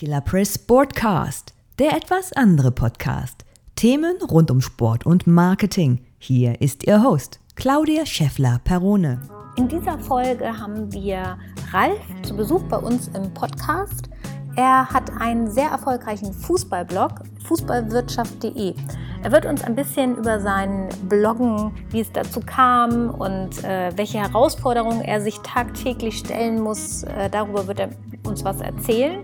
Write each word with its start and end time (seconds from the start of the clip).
Killer 0.00 0.22
Press 0.22 0.54
Sportcast, 0.54 1.52
der 1.78 1.94
etwas 1.94 2.32
andere 2.32 2.70
Podcast. 2.70 3.44
Themen 3.76 4.16
rund 4.30 4.50
um 4.50 4.62
Sport 4.62 5.04
und 5.04 5.26
Marketing. 5.26 6.00
Hier 6.16 6.58
ist 6.62 6.86
Ihr 6.86 7.02
Host, 7.02 7.38
Claudia 7.54 8.06
Scheffler-Perone. 8.06 9.20
In 9.56 9.68
dieser 9.68 9.98
Folge 9.98 10.58
haben 10.58 10.90
wir 10.94 11.36
Ralf 11.70 12.00
zu 12.22 12.34
Besuch 12.34 12.62
bei 12.62 12.78
uns 12.78 13.08
im 13.08 13.34
Podcast. 13.34 14.08
Er 14.56 14.88
hat 14.88 15.12
einen 15.20 15.50
sehr 15.50 15.68
erfolgreichen 15.68 16.32
Fußballblog, 16.32 17.20
fußballwirtschaft.de. 17.44 18.74
Er 19.22 19.32
wird 19.32 19.44
uns 19.44 19.62
ein 19.62 19.74
bisschen 19.74 20.16
über 20.16 20.40
sein 20.40 20.88
Bloggen, 21.10 21.72
wie 21.90 22.00
es 22.00 22.10
dazu 22.10 22.40
kam 22.40 23.10
und 23.10 23.62
äh, 23.64 23.92
welche 23.96 24.16
Herausforderungen 24.16 25.02
er 25.02 25.20
sich 25.20 25.38
tagtäglich 25.40 26.16
stellen 26.16 26.58
muss, 26.58 27.02
äh, 27.02 27.28
darüber 27.28 27.66
wird 27.66 27.80
er 27.80 27.90
uns 28.24 28.44
was 28.44 28.62
erzählen. 28.62 29.22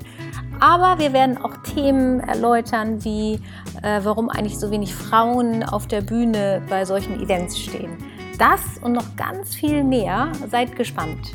Aber 0.60 0.98
wir 0.98 1.12
werden 1.12 1.36
auch 1.36 1.54
Themen 1.58 2.20
erläutern, 2.20 3.04
wie 3.04 3.34
äh, 3.82 4.00
warum 4.02 4.30
eigentlich 4.30 4.58
so 4.58 4.70
wenig 4.70 4.94
Frauen 4.94 5.62
auf 5.62 5.86
der 5.86 6.00
Bühne 6.00 6.62
bei 6.70 6.86
solchen 6.86 7.20
Events 7.20 7.58
stehen. 7.58 7.98
Das 8.38 8.78
und 8.82 8.92
noch 8.92 9.16
ganz 9.16 9.54
viel 9.54 9.84
mehr. 9.84 10.32
Seid 10.50 10.74
gespannt. 10.74 11.32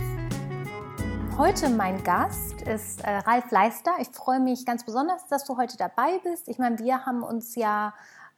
Heute 1.37 1.69
mein 1.69 2.03
Gast 2.03 2.63
ist 2.63 3.03
äh, 3.03 3.17
Ralf 3.17 3.51
Leister. 3.51 3.91
Ich 3.99 4.09
freue 4.09 4.39
mich 4.39 4.65
ganz 4.65 4.83
besonders, 4.83 5.27
dass 5.27 5.45
du 5.45 5.55
heute 5.55 5.77
dabei 5.77 6.19
bist. 6.23 6.47
Ich 6.47 6.57
meine, 6.57 6.79
wir 6.79 7.05
haben 7.05 7.21
uns 7.21 7.55
ja, 7.55 7.93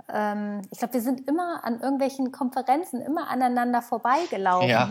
ähm, 0.09 0.63
ich 0.69 0.79
glaube, 0.79 0.95
wir 0.95 1.01
sind 1.01 1.29
immer 1.29 1.63
an 1.63 1.79
irgendwelchen 1.79 2.33
Konferenzen 2.33 3.01
immer 3.01 3.29
aneinander 3.29 3.81
vorbeigelaufen. 3.81 4.69
Ja 4.69 4.89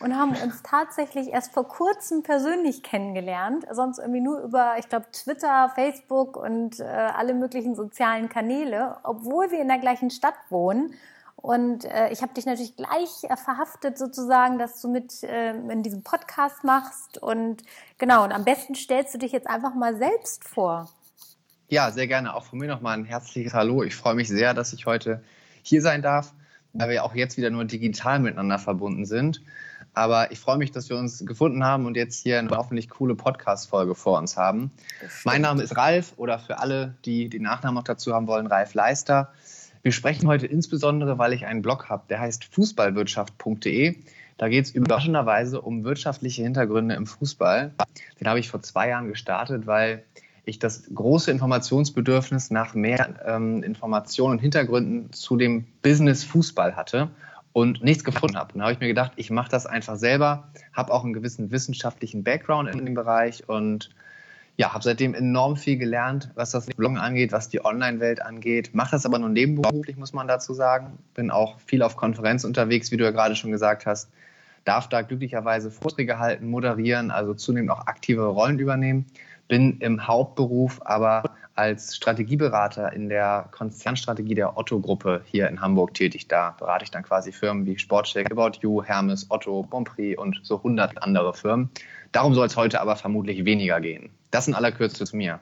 und 0.00 0.16
haben 0.16 0.36
uns 0.36 0.62
tatsächlich 0.62 1.28
erst 1.28 1.52
vor 1.52 1.66
kurzem 1.68 2.22
persönlich 2.22 2.82
kennengelernt. 2.82 3.64
Sonst 3.70 3.98
irgendwie 3.98 4.20
nur 4.20 4.40
über, 4.40 4.74
ich 4.78 4.88
glaube, 4.88 5.06
Twitter, 5.12 5.70
Facebook 5.74 6.36
und 6.36 6.80
äh, 6.80 6.84
alle 6.84 7.34
möglichen 7.34 7.74
sozialen 7.74 8.28
Kanäle, 8.28 8.96
obwohl 9.02 9.50
wir 9.50 9.60
in 9.60 9.68
der 9.68 9.78
gleichen 9.78 10.10
Stadt 10.10 10.34
wohnen. 10.50 10.94
Und 11.36 11.84
äh, 11.84 12.10
ich 12.10 12.22
habe 12.22 12.34
dich 12.34 12.46
natürlich 12.46 12.76
gleich 12.76 13.24
äh, 13.24 13.36
verhaftet 13.36 13.98
sozusagen, 13.98 14.58
dass 14.58 14.80
du 14.80 14.88
mit 14.88 15.22
äh, 15.22 15.50
in 15.52 15.82
diesem 15.82 16.02
Podcast 16.02 16.64
machst. 16.64 17.18
Und 17.18 17.62
genau, 17.98 18.24
und 18.24 18.32
am 18.32 18.44
besten 18.44 18.74
stellst 18.74 19.14
du 19.14 19.18
dich 19.18 19.32
jetzt 19.32 19.48
einfach 19.48 19.74
mal 19.74 19.96
selbst 19.96 20.44
vor. 20.44 20.90
Ja, 21.68 21.90
sehr 21.90 22.06
gerne. 22.06 22.34
Auch 22.34 22.44
von 22.44 22.58
mir 22.58 22.68
nochmal 22.68 22.98
ein 22.98 23.04
herzliches 23.04 23.54
Hallo. 23.54 23.82
Ich 23.82 23.94
freue 23.94 24.14
mich 24.14 24.28
sehr, 24.28 24.54
dass 24.54 24.72
ich 24.72 24.86
heute 24.86 25.22
hier 25.62 25.82
sein 25.82 26.02
darf, 26.02 26.32
weil 26.72 26.90
wir 26.90 27.04
auch 27.04 27.14
jetzt 27.14 27.36
wieder 27.36 27.50
nur 27.50 27.64
digital 27.64 28.18
miteinander 28.18 28.58
verbunden 28.58 29.04
sind. 29.04 29.40
Aber 29.96 30.30
ich 30.30 30.38
freue 30.38 30.58
mich, 30.58 30.72
dass 30.72 30.90
wir 30.90 30.98
uns 30.98 31.24
gefunden 31.24 31.64
haben 31.64 31.86
und 31.86 31.96
jetzt 31.96 32.22
hier 32.22 32.38
eine 32.38 32.50
hoffentlich 32.50 32.90
coole 32.90 33.14
Podcast-Folge 33.14 33.94
vor 33.94 34.18
uns 34.18 34.36
haben. 34.36 34.70
Mein 35.24 35.40
Name 35.40 35.62
ist 35.62 35.74
Ralf 35.74 36.12
oder 36.18 36.38
für 36.38 36.58
alle, 36.58 36.94
die 37.06 37.30
den 37.30 37.40
Nachnamen 37.40 37.76
noch 37.76 37.84
dazu 37.84 38.12
haben 38.12 38.26
wollen, 38.26 38.46
Ralf 38.46 38.74
Leister. 38.74 39.32
Wir 39.82 39.92
sprechen 39.92 40.28
heute 40.28 40.46
insbesondere, 40.46 41.16
weil 41.16 41.32
ich 41.32 41.46
einen 41.46 41.62
Blog 41.62 41.88
habe, 41.88 42.04
der 42.10 42.20
heißt 42.20 42.44
fußballwirtschaft.de. 42.44 43.96
Da 44.36 44.48
geht 44.50 44.66
es 44.66 44.70
überraschenderweise 44.70 45.62
um 45.62 45.82
wirtschaftliche 45.84 46.42
Hintergründe 46.42 46.94
im 46.94 47.06
Fußball. 47.06 47.72
Den 48.20 48.28
habe 48.28 48.38
ich 48.38 48.50
vor 48.50 48.60
zwei 48.60 48.90
Jahren 48.90 49.08
gestartet, 49.08 49.66
weil 49.66 50.04
ich 50.44 50.58
das 50.58 50.82
große 50.94 51.30
Informationsbedürfnis 51.30 52.50
nach 52.50 52.74
mehr 52.74 53.14
ähm, 53.24 53.62
Informationen 53.62 54.32
und 54.32 54.40
Hintergründen 54.40 55.10
zu 55.14 55.38
dem 55.38 55.64
Business 55.80 56.22
Fußball 56.22 56.76
hatte 56.76 57.08
und 57.56 57.82
nichts 57.82 58.04
gefunden 58.04 58.36
habe. 58.36 58.52
Und 58.52 58.58
da 58.58 58.64
habe 58.64 58.74
ich 58.74 58.80
mir 58.80 58.88
gedacht, 58.88 59.12
ich 59.16 59.30
mache 59.30 59.50
das 59.50 59.64
einfach 59.64 59.96
selber, 59.96 60.46
habe 60.74 60.92
auch 60.92 61.04
einen 61.04 61.14
gewissen 61.14 61.50
wissenschaftlichen 61.50 62.22
Background 62.22 62.68
in 62.68 62.84
dem 62.84 62.92
Bereich 62.92 63.48
und 63.48 63.88
ja, 64.58 64.74
habe 64.74 64.84
seitdem 64.84 65.14
enorm 65.14 65.56
viel 65.56 65.78
gelernt, 65.78 66.30
was 66.34 66.50
das 66.50 66.66
Bloggen 66.66 66.98
angeht, 66.98 67.32
was 67.32 67.48
die 67.48 67.64
Online-Welt 67.64 68.20
angeht. 68.20 68.74
Mache 68.74 68.90
das 68.90 69.06
aber 69.06 69.18
nur 69.18 69.30
nebenberuflich, 69.30 69.96
muss 69.96 70.12
man 70.12 70.28
dazu 70.28 70.52
sagen. 70.52 70.98
Bin 71.14 71.30
auch 71.30 71.58
viel 71.60 71.80
auf 71.80 71.96
Konferenzen 71.96 72.46
unterwegs, 72.46 72.90
wie 72.90 72.98
du 72.98 73.04
ja 73.04 73.10
gerade 73.10 73.34
schon 73.34 73.52
gesagt 73.52 73.86
hast. 73.86 74.10
Darf 74.66 74.90
da 74.90 75.00
glücklicherweise 75.00 75.70
Vorträge 75.70 76.18
halten, 76.18 76.50
moderieren, 76.50 77.10
also 77.10 77.32
zunehmend 77.32 77.70
auch 77.70 77.86
aktive 77.86 78.26
Rollen 78.26 78.58
übernehmen. 78.58 79.06
Bin 79.48 79.78
im 79.78 80.06
Hauptberuf 80.06 80.82
aber 80.84 81.22
als 81.56 81.96
Strategieberater 81.96 82.92
in 82.92 83.08
der 83.08 83.48
Konzernstrategie 83.50 84.34
der 84.34 84.56
Otto-Gruppe 84.56 85.22
hier 85.24 85.48
in 85.48 85.60
Hamburg 85.60 85.94
tätig. 85.94 86.28
Da 86.28 86.54
berate 86.58 86.84
ich 86.84 86.90
dann 86.90 87.02
quasi 87.02 87.32
Firmen 87.32 87.66
wie 87.66 87.78
Sportcheck, 87.78 88.30
About 88.30 88.58
You, 88.60 88.82
Hermes, 88.82 89.26
Otto, 89.30 89.62
Bonprix 89.62 90.18
und 90.18 90.40
so 90.42 90.62
hundert 90.62 91.02
andere 91.02 91.34
Firmen. 91.34 91.70
Darum 92.12 92.34
soll 92.34 92.46
es 92.46 92.56
heute 92.56 92.80
aber 92.80 92.96
vermutlich 92.96 93.44
weniger 93.44 93.80
gehen. 93.80 94.10
Das 94.30 94.46
in 94.46 94.54
aller 94.54 94.70
Kürze 94.70 95.04
zu 95.04 95.16
mir. 95.16 95.40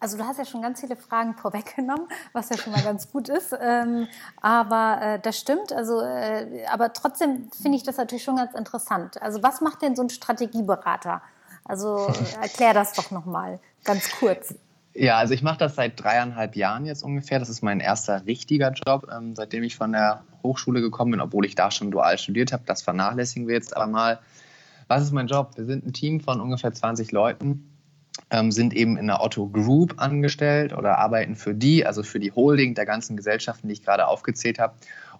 Also 0.00 0.18
du 0.18 0.24
hast 0.24 0.38
ja 0.38 0.44
schon 0.44 0.62
ganz 0.62 0.80
viele 0.80 0.96
Fragen 0.96 1.34
vorweggenommen, 1.34 2.08
was 2.32 2.50
ja 2.50 2.58
schon 2.58 2.72
mal 2.72 2.82
ganz 2.82 3.12
gut 3.12 3.28
ist. 3.28 3.56
Ähm, 3.60 4.08
aber 4.40 4.98
äh, 5.00 5.20
das 5.20 5.38
stimmt. 5.38 5.72
Also, 5.72 6.00
äh, 6.00 6.64
aber 6.72 6.92
trotzdem 6.92 7.48
finde 7.52 7.78
ich 7.78 7.84
das 7.84 7.98
natürlich 7.98 8.24
schon 8.24 8.34
ganz 8.34 8.52
interessant. 8.54 9.22
Also 9.22 9.44
was 9.44 9.60
macht 9.60 9.80
denn 9.80 9.94
so 9.94 10.02
ein 10.02 10.10
Strategieberater? 10.10 11.22
Also 11.64 12.12
erklär 12.40 12.74
das 12.74 12.94
doch 12.94 13.12
nochmal 13.12 13.60
ganz 13.84 14.10
kurz. 14.18 14.56
Ja, 14.94 15.16
also 15.16 15.32
ich 15.32 15.42
mache 15.42 15.58
das 15.58 15.74
seit 15.74 16.02
dreieinhalb 16.02 16.54
Jahren 16.54 16.84
jetzt 16.84 17.02
ungefähr. 17.02 17.38
Das 17.38 17.48
ist 17.48 17.62
mein 17.62 17.80
erster 17.80 18.26
richtiger 18.26 18.72
Job, 18.72 19.08
ähm, 19.14 19.34
seitdem 19.34 19.62
ich 19.62 19.76
von 19.76 19.92
der 19.92 20.24
Hochschule 20.42 20.82
gekommen 20.82 21.12
bin, 21.12 21.20
obwohl 21.20 21.46
ich 21.46 21.54
da 21.54 21.70
schon 21.70 21.90
dual 21.90 22.18
studiert 22.18 22.52
habe. 22.52 22.64
Das 22.66 22.82
vernachlässigen 22.82 23.48
wir 23.48 23.54
jetzt 23.54 23.74
aber 23.76 23.86
mal. 23.86 24.18
Was 24.88 25.02
ist 25.02 25.12
mein 25.12 25.28
Job? 25.28 25.52
Wir 25.56 25.64
sind 25.64 25.86
ein 25.86 25.94
Team 25.94 26.20
von 26.20 26.40
ungefähr 26.40 26.74
20 26.74 27.12
Leuten, 27.12 27.72
ähm, 28.30 28.52
sind 28.52 28.74
eben 28.74 28.98
in 28.98 29.06
der 29.06 29.22
Otto 29.22 29.48
Group 29.48 29.94
angestellt 29.96 30.74
oder 30.74 30.98
arbeiten 30.98 31.36
für 31.36 31.54
die, 31.54 31.86
also 31.86 32.02
für 32.02 32.20
die 32.20 32.32
Holding 32.32 32.74
der 32.74 32.84
ganzen 32.84 33.16
Gesellschaften, 33.16 33.68
die 33.68 33.74
ich 33.74 33.82
gerade 33.82 34.06
aufgezählt 34.06 34.58
habe 34.58 34.74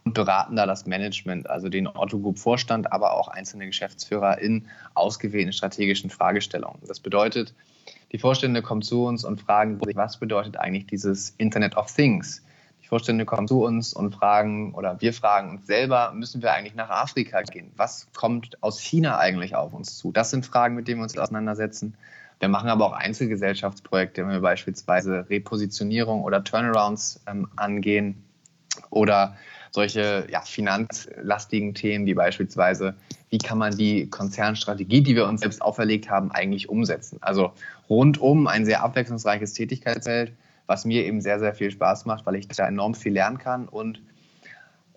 und 0.05 0.13
beraten 0.13 0.57
da 0.57 0.67
das 0.67 0.85
Management, 0.85 1.49
also 1.49 1.71
den 1.71 1.87
Otto 1.87 2.19
Group 2.19 2.39
Vorstand, 2.39 2.93
aber 2.93 3.15
auch 3.15 3.29
einzelne 3.29 3.67
Geschäftsführer 3.67 4.39
in 4.39 4.67
ausgewählten 4.93 5.53
strategischen 5.53 6.11
Fragestellungen. 6.11 6.81
Das 6.87 7.01
bedeutet, 7.01 7.55
die 8.13 8.19
Vorstände 8.19 8.63
kommen 8.63 8.83
zu 8.83 9.07
uns 9.07 9.25
und 9.25 9.41
fragen 9.41 9.81
was 9.95 10.19
bedeutet 10.19 10.59
eigentlich 10.59 10.87
dieses 10.87 11.31
Internet 11.39 11.77
of 11.77 11.93
Things? 11.93 12.43
Die 12.83 12.89
Vorstände 12.89 13.25
kommen 13.25 13.49
zu 13.49 13.65
uns 13.65 13.95
und 13.95 14.15
fragen, 14.15 14.75
oder 14.75 15.01
wir 15.01 15.15
fragen 15.15 15.51
uns 15.51 15.67
selber, 15.67 16.13
müssen 16.15 16.43
wir 16.43 16.53
eigentlich 16.53 16.75
nach 16.75 16.91
Afrika 16.91 17.41
gehen? 17.43 17.73
Was 17.77 18.09
kommt 18.15 18.63
aus 18.63 18.81
China 18.81 19.19
eigentlich 19.19 19.55
auf 19.55 19.73
uns 19.73 19.97
zu? 19.97 20.13
Das 20.13 20.31
sind 20.31 20.45
Fragen, 20.45 20.75
mit 20.75 20.89
denen 20.89 21.01
wir 21.01 21.05
uns 21.05 21.17
auseinandersetzen. 21.17 21.95
Wir 22.39 22.49
machen 22.49 22.69
aber 22.69 22.87
auch 22.87 22.93
Einzelgesellschaftsprojekte, 22.93 24.23
wenn 24.23 24.33
wir 24.33 24.41
beispielsweise 24.41 25.31
Repositionierung 25.31 26.23
oder 26.23 26.45
Turnarounds 26.45 27.23
ähm, 27.27 27.49
angehen 27.57 28.25
oder 28.91 29.37
solche 29.73 30.27
ja, 30.31 30.43
finanzlastigen 30.43 31.75
Themen 31.75 32.07
wie 32.07 32.15
beispielsweise, 32.15 32.95
wie 33.31 33.39
kann 33.39 33.59
man 33.59 33.77
die 33.77 34.09
Konzernstrategie, 34.09 35.01
die 35.01 35.17
wir 35.17 35.27
uns 35.27 35.41
selbst 35.41 35.63
auferlegt 35.63 36.11
haben, 36.11 36.31
eigentlich 36.31 36.69
umsetzen. 36.69 37.19
Also 37.23 37.53
rundum 37.89 38.47
ein 38.47 38.67
sehr 38.67 38.85
abwechslungsreiches 38.85 39.55
Tätigkeitsfeld, 39.55 40.33
was 40.67 40.85
mir 40.85 41.05
eben 41.05 41.23
sehr, 41.23 41.39
sehr 41.39 41.55
viel 41.55 41.71
Spaß 41.71 42.05
macht, 42.05 42.27
weil 42.27 42.37
ich 42.37 42.49
da 42.49 42.69
enorm 42.69 42.95
viel 42.95 43.15
lernen 43.15 43.39
kann 43.39 43.67
und 43.67 44.03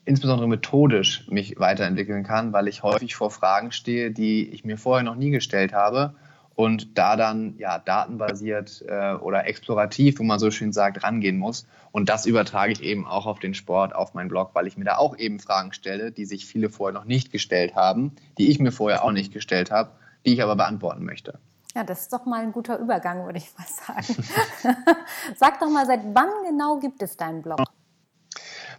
insbesondere 0.03 0.47
methodisch 0.47 1.25
mich 1.29 1.57
weiterentwickeln 1.57 2.23
kann, 2.23 2.51
weil 2.51 2.67
ich 2.67 2.83
häufig 2.83 3.15
vor 3.15 3.31
Fragen 3.31 3.71
stehe, 3.71 4.11
die 4.11 4.49
ich 4.49 4.65
mir 4.65 4.77
vorher 4.77 5.03
noch 5.03 5.15
nie 5.15 5.31
gestellt 5.31 5.73
habe 5.73 6.15
und 6.55 6.97
da 6.97 7.15
dann 7.15 7.55
ja 7.57 7.79
datenbasiert 7.79 8.83
äh, 8.87 9.13
oder 9.15 9.45
explorativ, 9.45 10.19
wo 10.19 10.23
man 10.23 10.39
so 10.39 10.51
schön 10.51 10.71
sagt, 10.71 11.03
rangehen 11.03 11.37
muss. 11.37 11.67
Und 11.91 12.09
das 12.09 12.25
übertrage 12.25 12.71
ich 12.71 12.81
eben 12.81 13.05
auch 13.05 13.25
auf 13.25 13.39
den 13.39 13.53
Sport, 13.53 13.93
auf 13.93 14.13
meinen 14.13 14.29
Blog, 14.29 14.51
weil 14.53 14.67
ich 14.67 14.77
mir 14.77 14.85
da 14.85 14.97
auch 14.97 15.17
eben 15.17 15.39
Fragen 15.39 15.73
stelle, 15.73 16.11
die 16.11 16.25
sich 16.25 16.45
viele 16.45 16.69
vorher 16.69 16.93
noch 16.93 17.05
nicht 17.05 17.31
gestellt 17.31 17.75
haben, 17.75 18.15
die 18.37 18.49
ich 18.49 18.59
mir 18.59 18.71
vorher 18.71 19.03
auch 19.03 19.11
nicht 19.11 19.33
gestellt 19.33 19.71
habe, 19.71 19.91
die 20.25 20.33
ich 20.33 20.41
aber 20.41 20.55
beantworten 20.55 21.03
möchte. 21.03 21.39
Ja, 21.75 21.83
das 21.83 22.03
ist 22.03 22.13
doch 22.13 22.25
mal 22.25 22.41
ein 22.41 22.53
guter 22.53 22.79
Übergang, 22.79 23.25
würde 23.25 23.37
ich 23.37 23.49
mal 23.57 23.67
sagen. 23.67 24.23
Sag 25.35 25.59
doch 25.59 25.69
mal, 25.69 25.85
seit 25.85 26.01
wann 26.13 26.29
genau 26.47 26.79
gibt 26.79 27.01
es 27.01 27.17
deinen 27.17 27.41
Blog? 27.41 27.59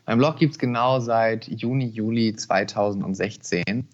Mein 0.07 0.19
Blog 0.19 0.37
gibt 0.37 0.53
es 0.53 0.59
genau 0.59 1.01
seit 1.01 1.47
Juni, 1.49 1.87
Juli 1.87 2.35
2016. 2.35 3.87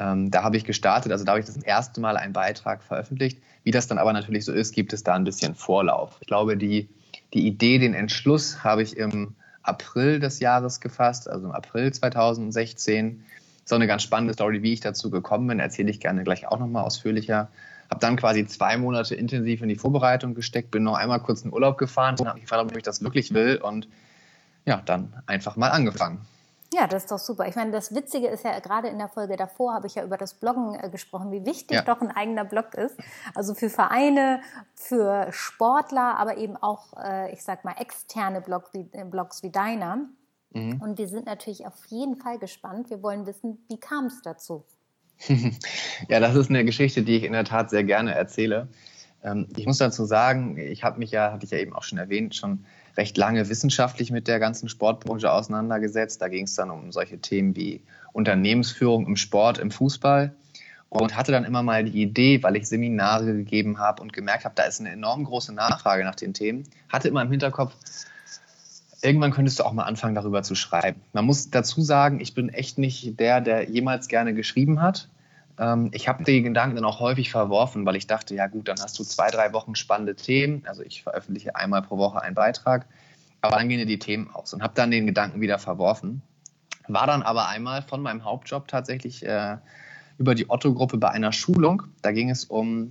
Ähm, 0.00 0.30
da 0.30 0.42
habe 0.42 0.56
ich 0.56 0.64
gestartet, 0.64 1.12
also 1.12 1.24
da 1.24 1.32
habe 1.32 1.40
ich 1.40 1.46
das 1.46 1.58
erste 1.58 2.00
Mal 2.00 2.16
einen 2.16 2.32
Beitrag 2.32 2.82
veröffentlicht. 2.82 3.38
Wie 3.62 3.70
das 3.70 3.86
dann 3.86 3.98
aber 3.98 4.14
natürlich 4.14 4.46
so 4.46 4.52
ist, 4.52 4.72
gibt 4.74 4.94
es 4.94 5.04
da 5.04 5.14
ein 5.14 5.24
bisschen 5.24 5.54
Vorlauf. 5.54 6.16
Ich 6.20 6.26
glaube, 6.26 6.56
die, 6.56 6.88
die 7.34 7.46
Idee, 7.46 7.78
den 7.78 7.92
Entschluss 7.92 8.64
habe 8.64 8.82
ich 8.82 8.96
im 8.96 9.34
April 9.62 10.18
des 10.18 10.40
Jahres 10.40 10.80
gefasst, 10.80 11.28
also 11.28 11.46
im 11.46 11.52
April 11.52 11.92
2016. 11.92 13.24
So 13.66 13.74
eine 13.74 13.86
ganz 13.86 14.02
spannende 14.02 14.32
Story, 14.32 14.62
wie 14.62 14.72
ich 14.72 14.80
dazu 14.80 15.10
gekommen 15.10 15.46
bin, 15.46 15.60
erzähle 15.60 15.90
ich 15.90 16.00
gerne 16.00 16.24
gleich 16.24 16.48
auch 16.48 16.58
nochmal 16.58 16.84
ausführlicher. 16.84 17.50
Habe 17.90 18.00
dann 18.00 18.16
quasi 18.16 18.46
zwei 18.46 18.78
Monate 18.78 19.14
intensiv 19.14 19.60
in 19.60 19.68
die 19.68 19.76
Vorbereitung 19.76 20.34
gesteckt, 20.34 20.70
bin 20.70 20.82
noch 20.82 20.96
einmal 20.96 21.20
kurz 21.20 21.42
in 21.42 21.52
Urlaub 21.52 21.76
gefahren 21.76 22.16
und 22.18 22.26
habe 22.26 22.36
mich 22.36 22.44
gefragt, 22.44 22.70
ob 22.70 22.76
ich 22.76 22.82
das 22.82 23.02
wirklich 23.02 23.34
will 23.34 23.56
und 23.62 23.86
ja, 24.64 24.80
dann 24.86 25.12
einfach 25.26 25.56
mal 25.56 25.68
angefangen. 25.68 26.20
Ja, 26.72 26.86
das 26.86 27.04
ist 27.04 27.10
doch 27.10 27.18
super. 27.18 27.48
Ich 27.48 27.56
meine, 27.56 27.72
das 27.72 27.94
Witzige 27.94 28.28
ist 28.28 28.44
ja, 28.44 28.56
gerade 28.60 28.88
in 28.88 28.98
der 28.98 29.08
Folge 29.08 29.36
davor 29.36 29.74
habe 29.74 29.88
ich 29.88 29.96
ja 29.96 30.04
über 30.04 30.16
das 30.16 30.34
Bloggen 30.34 30.76
äh, 30.78 30.88
gesprochen, 30.88 31.32
wie 31.32 31.44
wichtig 31.44 31.76
ja. 31.76 31.82
doch 31.82 32.00
ein 32.00 32.12
eigener 32.12 32.44
Blog 32.44 32.74
ist. 32.74 32.96
Also 33.34 33.54
für 33.54 33.68
Vereine, 33.68 34.40
für 34.74 35.26
Sportler, 35.32 36.16
aber 36.16 36.36
eben 36.36 36.56
auch, 36.56 36.92
äh, 37.02 37.32
ich 37.32 37.42
sag 37.42 37.64
mal, 37.64 37.74
externe 37.78 38.40
Blog 38.40 38.70
wie, 38.72 38.88
äh, 38.92 39.04
Blogs 39.04 39.42
wie 39.42 39.50
deiner. 39.50 40.08
Mhm. 40.52 40.80
Und 40.80 40.98
wir 40.98 41.08
sind 41.08 41.26
natürlich 41.26 41.66
auf 41.66 41.86
jeden 41.88 42.16
Fall 42.16 42.38
gespannt. 42.38 42.88
Wir 42.88 43.02
wollen 43.02 43.26
wissen, 43.26 43.58
wie 43.68 43.78
kam 43.78 44.06
es 44.06 44.22
dazu? 44.22 44.64
ja, 46.08 46.20
das 46.20 46.36
ist 46.36 46.50
eine 46.50 46.64
Geschichte, 46.64 47.02
die 47.02 47.16
ich 47.16 47.24
in 47.24 47.32
der 47.32 47.44
Tat 47.44 47.70
sehr 47.70 47.82
gerne 47.84 48.14
erzähle. 48.14 48.68
Ähm, 49.24 49.48
ich 49.56 49.66
muss 49.66 49.78
dazu 49.78 50.04
sagen, 50.04 50.56
ich 50.56 50.84
habe 50.84 51.00
mich 51.00 51.10
ja, 51.10 51.32
hatte 51.32 51.44
ich 51.44 51.50
ja 51.50 51.58
eben 51.58 51.74
auch 51.74 51.82
schon 51.82 51.98
erwähnt, 51.98 52.36
schon 52.36 52.64
recht 52.96 53.16
lange 53.16 53.48
wissenschaftlich 53.48 54.10
mit 54.10 54.28
der 54.28 54.38
ganzen 54.38 54.68
Sportbranche 54.68 55.32
auseinandergesetzt. 55.32 56.20
Da 56.20 56.28
ging 56.28 56.44
es 56.44 56.54
dann 56.54 56.70
um 56.70 56.92
solche 56.92 57.18
Themen 57.18 57.56
wie 57.56 57.82
Unternehmensführung 58.12 59.06
im 59.06 59.16
Sport, 59.16 59.58
im 59.58 59.70
Fußball 59.70 60.34
und 60.90 61.16
hatte 61.16 61.32
dann 61.32 61.44
immer 61.44 61.62
mal 61.62 61.84
die 61.84 62.02
Idee, 62.02 62.42
weil 62.42 62.56
ich 62.56 62.68
Seminare 62.68 63.26
gegeben 63.26 63.78
habe 63.78 64.02
und 64.02 64.12
gemerkt 64.12 64.44
habe, 64.44 64.54
da 64.56 64.64
ist 64.64 64.80
eine 64.80 64.90
enorm 64.90 65.24
große 65.24 65.54
Nachfrage 65.54 66.04
nach 66.04 66.16
den 66.16 66.34
Themen, 66.34 66.64
hatte 66.88 67.08
immer 67.08 67.22
im 67.22 67.30
Hinterkopf, 67.30 67.74
irgendwann 69.00 69.30
könntest 69.30 69.60
du 69.60 69.64
auch 69.64 69.72
mal 69.72 69.84
anfangen, 69.84 70.16
darüber 70.16 70.42
zu 70.42 70.54
schreiben. 70.54 71.00
Man 71.12 71.24
muss 71.24 71.50
dazu 71.50 71.80
sagen, 71.80 72.20
ich 72.20 72.34
bin 72.34 72.48
echt 72.48 72.76
nicht 72.76 73.18
der, 73.20 73.40
der 73.40 73.70
jemals 73.70 74.08
gerne 74.08 74.34
geschrieben 74.34 74.82
hat. 74.82 75.08
Ähm, 75.60 75.90
ich 75.92 76.08
habe 76.08 76.24
die 76.24 76.42
Gedanken 76.42 76.76
dann 76.76 76.84
auch 76.84 76.98
häufig 76.98 77.30
verworfen, 77.30 77.84
weil 77.84 77.94
ich 77.94 78.06
dachte, 78.06 78.34
ja 78.34 78.46
gut, 78.46 78.66
dann 78.66 78.80
hast 78.80 78.98
du 78.98 79.04
zwei, 79.04 79.30
drei 79.30 79.52
Wochen 79.52 79.76
spannende 79.76 80.16
Themen. 80.16 80.64
Also 80.66 80.82
ich 80.82 81.02
veröffentliche 81.02 81.54
einmal 81.54 81.82
pro 81.82 81.98
Woche 81.98 82.22
einen 82.22 82.34
Beitrag, 82.34 82.86
aber 83.42 83.56
dann 83.56 83.68
gehen 83.68 83.78
dir 83.78 83.86
die 83.86 83.98
Themen 83.98 84.30
aus 84.32 84.54
und 84.54 84.62
habe 84.62 84.72
dann 84.74 84.90
den 84.90 85.06
Gedanken 85.06 85.40
wieder 85.40 85.58
verworfen. 85.58 86.22
War 86.88 87.06
dann 87.06 87.22
aber 87.22 87.48
einmal 87.48 87.82
von 87.82 88.00
meinem 88.00 88.24
Hauptjob 88.24 88.66
tatsächlich 88.66 89.24
äh, 89.24 89.58
über 90.18 90.34
die 90.34 90.48
Otto-Gruppe 90.48 90.96
bei 90.96 91.10
einer 91.10 91.32
Schulung. 91.32 91.84
Da 92.02 92.12
ging 92.12 92.30
es 92.30 92.44
um 92.44 92.88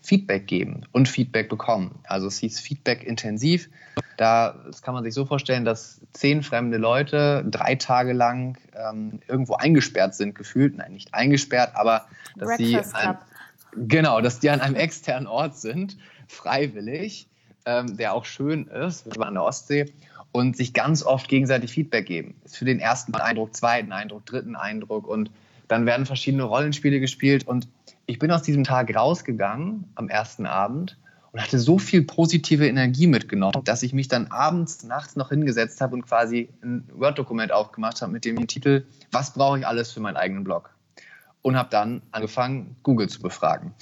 Feedback 0.00 0.46
geben 0.46 0.82
und 0.92 1.08
Feedback 1.08 1.48
bekommen. 1.48 1.98
Also 2.04 2.28
es 2.28 2.38
hieß 2.38 2.60
Feedback 2.60 3.04
intensiv. 3.04 3.68
Da 4.16 4.54
das 4.66 4.82
kann 4.82 4.94
man 4.94 5.04
sich 5.04 5.14
so 5.14 5.24
vorstellen, 5.24 5.64
dass 5.64 6.00
zehn 6.12 6.42
fremde 6.42 6.78
Leute 6.78 7.44
drei 7.48 7.74
Tage 7.74 8.12
lang 8.12 8.58
ähm, 8.74 9.20
irgendwo 9.28 9.54
eingesperrt 9.54 10.14
sind, 10.14 10.34
gefühlt. 10.34 10.76
Nein, 10.76 10.92
nicht 10.92 11.14
eingesperrt, 11.14 11.72
aber 11.74 12.06
dass 12.36 12.56
sie 12.56 12.78
an, 12.78 13.18
genau, 13.76 14.20
dass 14.20 14.40
die 14.40 14.50
an 14.50 14.60
einem 14.60 14.76
externen 14.76 15.26
Ort 15.26 15.56
sind, 15.56 15.96
freiwillig, 16.26 17.28
ähm, 17.66 17.96
der 17.96 18.14
auch 18.14 18.24
schön 18.24 18.66
ist, 18.66 19.06
wir 19.06 19.16
waren 19.16 19.28
an 19.28 19.34
der 19.34 19.44
Ostsee, 19.44 19.92
und 20.32 20.56
sich 20.56 20.74
ganz 20.74 21.02
oft 21.02 21.28
gegenseitig 21.28 21.72
Feedback 21.72 22.06
geben. 22.06 22.34
Ist 22.44 22.56
für 22.56 22.64
den 22.64 22.80
ersten 22.80 23.14
Eindruck, 23.14 23.54
zweiten 23.54 23.92
Eindruck, 23.92 24.26
dritten 24.26 24.56
Eindruck 24.56 25.06
und 25.06 25.30
dann 25.68 25.86
werden 25.86 26.06
verschiedene 26.06 26.42
Rollenspiele 26.42 27.00
gespielt 27.00 27.46
und 27.46 27.68
ich 28.06 28.18
bin 28.18 28.30
aus 28.32 28.42
diesem 28.42 28.64
Tag 28.64 28.94
rausgegangen 28.94 29.84
am 29.94 30.08
ersten 30.08 30.46
Abend 30.46 30.98
und 31.32 31.42
hatte 31.42 31.58
so 31.58 31.78
viel 31.78 32.02
positive 32.02 32.66
Energie 32.66 33.06
mitgenommen, 33.06 33.62
dass 33.64 33.82
ich 33.82 33.92
mich 33.92 34.08
dann 34.08 34.28
abends, 34.28 34.82
nachts 34.82 35.14
noch 35.14 35.28
hingesetzt 35.28 35.80
habe 35.80 35.94
und 35.94 36.06
quasi 36.06 36.48
ein 36.62 36.88
Word-Dokument 36.92 37.52
aufgemacht 37.52 38.00
habe 38.00 38.12
mit 38.12 38.24
dem 38.24 38.46
Titel 38.46 38.86
Was 39.12 39.34
brauche 39.34 39.58
ich 39.58 39.66
alles 39.66 39.92
für 39.92 40.00
meinen 40.00 40.16
eigenen 40.16 40.44
Blog? 40.44 40.70
Und 41.42 41.56
habe 41.56 41.68
dann 41.70 42.02
angefangen, 42.10 42.76
Google 42.82 43.08
zu 43.08 43.20
befragen. 43.20 43.74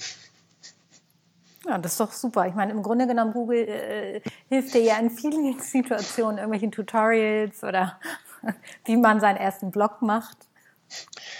Ja, 1.65 1.77
das 1.77 1.93
ist 1.93 1.99
doch 1.99 2.11
super. 2.11 2.47
Ich 2.47 2.53
meine, 2.53 2.71
im 2.71 2.83
Grunde 2.83 3.07
genommen, 3.07 3.33
Google 3.33 3.67
äh, 3.67 4.21
hilft 4.47 4.73
dir 4.73 4.81
ja 4.81 4.97
in 4.99 5.09
vielen 5.09 5.59
Situationen, 5.59 6.37
irgendwelchen 6.37 6.71
Tutorials 6.71 7.63
oder 7.63 7.99
wie 8.85 8.97
man 8.97 9.19
seinen 9.19 9.37
ersten 9.37 9.71
Blog 9.71 10.01
macht. 10.01 10.46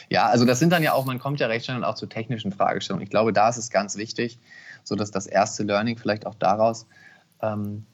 Ja, 0.09 0.27
also 0.27 0.45
das 0.45 0.59
sind 0.59 0.71
dann 0.71 0.83
ja 0.83 0.93
auch, 0.93 1.05
man 1.05 1.19
kommt 1.19 1.39
ja 1.39 1.47
recht 1.47 1.65
schnell 1.65 1.83
auch 1.83 1.95
zu 1.95 2.05
technischen 2.07 2.51
Fragestellungen. 2.51 3.03
Ich 3.03 3.09
glaube, 3.09 3.33
da 3.33 3.49
ist 3.49 3.57
es 3.57 3.69
ganz 3.69 3.97
wichtig, 3.97 4.39
so 4.83 4.95
dass 4.95 5.11
das 5.11 5.27
erste 5.27 5.63
Learning 5.63 5.97
vielleicht 5.97 6.25
auch 6.25 6.35
daraus 6.35 6.85
ähm, 7.41 7.85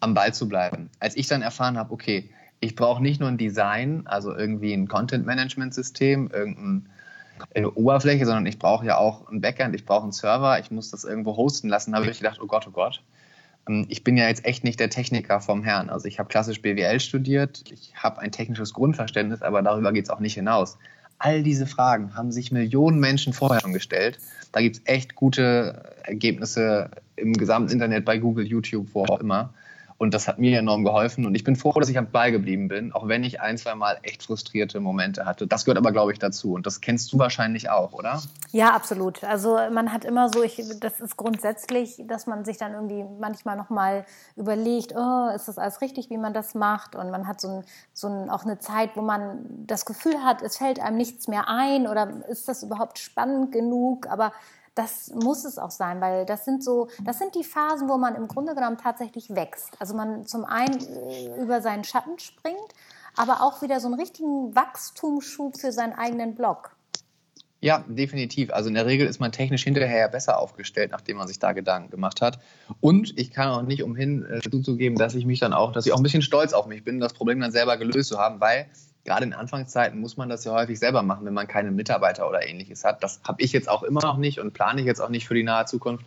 am 0.00 0.14
Ball 0.14 0.34
zu 0.34 0.48
bleiben. 0.48 0.90
Als 1.00 1.16
ich 1.16 1.26
dann 1.28 1.42
erfahren 1.42 1.78
habe, 1.78 1.92
okay, 1.92 2.30
ich 2.60 2.76
brauche 2.76 3.02
nicht 3.02 3.20
nur 3.20 3.28
ein 3.28 3.38
Design, 3.38 4.02
also 4.06 4.34
irgendwie 4.34 4.72
ein 4.72 4.86
Content-Management-System, 4.86 6.30
irgendeine 6.32 7.70
Oberfläche, 7.74 8.24
sondern 8.24 8.46
ich 8.46 8.58
brauche 8.58 8.86
ja 8.86 8.98
auch 8.98 9.28
ein 9.28 9.40
Backend, 9.40 9.74
ich 9.74 9.84
brauche 9.84 10.04
einen 10.04 10.12
Server, 10.12 10.58
ich 10.60 10.70
muss 10.70 10.90
das 10.90 11.04
irgendwo 11.04 11.36
hosten 11.36 11.68
lassen, 11.68 11.94
habe 11.94 12.08
ich 12.08 12.18
gedacht, 12.18 12.38
oh 12.40 12.46
Gott, 12.46 12.66
oh 12.68 12.70
Gott. 12.70 13.02
Ähm, 13.68 13.86
ich 13.88 14.04
bin 14.04 14.16
ja 14.16 14.28
jetzt 14.28 14.44
echt 14.44 14.62
nicht 14.62 14.78
der 14.78 14.90
Techniker 14.90 15.40
vom 15.40 15.64
Herrn. 15.64 15.90
Also 15.90 16.06
ich 16.06 16.18
habe 16.18 16.28
klassisch 16.28 16.62
BWL 16.62 17.00
studiert, 17.00 17.64
ich 17.70 17.94
habe 17.96 18.20
ein 18.20 18.30
technisches 18.30 18.72
Grundverständnis, 18.74 19.42
aber 19.42 19.62
darüber 19.62 19.92
geht 19.92 20.04
es 20.04 20.10
auch 20.10 20.20
nicht 20.20 20.34
hinaus. 20.34 20.78
All 21.24 21.44
diese 21.44 21.66
Fragen 21.66 22.16
haben 22.16 22.32
sich 22.32 22.50
Millionen 22.50 22.98
Menschen 22.98 23.32
vorher 23.32 23.60
schon 23.60 23.72
gestellt. 23.72 24.18
Da 24.50 24.60
gibt 24.60 24.76
es 24.76 24.82
echt 24.86 25.14
gute 25.14 25.94
Ergebnisse 26.02 26.90
im 27.14 27.34
gesamten 27.34 27.70
Internet, 27.70 28.04
bei 28.04 28.18
Google, 28.18 28.44
YouTube, 28.44 28.88
wo 28.92 29.04
auch 29.04 29.20
immer. 29.20 29.54
Und 30.02 30.14
das 30.14 30.26
hat 30.26 30.40
mir 30.40 30.58
enorm 30.58 30.82
geholfen. 30.82 31.26
Und 31.26 31.36
ich 31.36 31.44
bin 31.44 31.54
froh, 31.54 31.70
dass 31.78 31.88
ich 31.88 31.96
am 31.96 32.10
Ball 32.10 32.32
geblieben 32.32 32.66
bin, 32.66 32.90
auch 32.90 33.06
wenn 33.06 33.22
ich 33.22 33.40
ein, 33.40 33.56
zwei 33.56 33.76
Mal 33.76 33.98
echt 34.02 34.24
frustrierte 34.24 34.80
Momente 34.80 35.26
hatte. 35.26 35.46
Das 35.46 35.64
gehört 35.64 35.78
aber, 35.78 35.92
glaube 35.92 36.10
ich, 36.10 36.18
dazu. 36.18 36.54
Und 36.54 36.66
das 36.66 36.80
kennst 36.80 37.12
du 37.12 37.20
wahrscheinlich 37.20 37.70
auch, 37.70 37.92
oder? 37.92 38.20
Ja, 38.50 38.74
absolut. 38.74 39.22
Also 39.22 39.60
man 39.70 39.92
hat 39.92 40.04
immer 40.04 40.28
so, 40.28 40.42
ich, 40.42 40.60
das 40.80 40.98
ist 40.98 41.16
grundsätzlich, 41.16 42.02
dass 42.08 42.26
man 42.26 42.44
sich 42.44 42.56
dann 42.56 42.72
irgendwie 42.72 43.04
manchmal 43.20 43.56
nochmal 43.56 44.04
überlegt, 44.34 44.92
oh, 44.92 45.28
ist 45.36 45.46
das 45.46 45.56
alles 45.56 45.80
richtig, 45.80 46.10
wie 46.10 46.18
man 46.18 46.34
das 46.34 46.56
macht? 46.56 46.96
Und 46.96 47.12
man 47.12 47.28
hat 47.28 47.40
so, 47.40 47.58
ein, 47.58 47.64
so 47.92 48.08
ein, 48.08 48.28
auch 48.28 48.44
eine 48.44 48.58
Zeit, 48.58 48.96
wo 48.96 49.02
man 49.02 49.46
das 49.68 49.86
Gefühl 49.86 50.24
hat, 50.24 50.42
es 50.42 50.56
fällt 50.56 50.80
einem 50.80 50.96
nichts 50.96 51.28
mehr 51.28 51.48
ein 51.48 51.86
oder 51.86 52.26
ist 52.28 52.48
das 52.48 52.64
überhaupt 52.64 52.98
spannend 52.98 53.52
genug? 53.52 54.08
Aber 54.08 54.32
das 54.74 55.12
muss 55.14 55.44
es 55.44 55.58
auch 55.58 55.70
sein, 55.70 56.00
weil 56.00 56.24
das 56.24 56.44
sind 56.44 56.64
so, 56.64 56.88
das 57.04 57.18
sind 57.18 57.34
die 57.34 57.44
Phasen, 57.44 57.88
wo 57.88 57.98
man 57.98 58.14
im 58.14 58.28
Grunde 58.28 58.54
genommen 58.54 58.78
tatsächlich 58.78 59.34
wächst. 59.34 59.70
Also 59.78 59.94
man 59.94 60.26
zum 60.26 60.44
einen 60.44 60.80
äh, 60.80 61.42
über 61.42 61.60
seinen 61.60 61.84
Schatten 61.84 62.18
springt, 62.18 62.56
aber 63.16 63.42
auch 63.42 63.60
wieder 63.62 63.80
so 63.80 63.88
einen 63.88 63.98
richtigen 63.98 64.54
Wachstumsschub 64.54 65.58
für 65.58 65.72
seinen 65.72 65.92
eigenen 65.92 66.34
Blog. 66.34 66.74
Ja, 67.60 67.84
definitiv. 67.86 68.52
Also 68.52 68.68
in 68.68 68.74
der 68.74 68.86
Regel 68.86 69.06
ist 69.06 69.20
man 69.20 69.30
technisch 69.30 69.62
hinterher 69.62 70.08
besser 70.08 70.38
aufgestellt, 70.40 70.90
nachdem 70.90 71.18
man 71.18 71.28
sich 71.28 71.38
da 71.38 71.52
Gedanken 71.52 71.90
gemacht 71.90 72.20
hat. 72.20 72.40
Und 72.80 73.16
ich 73.16 73.30
kann 73.30 73.48
auch 73.48 73.62
nicht 73.62 73.84
umhin 73.84 74.24
äh, 74.24 74.40
zuzugeben, 74.40 74.98
dass 74.98 75.14
ich 75.14 75.26
mich 75.26 75.38
dann 75.38 75.52
auch, 75.52 75.70
dass 75.70 75.86
ich 75.86 75.92
auch 75.92 75.98
ein 75.98 76.02
bisschen 76.02 76.22
stolz 76.22 76.54
auf 76.54 76.66
mich 76.66 76.82
bin, 76.82 76.98
das 76.98 77.12
Problem 77.12 77.38
dann 77.38 77.52
selber 77.52 77.76
gelöst 77.76 78.08
zu 78.08 78.18
haben, 78.18 78.40
weil 78.40 78.66
gerade 79.04 79.24
in 79.24 79.32
Anfangszeiten 79.32 80.00
muss 80.00 80.16
man 80.16 80.28
das 80.28 80.44
ja 80.44 80.52
häufig 80.52 80.78
selber 80.78 81.02
machen, 81.02 81.24
wenn 81.26 81.34
man 81.34 81.48
keine 81.48 81.70
Mitarbeiter 81.70 82.28
oder 82.28 82.46
ähnliches 82.46 82.84
hat. 82.84 83.02
Das 83.02 83.20
habe 83.24 83.42
ich 83.42 83.52
jetzt 83.52 83.68
auch 83.68 83.82
immer 83.82 84.00
noch 84.02 84.16
nicht 84.16 84.38
und 84.38 84.52
plane 84.52 84.80
ich 84.80 84.86
jetzt 84.86 85.00
auch 85.00 85.08
nicht 85.08 85.26
für 85.26 85.34
die 85.34 85.42
nahe 85.42 85.64
Zukunft. 85.66 86.06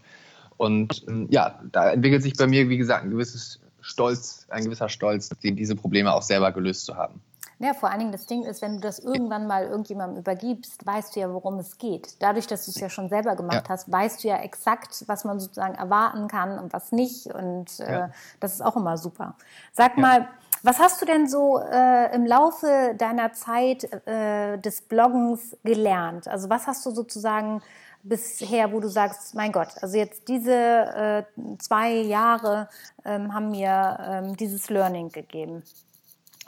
Und 0.58 1.04
ähm, 1.08 1.28
ja, 1.30 1.60
da 1.72 1.92
entwickelt 1.92 2.24
sich 2.24 2.36
bei 2.38 2.48
mir, 2.48 2.70
wie 2.70 2.78
gesagt, 2.78 3.04
ein 3.04 3.12
gewisses 3.12 3.60
Stolz, 3.82 4.48
ein 4.50 4.64
gewisser 4.64 4.90
Stolz, 4.90 5.30
diese 5.44 5.76
Probleme 5.76 6.14
auch 6.14 6.22
selber 6.22 6.52
gelöst 6.52 6.86
zu 6.86 6.96
haben. 6.96 7.22
Ja, 7.60 7.74
vor 7.74 7.90
allen 7.90 8.00
Dingen 8.00 8.12
das 8.12 8.26
Ding 8.26 8.44
ist, 8.44 8.62
wenn 8.62 8.76
du 8.76 8.80
das 8.82 9.00
irgendwann 9.00 9.48
mal 9.48 9.64
irgendjemandem 9.66 10.20
übergibst, 10.20 10.86
weißt 10.86 11.16
du 11.16 11.22
ja, 11.22 11.32
worum 11.32 11.58
es 11.60 11.78
geht. 11.78 12.22
Dadurch, 12.22 12.48
dass 12.48 12.66
du 12.66 12.72
es 12.72 12.80
ja 12.80 12.90
schon 12.90 13.08
selber 13.08 13.36
gemacht 13.36 13.68
ja. 13.68 13.70
hast, 13.70 13.90
weißt 13.90 14.24
du 14.24 14.28
ja 14.28 14.38
exakt, 14.38 15.06
was 15.08 15.24
man 15.24 15.40
sozusagen 15.40 15.76
erwarten 15.76 16.28
kann 16.28 16.60
und 16.60 16.74
was 16.74 16.92
nicht. 16.92 17.28
Und 17.28 17.80
äh, 17.80 17.92
ja. 17.92 18.12
das 18.42 18.56
ist 18.56 18.62
auch 18.62 18.76
immer 18.76 18.98
super. 18.98 19.36
Sag 19.72 19.96
ja. 19.96 20.02
mal, 20.02 20.28
was 20.66 20.80
hast 20.80 21.00
du 21.00 21.06
denn 21.06 21.28
so 21.28 21.60
äh, 21.60 22.14
im 22.16 22.26
Laufe 22.26 22.96
deiner 22.98 23.34
Zeit 23.34 23.84
äh, 24.08 24.58
des 24.58 24.82
Bloggens 24.82 25.56
gelernt? 25.64 26.28
Also 26.28 26.50
was 26.50 26.66
hast 26.66 26.84
du 26.88 26.92
sozusagen 26.92 27.62
bisher, 28.02 28.72
wo 28.72 28.80
du 28.80 28.88
sagst, 28.90 29.36
mein 29.36 29.52
Gott, 29.52 29.68
also 29.82 29.96
jetzt 29.96 30.28
diese 30.28 30.54
äh, 30.54 31.24
zwei 31.60 31.94
Jahre 31.94 32.68
ähm, 33.04 33.34
haben 33.34 33.52
mir 33.52 33.98
ähm, 34.10 34.38
dieses 34.38 34.70
Learning 34.72 35.10
gegeben? 35.10 35.62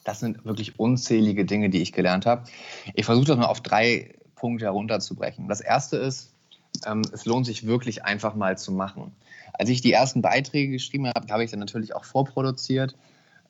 Das 0.04 0.20
sind 0.20 0.44
wirklich 0.46 0.80
unzählige 0.80 1.46
Dinge, 1.46 1.70
die 1.70 1.82
ich 1.82 1.94
gelernt 1.94 2.26
habe. 2.26 2.46
Ich 2.96 3.06
versuche 3.06 3.28
das 3.28 3.38
mal 3.38 3.46
auf 3.46 3.62
drei 3.62 4.16
Punkte 4.36 4.66
herunterzubrechen. 4.66 5.48
Das 5.48 5.62
erste 5.62 5.98
ist, 5.98 6.34
ähm, 6.88 7.04
es 7.12 7.26
lohnt 7.26 7.46
sich 7.46 7.68
wirklich 7.68 8.04
einfach 8.04 8.34
mal 8.34 8.58
zu 8.58 8.72
machen. 8.72 9.16
Als 9.54 9.70
ich 9.70 9.82
die 9.82 9.92
ersten 9.92 10.24
Beiträge 10.24 10.72
geschrieben 10.72 11.08
habe, 11.08 11.32
habe 11.32 11.44
ich 11.44 11.52
dann 11.52 11.60
natürlich 11.60 11.94
auch 11.94 12.04
vorproduziert 12.04 12.96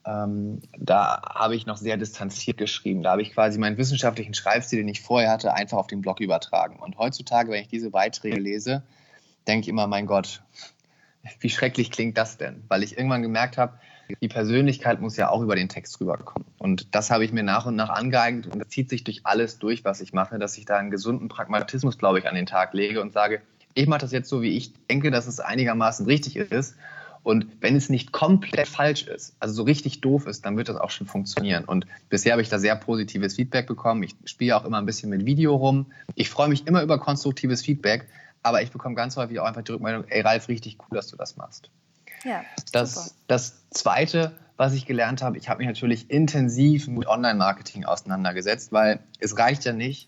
ähm, 0.06 0.62
da 0.78 1.22
habe 1.24 1.56
ich 1.56 1.66
noch 1.66 1.78
sehr 1.78 1.98
distanziert 1.98 2.58
geschrieben. 2.58 3.04
Da 3.04 3.12
habe 3.12 3.22
ich 3.22 3.34
quasi 3.34 3.60
meinen 3.60 3.78
wissenschaftlichen 3.78 4.34
Schreibstil, 4.34 4.80
den 4.80 4.88
ich 4.88 5.02
vorher 5.02 5.32
hatte, 5.32 5.54
einfach 5.54 5.78
auf 5.78 5.88
den 5.88 6.02
Blog 6.02 6.20
übertragen. 6.20 6.80
Und 6.80 6.98
heutzutage, 6.98 7.52
wenn 7.52 7.62
ich 7.62 7.68
diese 7.68 7.90
Beiträge 7.90 8.40
lese, 8.40 8.84
denke 9.48 9.66
ich 9.66 9.68
immer, 9.70 9.88
mein 9.88 10.06
Gott, 10.06 10.42
wie 11.40 11.50
schrecklich 11.50 11.92
klingt 11.92 12.18
das 12.18 12.38
denn? 12.38 12.64
Weil 12.68 12.84
ich 12.84 12.98
irgendwann 12.98 13.22
gemerkt 13.22 13.58
habe, 13.58 13.80
die 14.22 14.30
Persönlichkeit 14.30 15.02
muss 15.02 15.18
ja 15.18 15.30
auch 15.30 15.42
über 15.42 15.56
den 15.56 15.68
Text 15.68 16.00
rüberkommen. 16.00 16.48
Und 16.58 16.96
das 16.96 17.12
habe 17.12 17.26
ich 17.26 17.34
mir 17.34 17.44
nach 17.44 17.66
und 17.66 17.76
nach 17.76 17.90
angeeignet 17.90 18.48
und 18.48 18.60
das 18.60 18.70
zieht 18.70 18.90
sich 18.90 19.04
durch 19.04 19.26
alles 19.26 19.60
durch, 19.60 19.84
was 19.84 20.00
ich 20.00 20.14
mache, 20.14 20.40
dass 20.40 20.58
ich 20.58 20.66
da 20.66 20.78
einen 20.78 20.92
gesunden 20.92 21.28
Pragmatismus, 21.28 21.98
glaube 21.98 22.20
ich, 22.20 22.28
an 22.28 22.36
den 22.36 22.46
Tag 22.46 22.74
lege 22.74 23.02
und 23.02 23.12
sage, 23.12 23.42
ich 23.74 23.88
mache 23.88 24.00
das 24.02 24.12
jetzt 24.12 24.30
so, 24.30 24.42
wie 24.42 24.56
ich 24.56 24.74
denke, 24.90 25.12
dass 25.12 25.28
es 25.28 25.40
einigermaßen 25.40 26.06
richtig 26.06 26.38
ist 26.38 26.76
Und 27.28 27.46
wenn 27.60 27.76
es 27.76 27.90
nicht 27.90 28.14
komplett 28.14 28.70
falsch 28.70 29.04
ist, 29.04 29.36
also 29.42 29.54
so 29.54 29.64
richtig 29.64 30.00
doof 30.00 30.28
ist, 30.28 30.46
dann 30.46 30.56
wird 30.56 30.70
das 30.70 30.78
auch 30.78 30.92
schon 30.92 31.08
funktionieren. 31.08 31.66
Und 31.66 31.86
bisher 32.08 32.32
habe 32.32 32.42
ich 32.42 32.48
da 32.48 32.58
sehr 32.58 32.78
positives 32.78 33.36
Feedback 33.36 33.68
bekommen. 33.68 34.02
Ich 34.04 34.16
spiele 34.24 34.56
auch 34.56 34.64
immer 34.64 34.78
ein 34.78 34.86
bisschen 34.86 35.10
mit 35.10 35.26
Video 35.26 35.54
rum. 35.54 35.88
Ich 36.16 36.30
freue 36.30 36.48
mich 36.48 36.66
immer 36.68 36.82
über 36.82 36.98
konstruktives 37.00 37.62
Feedback, 37.62 38.08
aber 38.44 38.62
ich 38.62 38.72
bekomme 38.72 38.96
ganz 38.96 39.18
häufig 39.18 39.42
auch 39.42 39.46
einfach 39.46 39.62
die 39.62 39.74
Rückmeldung, 39.74 40.06
ey 40.08 40.22
Ralf, 40.22 40.48
richtig 40.48 40.78
cool, 40.80 40.96
dass 40.96 41.08
du 41.08 41.18
das 41.18 41.36
machst. 41.36 41.70
Ja, 42.24 42.46
das, 42.72 43.16
das 43.28 43.70
Zweite, 43.72 44.32
was 44.56 44.74
ich 44.74 44.86
gelernt 44.86 45.22
habe, 45.22 45.38
ich 45.38 45.50
habe 45.50 45.58
mich 45.58 45.68
natürlich 45.68 46.10
intensiv 46.10 46.88
mit 46.88 47.08
Online-Marketing 47.08 47.84
auseinandergesetzt, 47.84 48.72
weil 48.72 49.02
es 49.20 49.38
reicht 49.38 49.66
ja 49.66 49.74
nicht, 49.74 50.08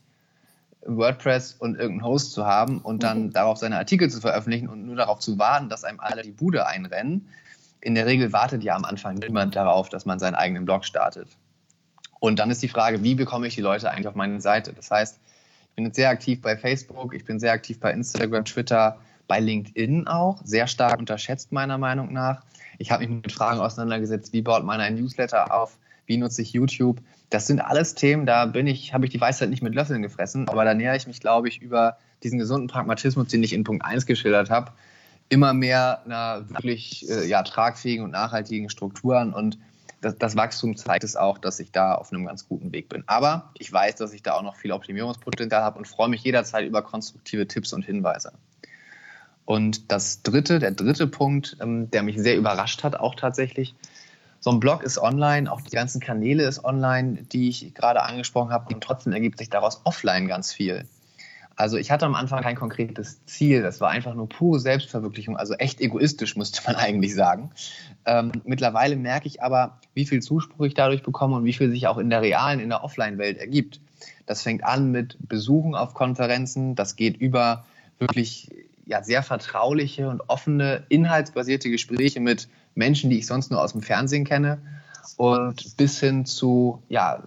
WordPress 0.86 1.54
und 1.54 1.76
irgendeinen 1.76 2.10
Host 2.10 2.32
zu 2.34 2.46
haben 2.46 2.80
und 2.80 3.04
dann 3.04 3.24
mhm. 3.24 3.34
darauf 3.34 3.58
seine 3.58 3.78
Artikel 3.78 4.10
zu 4.10 4.22
veröffentlichen 4.22 4.70
und 4.70 4.86
nur 4.86 4.96
darauf 4.96 5.20
zu 5.20 5.38
warten, 5.38 5.70
dass 5.70 5.84
einem 5.84 6.00
alle 6.00 6.22
die 6.22 6.32
Bude 6.32 6.66
einrennen. 6.66 7.28
In 7.82 7.96
der 7.96 8.06
Regel 8.06 8.34
wartet 8.34 8.64
ja 8.64 8.76
am 8.76 8.86
Anfang 8.86 9.16
niemand 9.16 9.56
darauf, 9.56 9.90
dass 9.90 10.06
man 10.06 10.20
seinen 10.20 10.36
eigenen 10.36 10.66
Blog 10.66 10.86
startet. 10.86 11.30
Und 12.20 12.40
dann 12.40 12.52
ist 12.52 12.62
die 12.62 12.68
Frage, 12.68 13.04
wie 13.04 13.16
bekomme 13.16 13.48
ich 13.48 13.56
die 13.56 13.62
Leute 13.62 13.90
eigentlich 13.90 14.08
auf 14.08 14.16
meine 14.16 14.42
Seite? 14.42 14.74
Das 14.74 14.92
heißt, 14.92 15.20
ich 15.70 15.76
bin 15.76 15.86
jetzt 15.86 15.96
sehr 15.96 16.10
aktiv 16.10 16.42
bei 16.42 16.58
Facebook, 16.58 17.14
ich 17.14 17.24
bin 17.24 17.40
sehr 17.40 17.54
aktiv 17.54 17.80
bei 17.80 17.92
Instagram, 17.92 18.44
Twitter, 18.44 18.98
bei 19.28 19.40
LinkedIn 19.40 20.08
auch, 20.08 20.42
sehr 20.44 20.68
stark 20.68 21.00
unterschätzt 21.00 21.52
meiner 21.54 21.78
Meinung 21.78 22.12
nach. 22.12 22.44
Ich 22.78 22.92
habe 22.92 23.06
mich 23.06 23.24
mit 23.24 23.32
Fragen 23.32 23.60
auseinandergesetzt, 23.60 24.34
wie 24.34 24.42
baut 24.42 24.64
man 24.66 24.82
ein 24.82 24.96
Newsletter 24.96 25.54
auf, 25.54 25.78
wie 26.10 26.18
nutze 26.18 26.42
ich 26.42 26.52
YouTube. 26.52 27.02
Das 27.30 27.48
sind 27.48 27.62
alles 27.62 27.94
Themen, 27.94 28.26
da 28.26 28.48
bin 28.48 28.68
ich, 28.68 28.94
habe 28.94 29.06
ich 29.06 29.12
die 29.12 29.22
Weisheit 29.22 29.50
nicht 29.50 29.62
mit 29.62 29.76
Löffeln 29.76 30.02
gefressen, 30.02 30.50
aber 30.50 30.66
da 30.66 30.74
nähere 30.74 30.98
ich 30.98 31.08
mich, 31.08 31.20
glaube 31.22 31.48
ich, 31.48 31.62
über 31.62 31.98
diesen 32.24 32.40
gesunden 32.40 32.68
Pragmatismus, 32.68 33.28
den 33.28 33.44
ich 33.44 33.54
in 33.54 33.64
Punkt 33.64 33.86
1 33.86 34.08
geschildert 34.08 34.50
habe, 34.50 34.72
immer 35.30 35.54
mehr 35.54 36.02
einer 36.04 36.50
wirklich 36.50 37.08
äh, 37.10 37.28
ja, 37.28 37.44
tragfähigen 37.44 38.04
und 38.04 38.12
nachhaltigen 38.12 38.70
Strukturen 38.70 39.34
und 39.34 39.60
das, 40.02 40.18
das, 40.18 40.36
Wachstum 40.38 40.78
zeigt 40.78 41.04
es 41.04 41.18
auch, 41.18 41.38
dass 41.38 41.60
ich 41.60 41.72
da 41.72 41.94
auf 41.94 42.12
einem 42.12 42.26
ganz 42.26 42.48
guten 42.48 42.72
Weg 42.72 42.88
bin. 42.88 43.04
Aber 43.06 43.52
ich 43.60 43.72
weiß, 43.72 43.98
dass 43.98 44.14
ich 44.14 44.24
da 44.24 44.34
auch 44.34 44.44
noch 44.44 44.56
viel 44.56 44.72
Optimierungspotenzial 44.72 45.62
habe 45.62 45.78
und 45.78 45.88
freue 45.90 46.08
mich 46.08 46.24
jederzeit 46.24 46.66
über 46.66 46.82
konstruktive 46.82 47.48
Tipps 47.48 47.74
und 47.74 47.84
Hinweise. 47.84 48.32
Und 49.44 49.92
das 49.92 50.22
dritte, 50.22 50.60
der 50.60 50.72
dritte 50.72 51.06
Punkt, 51.08 51.58
ähm, 51.60 51.92
der 51.92 52.04
mich 52.04 52.18
sehr 52.18 52.38
überrascht 52.38 52.84
hat, 52.84 52.98
auch 52.98 53.16
tatsächlich, 53.16 53.76
so 54.40 54.52
ein 54.52 54.60
Blog 54.60 54.84
ist 54.84 54.98
online, 54.98 55.52
auch 55.52 55.62
die 55.62 55.72
ganzen 55.72 56.00
Kanäle 56.00 56.44
ist 56.44 56.64
online, 56.64 57.24
die 57.24 57.50
ich 57.50 57.74
gerade 57.74 58.04
angesprochen 58.04 58.52
habe, 58.52 58.74
und 58.74 58.82
trotzdem 58.82 59.14
ergibt 59.14 59.38
sich 59.38 59.50
daraus 59.50 59.82
offline 59.84 60.28
ganz 60.28 60.54
viel. 60.54 60.86
Also 61.60 61.76
ich 61.76 61.92
hatte 61.92 62.06
am 62.06 62.16
Anfang 62.16 62.42
kein 62.42 62.56
konkretes 62.56 63.26
Ziel, 63.26 63.62
das 63.62 63.82
war 63.82 63.90
einfach 63.90 64.14
nur 64.14 64.30
pure 64.30 64.62
Selbstverwirklichung, 64.62 65.36
also 65.36 65.56
echt 65.56 65.82
egoistisch, 65.82 66.38
müsste 66.38 66.62
man 66.66 66.76
eigentlich 66.78 67.14
sagen. 67.14 67.52
Ähm, 68.06 68.32
mittlerweile 68.46 68.96
merke 68.96 69.28
ich 69.28 69.44
aber, 69.44 69.78
wie 69.94 70.06
viel 70.06 70.22
Zuspruch 70.22 70.68
ich 70.68 70.74
dadurch 70.74 71.04
bekomme 71.04 71.36
und 71.36 71.44
wie 71.44 71.52
viel 71.52 71.70
sich 71.70 71.88
auch 71.88 71.98
in 71.98 72.10
der 72.10 72.22
realen, 72.22 72.62
in 72.62 72.70
der 72.70 72.82
Offline-Welt 72.86 73.38
ergibt. 73.38 73.82
Das 74.26 74.42
fängt 74.42 74.64
an 74.64 74.92
mit 74.92 75.18
Besuchen 75.28 75.76
auf 75.76 75.94
Konferenzen, 75.94 76.76
das 76.76 76.96
geht 76.96 77.18
über 77.18 77.66
wirklich 77.98 78.50
ja, 78.86 79.04
sehr 79.04 79.22
vertrauliche 79.22 80.08
und 80.08 80.22
offene, 80.30 80.86
inhaltsbasierte 80.88 81.70
Gespräche 81.70 82.22
mit 82.22 82.48
Menschen, 82.76 83.10
die 83.10 83.20
ich 83.20 83.28
sonst 83.28 83.52
nur 83.52 83.62
aus 83.62 83.74
dem 83.74 83.82
Fernsehen 83.82 84.26
kenne 84.26 84.60
und 85.18 85.78
bis 85.78 86.00
hin 86.00 86.26
zu 86.26 86.84
ja, 86.90 87.24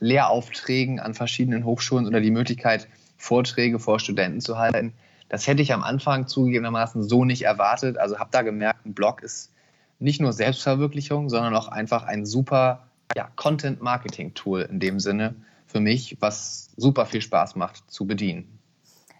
Lehraufträgen 0.00 1.00
an 1.00 1.14
verschiedenen 1.14 1.64
Hochschulen 1.64 2.06
oder 2.06 2.20
die 2.20 2.30
Möglichkeit, 2.30 2.88
Vorträge 3.16 3.78
vor 3.78 4.00
Studenten 4.00 4.40
zu 4.40 4.58
halten. 4.58 4.92
Das 5.28 5.46
hätte 5.46 5.62
ich 5.62 5.72
am 5.72 5.82
Anfang 5.82 6.26
zugegebenermaßen 6.26 7.02
so 7.02 7.24
nicht 7.24 7.42
erwartet. 7.42 7.96
Also 7.98 8.18
habe 8.18 8.30
da 8.30 8.42
gemerkt, 8.42 8.84
ein 8.84 8.94
Blog 8.94 9.22
ist 9.22 9.52
nicht 9.98 10.20
nur 10.20 10.32
Selbstverwirklichung, 10.32 11.30
sondern 11.30 11.56
auch 11.56 11.68
einfach 11.68 12.04
ein 12.04 12.26
super 12.26 12.88
ja, 13.16 13.30
Content-Marketing-Tool 13.36 14.62
in 14.62 14.80
dem 14.80 15.00
Sinne 15.00 15.34
für 15.66 15.80
mich, 15.80 16.18
was 16.20 16.70
super 16.76 17.06
viel 17.06 17.22
Spaß 17.22 17.56
macht 17.56 17.90
zu 17.90 18.06
bedienen. 18.06 18.58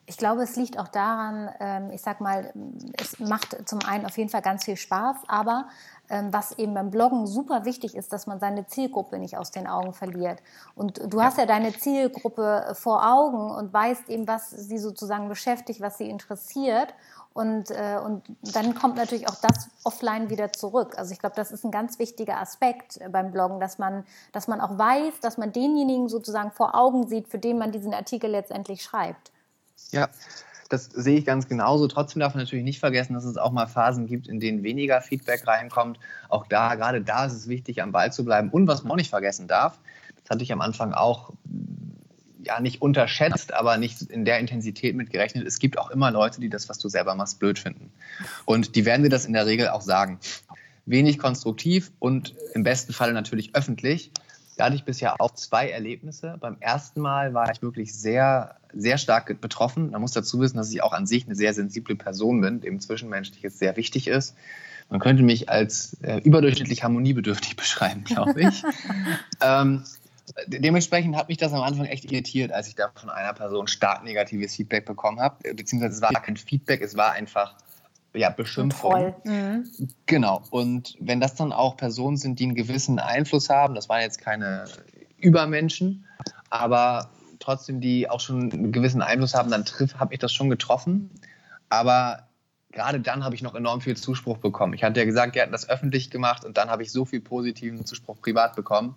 Ich 0.07 0.19
glaube, 0.19 0.43
es 0.43 0.57
liegt 0.57 0.79
auch 0.79 0.89
daran, 0.89 1.51
ähm, 1.61 1.91
ich 1.91 2.03
sag 2.03 2.21
mal, 2.21 2.53
es 3.01 3.19
macht 3.21 3.69
zum 3.69 3.79
einen 3.81 4.05
auf 4.05 4.19
jeden 4.19 4.29
Fall 4.29 4.43
ganz 4.43 4.65
viel 4.65 4.77
Spaß, 4.77 5.17
aber 5.29 5.67
ähm, 6.11 6.31
was 6.31 6.59
eben 6.59 6.75
beim 6.75 6.91
Bloggen 6.91 7.27
super 7.27 7.65
wichtig 7.65 7.97
ist, 7.97 8.13
dass 8.13 8.27
man 8.27 8.39
seine 8.39 8.67
Zielgruppe 8.67 9.19
nicht 9.19 9.39
aus 9.39 9.51
den 9.51 9.67
Augen 9.67 9.95
verliert. 9.95 10.43
Und 10.75 11.01
du 11.11 11.23
hast 11.23 11.39
ja 11.39 11.47
deine 11.47 11.73
Zielgruppe 11.73 12.75
vor 12.75 13.11
Augen 13.11 13.51
und 13.51 13.73
weißt 13.73 14.11
eben, 14.11 14.29
was 14.29 14.51
sie 14.51 14.77
sozusagen 14.77 15.29
beschäftigt, 15.29 15.81
was 15.81 15.97
sie 15.97 16.11
interessiert. 16.11 16.93
Und, 17.33 17.71
äh, 17.71 17.99
und 18.05 18.23
dann 18.43 18.75
kommt 18.75 18.97
natürlich 18.97 19.29
auch 19.29 19.37
das 19.37 19.69
offline 19.83 20.29
wieder 20.29 20.53
zurück. 20.53 20.99
Also 20.99 21.13
ich 21.13 21.19
glaube, 21.19 21.35
das 21.35 21.51
ist 21.51 21.65
ein 21.65 21.73
ganz 21.73 21.99
wichtiger 21.99 22.39
Aspekt 22.39 23.01
beim 23.11 23.33
Bloggen, 23.33 23.59
dass 23.59 23.79
man, 23.79 24.05
dass 24.33 24.47
man 24.47 24.61
auch 24.61 24.79
weiß, 24.79 25.21
dass 25.21 25.39
man 25.39 25.51
denjenigen 25.51 26.09
sozusagen 26.09 26.53
vor 26.53 26.75
Augen 26.75 27.09
sieht, 27.09 27.29
für 27.29 27.39
den 27.39 27.59
man 27.59 27.73
diesen 27.73 27.95
Artikel 27.95 28.31
letztendlich 28.31 28.83
schreibt. 28.83 29.33
Ja, 29.91 30.09
das 30.69 30.87
sehe 30.87 31.19
ich 31.19 31.25
ganz 31.25 31.49
genauso. 31.49 31.87
Trotzdem 31.89 32.21
darf 32.21 32.35
man 32.35 32.43
natürlich 32.43 32.65
nicht 32.65 32.81
vergessen, 32.81 33.15
dass 33.15 33.25
es 33.25 33.37
auch 33.37 33.53
mal 33.53 33.67
Phasen 33.67 34.07
gibt, 34.07 34.29
in 34.29 34.41
denen 34.41 34.63
weniger 34.63 35.01
Feedback 35.01 35.47
reinkommt. 35.47 35.99
Auch 36.29 36.47
da, 36.47 36.75
gerade 36.75 37.01
da 37.01 37.27
ist 37.27 37.35
es 37.35 37.49
wichtig, 37.49 37.83
am 37.83 37.93
Ball 37.93 38.13
zu 38.13 38.25
bleiben. 38.25 38.51
Und 38.51 38.67
was 38.67 38.83
man 38.83 38.93
auch 38.93 38.97
nicht 38.97 39.11
vergessen 39.11 39.47
darf, 39.47 39.79
das 40.23 40.31
hatte 40.31 40.43
ich 40.43 40.53
am 40.53 40.61
Anfang 40.61 40.93
auch 40.93 41.33
ja 42.45 42.61
nicht 42.61 42.83
unterschätzt, 42.83 43.55
aber 43.55 43.77
nicht 43.77 44.03
in 44.03 44.25
der 44.25 44.39
Intensität 44.39 44.95
mitgerechnet. 44.95 45.47
Es 45.47 45.59
gibt 45.59 45.79
auch 45.79 45.91
immer 45.91 46.11
Leute, 46.11 46.41
die 46.41 46.49
das, 46.49 46.69
was 46.69 46.79
du 46.79 46.89
selber 46.89 47.15
machst, 47.15 47.39
blöd 47.39 47.59
finden. 47.59 47.91
Und 48.45 48.75
die 48.77 48.85
werden 48.85 49.03
dir 49.03 49.09
das 49.09 49.25
in 49.25 49.33
der 49.33 49.47
Regel 49.47 49.69
auch 49.69 49.81
sagen. 49.81 50.19
Wenig 50.87 51.19
konstruktiv 51.19 51.93
und 51.99 52.35
im 52.53 52.63
besten 52.63 52.93
Fall 52.93 53.13
natürlich 53.13 53.55
öffentlich. 53.55 54.11
Da 54.57 54.67
hatte 54.67 54.77
ich 54.77 54.85
bisher 54.85 55.21
auch 55.21 55.33
zwei 55.33 55.71
Erlebnisse. 55.71 56.37
Beim 56.41 56.57
ersten 56.61 57.01
Mal 57.01 57.35
war 57.35 57.51
ich 57.51 57.61
wirklich 57.63 57.95
sehr, 57.95 58.57
sehr 58.73 58.99
stark 58.99 59.41
betroffen. 59.41 59.91
Man 59.91 60.01
muss 60.01 60.13
dazu 60.13 60.41
wissen, 60.41 60.57
dass 60.57 60.71
ich 60.71 60.83
auch 60.83 60.93
an 60.93 61.07
sich 61.07 61.27
eine 61.27 61.35
sehr 61.35 61.55
sensible 61.55 61.97
Person 61.97 62.41
bin, 62.41 62.61
dem 62.61 62.81
Zwischenmenschliches 62.81 63.59
sehr 63.59 63.77
wichtig 63.77 64.07
ist. 64.07 64.35
Man 64.91 65.01
könnte 65.01 65.23
mich 65.23 65.49
als 65.49 65.97
äh, 66.03 66.19
überdurchschnittlich 66.19 66.85
harmoniebedürftig 66.85 67.57
beschreiben, 67.57 68.05
glaube 68.05 68.43
ich. 68.43 68.63
ähm, 69.41 69.83
dementsprechend 70.47 71.17
hat 71.17 71.29
mich 71.29 71.39
das 71.39 71.53
am 71.53 71.63
Anfang 71.63 71.87
echt 71.87 72.05
irritiert, 72.05 72.53
als 72.53 72.69
ich 72.69 72.75
da 72.75 72.91
von 72.95 73.11
einer 73.11 73.33
Person 73.33 73.67
stark 73.67 74.05
negatives 74.05 74.55
Feedback 74.55 74.85
bekommen 74.85 75.21
habe. 75.21 75.55
Beziehungsweise 75.55 75.95
es 75.97 76.03
war 76.03 76.13
kein 76.13 76.37
Feedback, 76.37 76.81
es 76.81 76.97
war 76.97 77.13
einfach 77.13 77.57
ja, 78.15 78.31
Beschimpfung. 78.31 79.15
Mhm. 79.25 79.69
Genau. 80.07 80.43
Und 80.51 80.97
wenn 81.01 81.21
das 81.21 81.35
dann 81.35 81.53
auch 81.53 81.77
Personen 81.77 82.17
sind, 82.17 82.39
die 82.39 82.45
einen 82.45 82.55
gewissen 82.55 82.99
Einfluss 82.99 83.51
haben, 83.51 83.75
das 83.75 83.89
waren 83.89 84.01
jetzt 84.01 84.21
keine 84.21 84.65
Übermenschen, 85.19 86.07
aber 86.51 87.11
trotzdem, 87.41 87.81
die 87.81 88.09
auch 88.09 88.21
schon 88.21 88.53
einen 88.53 88.73
gewissen 88.73 89.03
Einfluss 89.03 89.35
haben, 89.35 89.51
dann 89.51 89.65
habe 89.99 90.15
ich 90.15 90.21
das 90.21 90.33
schon 90.33 90.49
getroffen. 90.49 91.11
Aber 91.69 92.29
gerade 92.73 93.01
dann 93.01 93.25
habe 93.25 93.35
ich 93.35 93.43
noch 93.43 93.55
enorm 93.55 93.81
viel 93.81 93.97
Zuspruch 93.97 94.39
bekommen. 94.39 94.75
Ich 94.75 94.85
hatte 94.85 95.01
ja 95.01 95.07
gesagt, 95.07 95.35
wir 95.35 95.43
hatten 95.43 95.53
das 95.53 95.69
öffentlich 95.69 96.11
gemacht 96.11 96.45
und 96.45 96.57
dann 96.57 96.71
habe 96.71 96.83
ich 96.83 96.93
so 96.93 97.05
viel 97.05 97.21
positiven 97.21 97.85
Zuspruch 97.85 98.21
privat 98.21 98.57
bekommen. 98.57 98.97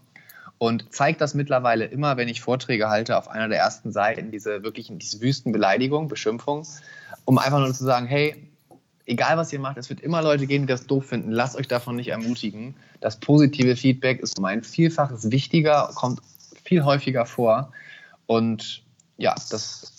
Und 0.59 0.91
zeigt 0.91 1.21
das 1.21 1.35
mittlerweile 1.35 1.85
immer, 1.85 2.17
wenn 2.17 2.27
ich 2.27 2.41
Vorträge 2.41 2.89
halte, 2.89 3.15
auf 3.17 3.27
einer 3.27 3.47
der 3.47 3.59
ersten 3.59 3.91
Seiten, 3.91 4.31
diese 4.31 4.63
wirklich 4.63 4.89
diese 4.91 5.21
Wüstenbeleidigung, 5.21 6.07
Beschimpfung, 6.07 6.65
um 7.25 7.37
einfach 7.37 7.59
nur 7.59 7.71
zu 7.73 7.83
sagen, 7.83 8.07
hey, 8.07 8.46
egal 9.07 9.37
was 9.37 9.51
ihr 9.51 9.59
macht, 9.59 9.77
es 9.77 9.89
wird 9.89 10.01
immer 10.01 10.21
Leute 10.21 10.45
geben, 10.45 10.67
die 10.67 10.71
das 10.71 10.85
doof 10.85 11.07
finden. 11.07 11.31
Lasst 11.31 11.55
euch 11.55 11.67
davon 11.67 11.95
nicht 11.95 12.09
ermutigen. 12.09 12.75
Das 12.99 13.19
positive 13.19 13.75
Feedback 13.75 14.19
ist 14.19 14.39
mein 14.39 14.63
Vielfaches 14.63 15.31
wichtiger, 15.31 15.91
kommt 15.95 16.21
viel 16.63 16.83
häufiger 16.83 17.25
vor. 17.25 17.71
Und 18.27 18.83
ja, 19.17 19.33
das 19.49 19.93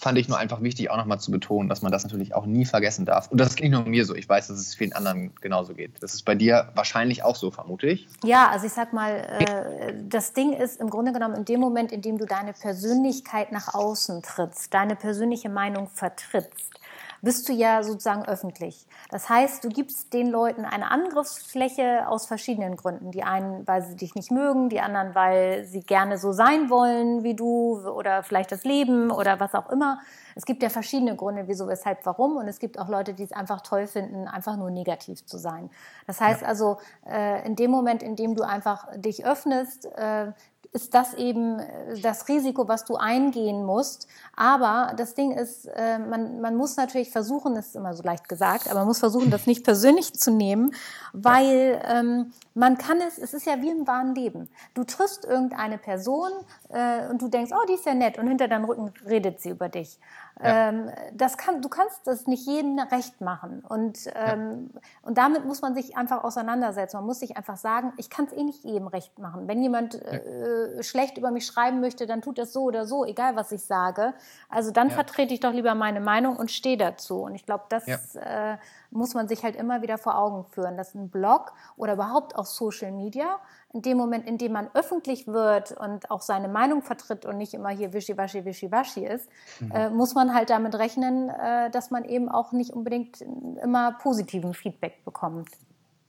fand 0.00 0.16
ich 0.18 0.28
nur 0.28 0.38
einfach 0.38 0.62
wichtig, 0.62 0.90
auch 0.90 0.96
nochmal 0.96 1.20
zu 1.20 1.30
betonen, 1.30 1.68
dass 1.68 1.82
man 1.82 1.92
das 1.92 2.04
natürlich 2.04 2.34
auch 2.34 2.46
nie 2.46 2.64
vergessen 2.64 3.04
darf. 3.04 3.30
Und 3.30 3.38
das 3.38 3.56
nicht 3.56 3.70
nur 3.70 3.84
mir 3.84 4.06
so. 4.06 4.14
Ich 4.14 4.28
weiß, 4.28 4.48
dass 4.48 4.58
es 4.58 4.74
vielen 4.74 4.94
anderen 4.94 5.34
genauso 5.40 5.74
geht. 5.74 6.02
Das 6.02 6.14
ist 6.14 6.22
bei 6.22 6.34
dir 6.34 6.70
wahrscheinlich 6.74 7.22
auch 7.22 7.36
so, 7.36 7.50
vermute 7.50 7.86
ich. 7.86 8.08
Ja, 8.24 8.48
also 8.48 8.66
ich 8.66 8.72
sag 8.72 8.94
mal, 8.94 9.16
äh, 9.16 9.94
das 10.08 10.32
Ding 10.32 10.54
ist 10.54 10.80
im 10.80 10.88
Grunde 10.88 11.12
genommen 11.12 11.34
in 11.34 11.44
dem 11.44 11.60
Moment, 11.60 11.92
in 11.92 12.00
dem 12.00 12.16
du 12.16 12.24
deine 12.24 12.54
Persönlichkeit 12.54 13.52
nach 13.52 13.74
außen 13.74 14.22
trittst, 14.22 14.72
deine 14.72 14.96
persönliche 14.96 15.50
Meinung 15.50 15.88
vertrittst, 15.88 16.79
bist 17.22 17.48
du 17.48 17.52
ja 17.52 17.82
sozusagen 17.82 18.24
öffentlich. 18.24 18.86
Das 19.10 19.28
heißt, 19.28 19.64
du 19.64 19.68
gibst 19.68 20.12
den 20.12 20.28
Leuten 20.28 20.64
eine 20.64 20.90
Angriffsfläche 20.90 22.08
aus 22.08 22.26
verschiedenen 22.26 22.76
Gründen. 22.76 23.10
Die 23.10 23.22
einen, 23.22 23.66
weil 23.66 23.82
sie 23.82 23.96
dich 23.96 24.14
nicht 24.14 24.30
mögen, 24.30 24.68
die 24.68 24.80
anderen, 24.80 25.14
weil 25.14 25.64
sie 25.64 25.80
gerne 25.80 26.18
so 26.18 26.32
sein 26.32 26.70
wollen 26.70 27.22
wie 27.22 27.34
du 27.34 27.80
oder 27.88 28.22
vielleicht 28.22 28.52
das 28.52 28.64
Leben 28.64 29.10
oder 29.10 29.40
was 29.40 29.54
auch 29.54 29.70
immer. 29.70 30.00
Es 30.34 30.46
gibt 30.46 30.62
ja 30.62 30.68
verschiedene 30.68 31.16
Gründe, 31.16 31.48
wieso, 31.48 31.68
weshalb, 31.68 32.06
warum. 32.06 32.36
Und 32.36 32.48
es 32.48 32.58
gibt 32.58 32.78
auch 32.78 32.88
Leute, 32.88 33.14
die 33.14 33.24
es 33.24 33.32
einfach 33.32 33.60
toll 33.60 33.86
finden, 33.86 34.28
einfach 34.28 34.56
nur 34.56 34.70
negativ 34.70 35.24
zu 35.26 35.38
sein. 35.38 35.70
Das 36.06 36.20
heißt 36.20 36.42
ja. 36.42 36.48
also, 36.48 36.78
äh, 37.06 37.46
in 37.46 37.56
dem 37.56 37.70
Moment, 37.70 38.02
in 38.02 38.16
dem 38.16 38.34
du 38.34 38.42
einfach 38.42 38.86
dich 38.96 39.24
öffnest, 39.24 39.86
äh, 39.86 40.32
ist 40.72 40.94
das 40.94 41.14
eben 41.14 41.58
äh, 41.58 42.00
das 42.00 42.28
Risiko, 42.28 42.68
was 42.68 42.84
du 42.84 42.96
eingehen 42.96 43.64
musst. 43.64 44.06
Aber 44.36 44.92
das 44.96 45.14
Ding 45.14 45.32
ist, 45.32 45.66
äh, 45.66 45.98
man, 45.98 46.40
man 46.40 46.56
muss 46.56 46.76
natürlich 46.76 47.10
versuchen, 47.10 47.54
das 47.54 47.68
ist 47.68 47.76
immer 47.76 47.94
so 47.94 48.02
leicht 48.02 48.28
gesagt, 48.28 48.68
aber 48.68 48.80
man 48.80 48.88
muss 48.88 49.00
versuchen, 49.00 49.30
das 49.30 49.46
nicht 49.46 49.64
persönlich 49.64 50.14
zu 50.14 50.30
nehmen, 50.30 50.72
weil 51.12 51.80
ähm, 51.84 52.32
man 52.54 52.78
kann 52.78 53.00
es, 53.00 53.18
es 53.18 53.34
ist 53.34 53.46
ja 53.46 53.60
wie 53.62 53.70
im 53.70 53.86
wahren 53.86 54.14
Leben. 54.14 54.48
Du 54.74 54.84
triffst 54.84 55.24
irgendeine 55.24 55.78
Person 55.78 56.30
äh, 56.68 57.08
und 57.08 57.20
du 57.20 57.28
denkst, 57.28 57.52
oh, 57.52 57.66
die 57.68 57.74
ist 57.74 57.86
ja 57.86 57.94
nett 57.94 58.18
und 58.18 58.28
hinter 58.28 58.48
deinem 58.48 58.64
Rücken 58.64 58.92
redet 59.06 59.40
sie 59.40 59.50
über 59.50 59.68
dich. 59.68 59.98
Ja. 60.42 60.68
Ähm, 60.68 60.90
das 61.12 61.36
kann, 61.36 61.60
du 61.62 61.68
kannst 61.68 62.06
das 62.06 62.26
nicht 62.26 62.46
jedem 62.46 62.78
recht 62.78 63.20
machen. 63.20 63.62
Und, 63.68 63.98
ähm, 64.14 64.70
ja. 64.72 64.80
und 65.02 65.18
damit 65.18 65.44
muss 65.44 65.62
man 65.62 65.74
sich 65.74 65.96
einfach 65.96 66.24
auseinandersetzen. 66.24 66.96
Man 66.96 67.06
muss 67.06 67.20
sich 67.20 67.36
einfach 67.36 67.56
sagen, 67.56 67.92
ich 67.96 68.10
kann 68.10 68.26
es 68.26 68.32
eh 68.32 68.42
nicht 68.42 68.64
jedem 68.64 68.86
recht 68.86 69.18
machen. 69.18 69.48
Wenn 69.48 69.62
jemand 69.62 69.94
ja. 69.94 70.00
äh, 70.00 70.82
schlecht 70.82 71.18
über 71.18 71.30
mich 71.30 71.46
schreiben 71.46 71.80
möchte, 71.80 72.06
dann 72.06 72.22
tut 72.22 72.38
das 72.38 72.52
so 72.52 72.62
oder 72.62 72.86
so, 72.86 73.04
egal 73.04 73.36
was 73.36 73.52
ich 73.52 73.64
sage. 73.64 74.14
Also 74.48 74.70
dann 74.70 74.90
vertrete 74.90 75.34
ich 75.34 75.40
doch 75.40 75.52
lieber 75.52 75.74
meine 75.74 76.00
Meinung 76.00 76.36
und 76.36 76.50
stehe 76.50 76.76
dazu. 76.76 77.22
Und 77.22 77.34
ich 77.34 77.44
glaube, 77.44 77.64
das 77.68 77.86
äh, 77.86 78.56
muss 78.90 79.14
man 79.14 79.28
sich 79.28 79.42
halt 79.42 79.56
immer 79.56 79.82
wieder 79.82 79.98
vor 79.98 80.18
Augen 80.18 80.44
führen, 80.44 80.76
dass 80.76 80.94
ein 80.94 81.10
Blog 81.10 81.52
oder 81.76 81.94
überhaupt 81.94 82.36
auch 82.36 82.46
Social 82.46 82.92
Media 82.92 83.38
in 83.72 83.82
dem 83.82 83.96
Moment, 83.96 84.26
in 84.26 84.36
dem 84.36 84.52
man 84.52 84.68
öffentlich 84.74 85.26
wird 85.26 85.72
und 85.72 86.10
auch 86.10 86.22
seine 86.22 86.48
Meinung 86.48 86.82
vertritt 86.82 87.24
und 87.24 87.38
nicht 87.38 87.54
immer 87.54 87.70
hier 87.70 87.92
wischiwaschi, 87.92 88.44
wischiwaschi 88.44 89.04
ist, 89.04 89.28
mhm. 89.60 89.70
äh, 89.72 89.90
muss 89.90 90.14
man 90.14 90.34
halt 90.34 90.50
damit 90.50 90.74
rechnen, 90.74 91.28
äh, 91.28 91.70
dass 91.70 91.90
man 91.90 92.04
eben 92.04 92.28
auch 92.28 92.52
nicht 92.52 92.72
unbedingt 92.72 93.20
immer 93.20 93.92
positiven 93.92 94.54
Feedback 94.54 95.04
bekommt. 95.04 95.48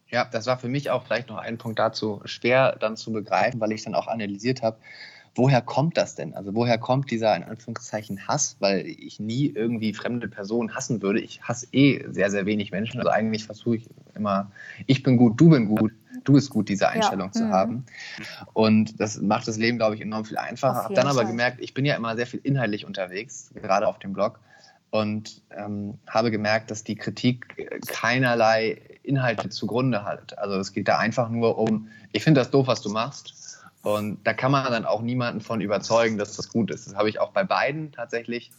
Ja, 0.07 0.25
das 0.25 0.45
war 0.47 0.57
für 0.57 0.67
mich 0.67 0.89
auch 0.89 1.03
vielleicht 1.03 1.29
noch 1.29 1.37
ein 1.37 1.57
Punkt 1.57 1.79
dazu 1.79 2.21
schwer 2.25 2.75
dann 2.79 2.97
zu 2.97 3.13
begreifen, 3.13 3.61
weil 3.61 3.71
ich 3.71 3.83
dann 3.83 3.95
auch 3.95 4.07
analysiert 4.07 4.61
habe, 4.61 4.77
woher 5.35 5.61
kommt 5.61 5.97
das 5.97 6.15
denn? 6.15 6.33
Also 6.33 6.53
woher 6.53 6.77
kommt 6.77 7.09
dieser 7.09 7.35
in 7.35 7.43
Anführungszeichen 7.43 8.27
Hass? 8.27 8.57
Weil 8.59 8.85
ich 8.85 9.19
nie 9.19 9.47
irgendwie 9.47 9.93
fremde 9.93 10.27
Personen 10.27 10.75
hassen 10.75 11.01
würde. 11.01 11.21
Ich 11.21 11.41
hasse 11.41 11.67
eh 11.71 12.03
sehr, 12.09 12.29
sehr 12.31 12.45
wenig 12.45 12.71
Menschen. 12.71 12.99
Also 12.99 13.09
eigentlich 13.09 13.45
versuche 13.45 13.77
ich 13.77 13.89
immer, 14.15 14.51
ich 14.87 15.03
bin 15.03 15.17
gut, 15.17 15.39
du 15.39 15.49
bin 15.49 15.67
gut, 15.67 15.93
du 16.23 16.33
bist 16.33 16.49
gut, 16.49 16.69
diese 16.69 16.89
Einstellung 16.89 17.27
ja. 17.27 17.31
zu 17.31 17.43
mhm. 17.45 17.51
haben. 17.51 17.85
Und 18.53 18.99
das 18.99 19.21
macht 19.21 19.47
das 19.47 19.57
Leben, 19.57 19.77
glaube 19.77 19.95
ich, 19.95 20.01
enorm 20.01 20.25
viel 20.25 20.37
einfacher. 20.37 20.83
Habe 20.83 20.93
dann 20.93 21.07
aber 21.07 21.25
gemerkt, 21.25 21.61
ich 21.61 21.73
bin 21.73 21.85
ja 21.85 21.95
immer 21.95 22.15
sehr 22.15 22.27
viel 22.27 22.41
inhaltlich 22.43 22.85
unterwegs, 22.85 23.51
gerade 23.55 23.87
auf 23.87 23.99
dem 23.99 24.13
Blog. 24.13 24.39
Und 24.89 25.41
ähm, 25.51 25.99
habe 26.05 26.31
gemerkt, 26.31 26.69
dass 26.69 26.83
die 26.83 26.95
Kritik 26.95 27.69
keinerlei 27.87 28.81
Inhalte 29.03 29.47
zugrunde 29.47 30.03
hat. 30.03 30.37
Also 30.37 30.57
es 30.57 30.73
geht 30.73 30.89
da 30.89 30.97
einfach 30.97 31.29
nur 31.29 31.57
um, 31.57 31.87
ich 32.11 32.25
finde 32.25 32.41
das 32.41 32.51
doof, 32.51 32.67
was 32.67 32.81
du 32.81 32.89
machst 32.89 33.60
und 33.83 34.19
da 34.23 34.33
kann 34.33 34.51
man 34.51 34.71
dann 34.71 34.85
auch 34.85 35.01
niemanden 35.01 35.41
von 35.41 35.61
überzeugen, 35.61 36.17
dass 36.17 36.35
das 36.35 36.49
gut 36.49 36.71
ist. 36.71 36.87
Das 36.87 36.95
habe 36.95 37.09
ich 37.09 37.19
auch 37.19 37.31
bei 37.31 37.43
beiden 37.43 37.91
tatsächlich 37.91 38.51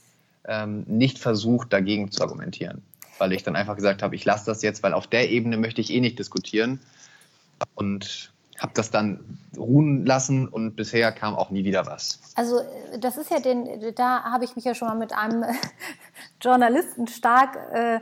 ähm, 0.47 0.85
nicht 0.87 1.19
versucht, 1.19 1.73
dagegen 1.73 2.11
zu 2.11 2.23
argumentieren. 2.23 2.83
Weil 3.19 3.33
ich 3.33 3.45
dann 3.45 3.55
einfach 3.55 3.77
gesagt 3.77 4.03
habe, 4.03 4.17
ich 4.17 4.25
lasse 4.25 4.47
das 4.47 4.63
jetzt, 4.63 4.83
weil 4.83 4.95
auf 4.95 5.07
der 5.07 5.31
Ebene 5.31 5.57
möchte 5.57 5.81
ich 5.81 5.91
eh 5.91 6.01
nicht 6.01 6.19
diskutieren. 6.19 6.81
Und 7.75 8.32
habe 8.59 8.73
das 8.75 8.91
dann 8.91 9.39
ruhen 9.57 10.07
lassen 10.07 10.49
und 10.49 10.77
bisher 10.77 11.13
kam 11.13 11.35
auch 11.35 11.51
nie 11.51 11.65
wieder 11.65 11.87
was. 11.87 12.21
Also 12.37 12.61
das 12.99 13.17
ist 13.17 13.31
ja 13.31 13.41
den, 13.41 13.95
da 13.95 14.25
habe 14.25 14.45
ich 14.45 14.57
mich 14.57 14.65
ja 14.65 14.75
schon 14.75 14.89
mal 14.89 14.97
mit 14.97 15.13
einem 15.13 15.45
Journalisten 16.41 17.07
stark 17.07 17.57
äh, 17.73 18.01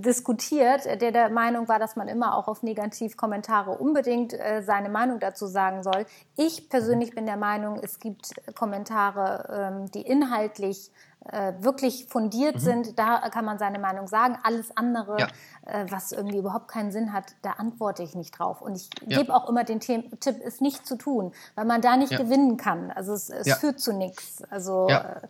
diskutiert, 0.00 0.84
der 0.86 1.12
der 1.12 1.30
Meinung 1.30 1.68
war, 1.68 1.78
dass 1.78 1.96
man 1.96 2.08
immer 2.08 2.36
auch 2.36 2.48
auf 2.48 2.62
Negativkommentare 2.62 3.72
unbedingt 3.72 4.32
äh, 4.32 4.62
seine 4.62 4.88
Meinung 4.88 5.20
dazu 5.20 5.46
sagen 5.46 5.82
soll. 5.82 6.06
Ich 6.36 6.68
persönlich 6.68 7.14
bin 7.14 7.26
der 7.26 7.36
Meinung, 7.36 7.78
es 7.82 7.98
gibt 7.98 8.34
Kommentare, 8.54 9.72
ähm, 9.72 9.90
die 9.90 10.02
inhaltlich 10.02 10.90
äh, 11.32 11.52
wirklich 11.60 12.06
fundiert 12.08 12.56
mhm. 12.56 12.60
sind, 12.60 12.98
da 12.98 13.28
kann 13.30 13.44
man 13.44 13.58
seine 13.58 13.78
Meinung 13.78 14.06
sagen. 14.06 14.38
Alles 14.42 14.76
andere, 14.76 15.18
ja. 15.18 15.26
äh, 15.66 15.86
was 15.90 16.12
irgendwie 16.12 16.38
überhaupt 16.38 16.68
keinen 16.68 16.92
Sinn 16.92 17.12
hat, 17.12 17.34
da 17.42 17.52
antworte 17.52 18.02
ich 18.02 18.14
nicht 18.14 18.38
drauf. 18.38 18.62
Und 18.62 18.76
ich 18.76 18.90
ja. 19.06 19.18
gebe 19.18 19.34
auch 19.34 19.48
immer 19.48 19.64
den 19.64 19.80
Tipp, 19.80 20.16
es 20.44 20.60
nicht 20.60 20.86
zu 20.86 20.96
tun, 20.96 21.32
weil 21.54 21.64
man 21.64 21.80
da 21.80 21.96
nicht 21.96 22.12
ja. 22.12 22.18
gewinnen 22.18 22.56
kann. 22.56 22.90
Also 22.90 23.12
es, 23.12 23.30
es 23.30 23.54
führt 23.58 23.80
zu 23.80 23.92
nichts. 23.92 24.42
Also 24.50 24.88
äh, 24.88 25.26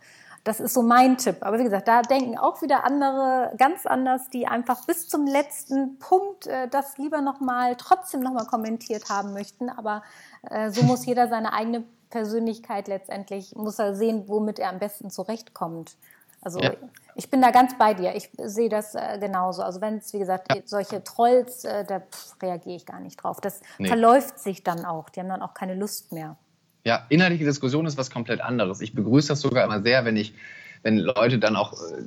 das 0.47 0.61
ist 0.61 0.73
so 0.73 0.81
mein 0.81 1.17
Tipp. 1.17 1.37
Aber 1.41 1.59
wie 1.59 1.63
gesagt, 1.63 1.87
da 1.87 2.01
denken 2.01 2.37
auch 2.37 2.61
wieder 2.61 2.85
andere 2.85 3.53
ganz 3.57 3.85
anders, 3.85 4.29
die 4.29 4.47
einfach 4.47 4.85
bis 4.85 5.09
zum 5.09 5.27
letzten 5.27 5.99
Punkt 5.99 6.47
äh, 6.47 6.69
das 6.69 6.97
lieber 6.97 7.21
nochmal, 7.21 7.75
trotzdem 7.75 8.21
nochmal 8.21 8.45
kommentiert 8.45 9.09
haben 9.09 9.33
möchten. 9.33 9.69
Aber 9.69 10.03
äh, 10.49 10.71
so 10.71 10.83
muss 10.83 11.05
jeder 11.05 11.27
seine 11.27 11.51
eigene 11.53 11.83
Persönlichkeit 12.09 12.87
letztendlich, 12.87 13.55
muss 13.55 13.79
er 13.79 13.95
sehen, 13.95 14.23
womit 14.27 14.59
er 14.59 14.69
am 14.69 14.79
besten 14.79 15.09
zurechtkommt. 15.09 15.95
Also 16.41 16.59
ja. 16.59 16.73
ich 17.15 17.29
bin 17.29 17.41
da 17.41 17.51
ganz 17.51 17.77
bei 17.77 17.93
dir. 17.93 18.15
Ich 18.15 18.29
sehe 18.37 18.69
das 18.69 18.95
äh, 18.95 19.17
genauso. 19.19 19.63
Also 19.63 19.81
wenn 19.81 19.97
es, 19.97 20.13
wie 20.13 20.19
gesagt, 20.19 20.53
ja. 20.53 20.61
solche 20.65 21.03
Trolls, 21.03 21.65
äh, 21.65 21.83
da 21.83 22.01
reagiere 22.41 22.75
ich 22.75 22.85
gar 22.85 22.99
nicht 22.99 23.17
drauf. 23.17 23.41
Das 23.41 23.61
nee. 23.79 23.87
verläuft 23.87 24.39
sich 24.39 24.63
dann 24.63 24.85
auch. 24.85 25.09
Die 25.09 25.19
haben 25.19 25.29
dann 25.29 25.41
auch 25.41 25.53
keine 25.53 25.75
Lust 25.75 26.11
mehr. 26.11 26.37
Ja, 26.85 27.05
inhaltliche 27.09 27.43
Diskussion 27.43 27.85
ist 27.85 27.97
was 27.97 28.11
komplett 28.11 28.39
anderes. 28.39 28.79
Ich 28.81 28.93
begrüße 28.93 29.29
das 29.29 29.41
sogar 29.41 29.65
immer 29.65 29.81
sehr, 29.81 30.05
wenn 30.05 30.15
ich, 30.15 30.35
wenn 30.83 30.97
Leute 30.97 31.39
dann 31.39 31.55
auch 31.55 31.73
äh, 31.73 32.03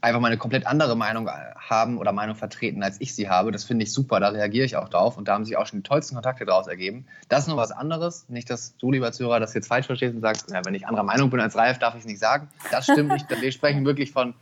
einfach 0.00 0.20
mal 0.20 0.28
eine 0.28 0.36
komplett 0.36 0.66
andere 0.66 0.96
Meinung 0.96 1.28
haben 1.28 1.98
oder 1.98 2.12
Meinung 2.12 2.36
vertreten, 2.36 2.82
als 2.82 3.00
ich 3.00 3.14
sie 3.14 3.28
habe. 3.28 3.52
Das 3.52 3.64
finde 3.64 3.84
ich 3.84 3.92
super, 3.92 4.20
da 4.20 4.28
reagiere 4.28 4.64
ich 4.64 4.76
auch 4.76 4.88
drauf 4.88 5.16
und 5.16 5.28
da 5.28 5.34
haben 5.34 5.44
sich 5.44 5.56
auch 5.56 5.66
schon 5.66 5.80
die 5.80 5.88
tollsten 5.88 6.14
Kontakte 6.14 6.44
daraus 6.44 6.66
ergeben. 6.66 7.06
Das 7.28 7.40
ist 7.40 7.48
noch 7.48 7.56
was 7.56 7.72
anderes. 7.72 8.26
Nicht, 8.28 8.50
dass 8.50 8.76
du, 8.76 8.92
lieber 8.92 9.12
Zuhörer, 9.12 9.40
das 9.40 9.54
jetzt 9.54 9.68
falsch 9.68 9.86
verstehst 9.86 10.14
und 10.14 10.20
sagst, 10.20 10.50
ja, 10.50 10.64
wenn 10.64 10.74
ich 10.74 10.86
anderer 10.86 11.04
Meinung 11.04 11.30
bin 11.30 11.40
als 11.40 11.56
Ralf, 11.56 11.78
darf 11.78 11.94
ich 11.94 12.00
es 12.00 12.06
nicht 12.06 12.20
sagen. 12.20 12.48
Das 12.70 12.84
stimmt 12.84 13.12
nicht. 13.12 13.26
Wir 13.30 13.52
sprechen 13.52 13.84
wirklich 13.84 14.12
von 14.12 14.34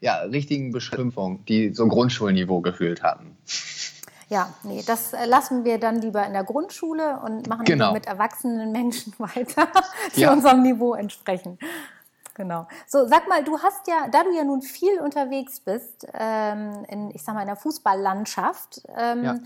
ja, 0.00 0.18
richtigen 0.18 0.72
Beschimpfungen, 0.72 1.44
die 1.46 1.74
so 1.74 1.86
Grundschulniveau 1.86 2.60
gefühlt 2.60 3.02
hatten. 3.02 3.36
Ja, 4.28 4.54
nee, 4.62 4.82
das 4.86 5.12
äh, 5.12 5.26
lassen 5.26 5.64
wir 5.64 5.78
dann 5.78 6.00
lieber 6.00 6.24
in 6.24 6.32
der 6.32 6.44
Grundschule 6.44 7.18
und 7.24 7.48
machen 7.48 7.64
genau. 7.64 7.92
mit 7.92 8.06
erwachsenen 8.06 8.70
Menschen 8.70 9.12
weiter, 9.18 9.66
die 10.14 10.20
ja. 10.20 10.32
unserem 10.32 10.62
Niveau 10.62 10.94
entsprechen. 10.94 11.58
Genau. 12.40 12.66
So, 12.86 13.06
sag 13.06 13.28
mal, 13.28 13.44
du 13.44 13.58
hast 13.58 13.86
ja, 13.86 14.08
da 14.10 14.24
du 14.24 14.34
ja 14.34 14.44
nun 14.44 14.62
viel 14.62 14.98
unterwegs 15.00 15.60
bist, 15.60 16.06
ähm, 16.14 16.86
in, 16.88 17.10
ich 17.10 17.22
sag 17.22 17.34
mal, 17.34 17.42
in 17.42 17.48
der 17.48 17.56
Fußballlandschaft, 17.56 18.82
ähm, 18.96 19.24
ja. 19.24 19.38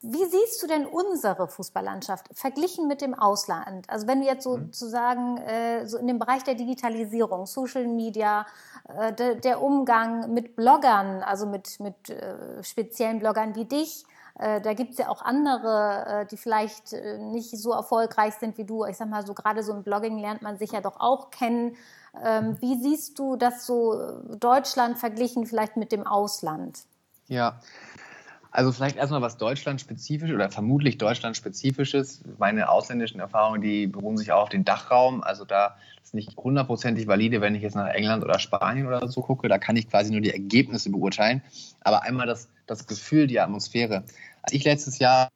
Wie 0.00 0.24
siehst 0.24 0.62
du 0.62 0.68
denn 0.68 0.86
unsere 0.86 1.48
Fußballlandschaft 1.48 2.28
verglichen 2.32 2.86
mit 2.86 3.00
dem 3.00 3.14
Ausland? 3.14 3.90
Also 3.90 4.06
wenn 4.06 4.20
du 4.20 4.26
jetzt 4.26 4.46
mhm. 4.46 4.66
sozusagen 4.66 5.38
äh, 5.38 5.86
so 5.86 5.98
in 5.98 6.06
dem 6.06 6.20
Bereich 6.20 6.44
der 6.44 6.54
Digitalisierung, 6.54 7.46
Social 7.46 7.88
Media, 7.88 8.46
äh, 8.88 9.12
de, 9.12 9.40
der 9.40 9.60
Umgang 9.60 10.32
mit 10.32 10.54
Bloggern, 10.54 11.24
also 11.24 11.46
mit, 11.46 11.80
mit 11.80 12.10
äh, 12.10 12.62
speziellen 12.62 13.18
Bloggern 13.18 13.56
wie 13.56 13.64
dich, 13.64 14.04
äh, 14.38 14.60
da 14.60 14.72
gibt 14.72 14.92
es 14.92 14.98
ja 14.98 15.08
auch 15.08 15.22
andere, 15.22 16.06
äh, 16.06 16.26
die 16.26 16.36
vielleicht 16.36 16.92
äh, 16.92 17.18
nicht 17.18 17.50
so 17.58 17.72
erfolgreich 17.72 18.34
sind 18.34 18.56
wie 18.56 18.64
du. 18.64 18.84
Ich 18.84 18.96
sag 18.96 19.08
mal, 19.08 19.26
so 19.26 19.34
gerade 19.34 19.64
so 19.64 19.72
im 19.72 19.82
Blogging 19.82 20.18
lernt 20.18 20.42
man 20.42 20.58
sich 20.58 20.70
ja 20.70 20.80
doch 20.80 21.00
auch 21.00 21.30
kennen. 21.30 21.76
Ähm, 22.24 22.56
wie 22.60 22.80
siehst 22.80 23.18
du 23.18 23.36
das 23.36 23.66
so 23.66 24.20
Deutschland 24.38 24.98
verglichen 24.98 25.46
vielleicht 25.46 25.76
mit 25.76 25.92
dem 25.92 26.06
Ausland? 26.06 26.80
Ja, 27.28 27.60
also 28.50 28.72
vielleicht 28.72 28.96
erstmal 28.96 29.20
was 29.20 29.36
Deutschland-spezifisch 29.36 30.32
oder 30.32 30.50
vermutlich 30.50 30.98
Deutschland-spezifisches. 30.98 32.22
Meine 32.38 32.70
ausländischen 32.70 33.20
Erfahrungen, 33.20 33.60
die 33.60 33.86
beruhen 33.86 34.16
sich 34.16 34.32
auch 34.32 34.42
auf 34.42 34.48
den 34.48 34.64
Dachraum. 34.64 35.22
Also 35.22 35.44
da 35.44 35.76
ist 36.02 36.14
nicht 36.14 36.36
hundertprozentig 36.36 37.06
valide, 37.06 37.40
wenn 37.40 37.54
ich 37.54 37.62
jetzt 37.62 37.76
nach 37.76 37.88
England 37.88 38.24
oder 38.24 38.38
Spanien 38.38 38.86
oder 38.86 39.06
so 39.08 39.20
gucke. 39.20 39.48
Da 39.48 39.58
kann 39.58 39.76
ich 39.76 39.88
quasi 39.88 40.10
nur 40.10 40.22
die 40.22 40.32
Ergebnisse 40.32 40.90
beurteilen. 40.90 41.42
Aber 41.82 42.02
einmal 42.02 42.26
das, 42.26 42.48
das 42.66 42.86
Gefühl, 42.86 43.26
die 43.26 43.38
Atmosphäre. 43.38 44.04
Als 44.42 44.52
ich 44.52 44.64
letztes 44.64 44.98
Jahr 44.98 45.28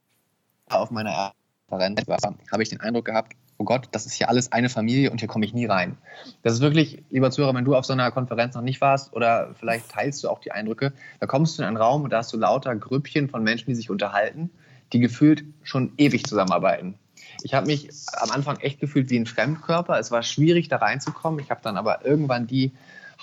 auf 0.70 0.90
meiner 0.90 1.32
Konferenz 1.68 2.06
war, 2.08 2.18
habe 2.50 2.62
ich 2.62 2.70
den 2.70 2.80
Eindruck 2.80 3.04
gehabt, 3.04 3.34
oh 3.62 3.64
Gott, 3.64 3.88
das 3.92 4.06
ist 4.06 4.14
hier 4.14 4.28
alles 4.28 4.50
eine 4.50 4.68
Familie 4.68 5.12
und 5.12 5.20
hier 5.20 5.28
komme 5.28 5.44
ich 5.44 5.54
nie 5.54 5.66
rein. 5.66 5.96
Das 6.42 6.52
ist 6.52 6.60
wirklich, 6.60 7.04
lieber 7.10 7.30
Zuhörer, 7.30 7.54
wenn 7.54 7.64
du 7.64 7.76
auf 7.76 7.84
so 7.84 7.92
einer 7.92 8.10
Konferenz 8.10 8.56
noch 8.56 8.62
nicht 8.62 8.80
warst 8.80 9.12
oder 9.12 9.54
vielleicht 9.54 9.88
teilst 9.88 10.24
du 10.24 10.28
auch 10.28 10.40
die 10.40 10.50
Eindrücke, 10.50 10.92
da 11.20 11.26
kommst 11.26 11.56
du 11.56 11.62
in 11.62 11.68
einen 11.68 11.76
Raum 11.76 12.02
und 12.02 12.10
da 12.10 12.18
hast 12.18 12.32
du 12.32 12.38
lauter 12.38 12.74
Grüppchen 12.74 13.28
von 13.28 13.44
Menschen, 13.44 13.66
die 13.66 13.76
sich 13.76 13.88
unterhalten, 13.88 14.50
die 14.92 14.98
gefühlt 14.98 15.44
schon 15.62 15.92
ewig 15.96 16.24
zusammenarbeiten. 16.24 16.96
Ich 17.44 17.54
habe 17.54 17.66
mich 17.66 17.88
am 18.14 18.32
Anfang 18.32 18.58
echt 18.58 18.80
gefühlt 18.80 19.10
wie 19.10 19.18
ein 19.18 19.26
Fremdkörper. 19.26 19.96
Es 19.96 20.10
war 20.10 20.24
schwierig, 20.24 20.68
da 20.68 20.78
reinzukommen. 20.78 21.38
Ich 21.38 21.50
habe 21.50 21.60
dann 21.62 21.76
aber 21.76 22.04
irgendwann 22.04 22.48
die 22.48 22.72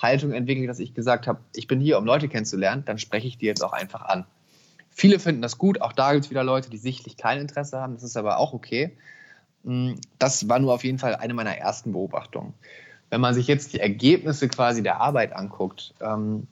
Haltung 0.00 0.32
entwickelt, 0.32 0.70
dass 0.70 0.78
ich 0.78 0.94
gesagt 0.94 1.26
habe, 1.26 1.40
ich 1.54 1.66
bin 1.66 1.80
hier, 1.80 1.98
um 1.98 2.06
Leute 2.06 2.28
kennenzulernen, 2.28 2.82
dann 2.86 2.98
spreche 2.98 3.26
ich 3.26 3.36
die 3.36 3.46
jetzt 3.46 3.62
auch 3.62 3.74
einfach 3.74 4.00
an. 4.00 4.24
Viele 4.88 5.18
finden 5.18 5.42
das 5.42 5.58
gut, 5.58 5.82
auch 5.82 5.92
da 5.92 6.12
gibt 6.12 6.24
es 6.24 6.30
wieder 6.30 6.44
Leute, 6.44 6.70
die 6.70 6.78
sichtlich 6.78 7.18
kein 7.18 7.38
Interesse 7.40 7.78
haben, 7.78 7.94
das 7.94 8.02
ist 8.02 8.16
aber 8.16 8.38
auch 8.38 8.54
okay. 8.54 8.96
Mm, 9.62 9.94
das 10.18 10.48
war 10.48 10.58
nur 10.58 10.74
auf 10.74 10.84
jeden 10.84 10.98
Fall 10.98 11.16
eine 11.16 11.34
meiner 11.34 11.56
ersten 11.56 11.92
Beobachtungen. 11.92 12.54
Wenn 13.10 13.20
man 13.20 13.34
sich 13.34 13.46
jetzt 13.46 13.72
die 13.72 13.80
Ergebnisse 13.80 14.48
quasi 14.48 14.82
der 14.82 15.00
Arbeit 15.00 15.34
anguckt, 15.34 15.94
ähm, 16.00 16.46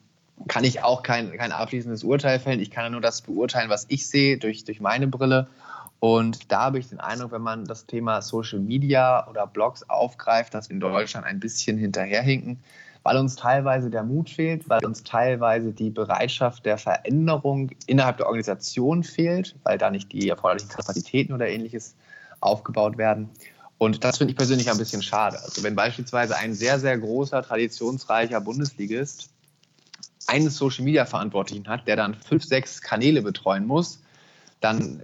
kann 0.46 0.64
ich 0.64 0.82
auch 0.82 1.02
kein, 1.02 1.32
kein 1.36 1.52
abschließendes 1.52 2.04
Urteil 2.04 2.38
fällen. 2.38 2.60
Ich 2.60 2.70
kann 2.70 2.92
nur 2.92 3.00
das 3.00 3.22
beurteilen, 3.22 3.70
was 3.70 3.86
ich 3.88 4.06
sehe 4.06 4.38
durch, 4.38 4.64
durch 4.64 4.80
meine 4.80 5.08
Brille. 5.08 5.48
Und 6.00 6.52
da 6.52 6.62
habe 6.62 6.78
ich 6.78 6.88
den 6.88 7.00
Eindruck, 7.00 7.32
wenn 7.32 7.42
man 7.42 7.64
das 7.64 7.86
Thema 7.86 8.22
Social 8.22 8.60
Media 8.60 9.26
oder 9.28 9.46
Blogs 9.46 9.88
aufgreift, 9.88 10.54
dass 10.54 10.68
wir 10.68 10.74
in 10.74 10.80
Deutschland 10.80 11.26
ein 11.26 11.40
bisschen 11.40 11.76
hinterherhinken, 11.76 12.60
weil 13.02 13.16
uns 13.16 13.34
teilweise 13.34 13.90
der 13.90 14.04
Mut 14.04 14.30
fehlt, 14.30 14.68
weil 14.68 14.84
uns 14.84 15.02
teilweise 15.02 15.72
die 15.72 15.90
Bereitschaft 15.90 16.66
der 16.66 16.78
Veränderung 16.78 17.70
innerhalb 17.86 18.18
der 18.18 18.26
Organisation 18.26 19.02
fehlt, 19.02 19.56
weil 19.64 19.76
da 19.76 19.90
nicht 19.90 20.12
die 20.12 20.28
erforderlichen 20.28 20.70
Kapazitäten 20.70 21.32
oder 21.32 21.48
ähnliches 21.48 21.96
aufgebaut 22.40 22.98
werden. 22.98 23.30
Und 23.78 24.02
das 24.02 24.18
finde 24.18 24.32
ich 24.32 24.36
persönlich 24.36 24.70
ein 24.70 24.78
bisschen 24.78 25.02
schade. 25.02 25.38
Also 25.40 25.62
wenn 25.62 25.76
beispielsweise 25.76 26.36
ein 26.36 26.54
sehr, 26.54 26.80
sehr 26.80 26.98
großer, 26.98 27.42
traditionsreicher 27.42 28.40
Bundesligist 28.40 29.30
einen 30.26 30.50
Social 30.50 30.84
Media 30.84 31.06
Verantwortlichen 31.06 31.68
hat, 31.68 31.86
der 31.86 31.96
dann 31.96 32.14
fünf, 32.14 32.44
sechs 32.44 32.82
Kanäle 32.82 33.22
betreuen 33.22 33.66
muss, 33.66 34.00
dann 34.60 35.02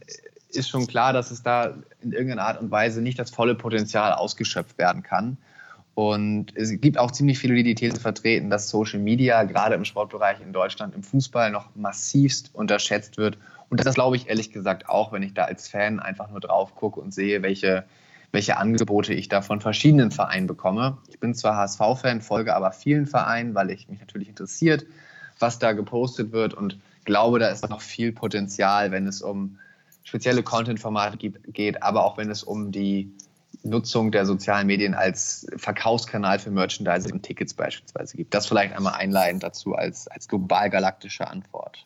ist 0.50 0.68
schon 0.68 0.86
klar, 0.86 1.12
dass 1.12 1.30
es 1.30 1.42
da 1.42 1.74
in 2.02 2.12
irgendeiner 2.12 2.42
Art 2.42 2.60
und 2.60 2.70
Weise 2.70 3.00
nicht 3.00 3.18
das 3.18 3.30
volle 3.30 3.54
Potenzial 3.54 4.12
ausgeschöpft 4.12 4.76
werden 4.78 5.02
kann. 5.02 5.36
Und 5.94 6.56
es 6.56 6.80
gibt 6.80 6.98
auch 6.98 7.12
ziemlich 7.12 7.38
viele, 7.38 7.54
die 7.54 7.62
die 7.62 7.74
These 7.76 8.00
vertreten, 8.00 8.50
dass 8.50 8.68
Social 8.68 8.98
Media 8.98 9.44
gerade 9.44 9.76
im 9.76 9.84
Sportbereich 9.84 10.40
in 10.40 10.52
Deutschland, 10.52 10.94
im 10.94 11.04
Fußball 11.04 11.52
noch 11.52 11.68
massivst 11.76 12.50
unterschätzt 12.52 13.16
wird. 13.16 13.38
Und 13.74 13.84
das 13.84 13.96
glaube 13.96 14.14
ich 14.14 14.28
ehrlich 14.28 14.52
gesagt 14.52 14.88
auch, 14.88 15.10
wenn 15.10 15.24
ich 15.24 15.34
da 15.34 15.46
als 15.46 15.66
Fan 15.66 15.98
einfach 15.98 16.30
nur 16.30 16.38
drauf 16.38 16.76
gucke 16.76 17.00
und 17.00 17.12
sehe, 17.12 17.42
welche, 17.42 17.82
welche 18.30 18.56
Angebote 18.56 19.12
ich 19.12 19.28
da 19.28 19.42
von 19.42 19.60
verschiedenen 19.60 20.12
Vereinen 20.12 20.46
bekomme. 20.46 20.98
Ich 21.08 21.18
bin 21.18 21.34
zwar 21.34 21.56
HSV-Fan, 21.56 22.20
folge 22.20 22.54
aber 22.54 22.70
vielen 22.70 23.08
Vereinen, 23.08 23.56
weil 23.56 23.70
ich 23.70 23.88
mich 23.88 23.98
natürlich 23.98 24.28
interessiert, 24.28 24.86
was 25.40 25.58
da 25.58 25.72
gepostet 25.72 26.30
wird 26.30 26.54
und 26.54 26.78
glaube, 27.04 27.40
da 27.40 27.48
ist 27.48 27.68
noch 27.68 27.80
viel 27.80 28.12
Potenzial, 28.12 28.92
wenn 28.92 29.08
es 29.08 29.22
um 29.22 29.58
spezielle 30.04 30.44
Content-Formate 30.44 31.16
geht, 31.18 31.82
aber 31.82 32.04
auch 32.04 32.16
wenn 32.16 32.30
es 32.30 32.44
um 32.44 32.70
die 32.70 33.12
Nutzung 33.64 34.12
der 34.12 34.24
sozialen 34.24 34.68
Medien 34.68 34.94
als 34.94 35.48
Verkaufskanal 35.56 36.38
für 36.38 36.52
Merchandise 36.52 37.12
und 37.12 37.24
Tickets 37.24 37.54
beispielsweise 37.54 38.18
gibt. 38.18 38.34
Das 38.34 38.46
vielleicht 38.46 38.72
einmal 38.72 38.94
einleitend 38.94 39.42
dazu 39.42 39.74
als, 39.74 40.06
als 40.06 40.28
global 40.28 40.70
galaktische 40.70 41.26
Antwort. 41.26 41.84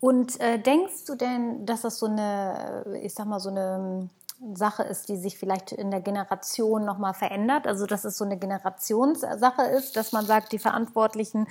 Und 0.00 0.40
äh, 0.40 0.58
denkst 0.58 1.04
du 1.06 1.14
denn, 1.14 1.66
dass 1.66 1.82
das 1.82 1.98
so 1.98 2.06
eine, 2.06 2.84
ich 3.02 3.14
sag 3.14 3.26
mal, 3.26 3.40
so 3.40 3.50
eine 3.50 4.08
Sache 4.54 4.82
ist, 4.82 5.08
die 5.08 5.16
sich 5.16 5.38
vielleicht 5.38 5.72
in 5.72 5.90
der 5.90 6.00
Generation 6.00 6.84
nochmal 6.84 7.14
verändert. 7.14 7.66
Also 7.66 7.86
dass 7.86 8.04
es 8.04 8.18
so 8.18 8.24
eine 8.24 8.36
Generationssache 8.36 9.62
ist, 9.62 9.96
dass 9.96 10.12
man 10.12 10.26
sagt, 10.26 10.52
die 10.52 10.58
Verantwortlichen, 10.58 11.46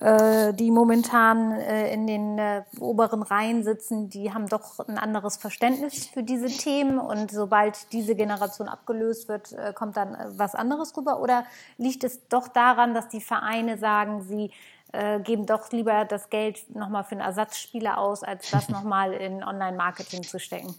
äh, 0.00 0.52
die 0.52 0.70
momentan 0.70 1.52
äh, 1.52 1.92
in 1.92 2.06
den 2.06 2.38
äh, 2.38 2.62
oberen 2.78 3.22
Reihen 3.22 3.64
sitzen, 3.64 4.10
die 4.10 4.34
haben 4.34 4.48
doch 4.48 4.78
ein 4.86 4.98
anderes 4.98 5.36
Verständnis 5.36 6.06
für 6.06 6.22
diese 6.22 6.48
Themen 6.48 6.98
und 6.98 7.30
sobald 7.30 7.92
diese 7.92 8.14
Generation 8.14 8.68
abgelöst 8.68 9.28
wird, 9.28 9.52
äh, 9.52 9.72
kommt 9.72 9.96
dann 9.96 10.14
äh, 10.14 10.26
was 10.36 10.54
anderes 10.54 10.94
rüber? 10.96 11.20
Oder 11.20 11.44
liegt 11.78 12.04
es 12.04 12.28
doch 12.28 12.48
daran, 12.48 12.92
dass 12.92 13.08
die 13.08 13.22
Vereine 13.22 13.78
sagen, 13.78 14.22
sie 14.22 14.50
äh, 14.96 15.20
geben 15.20 15.46
doch 15.46 15.70
lieber 15.72 16.04
das 16.04 16.30
Geld 16.30 16.74
nochmal 16.74 17.04
für 17.04 17.12
einen 17.12 17.20
Ersatzspieler 17.20 17.98
aus, 17.98 18.22
als 18.22 18.50
das 18.50 18.68
nochmal 18.70 19.12
in 19.12 19.44
Online-Marketing 19.44 20.22
zu 20.22 20.38
stecken? 20.38 20.74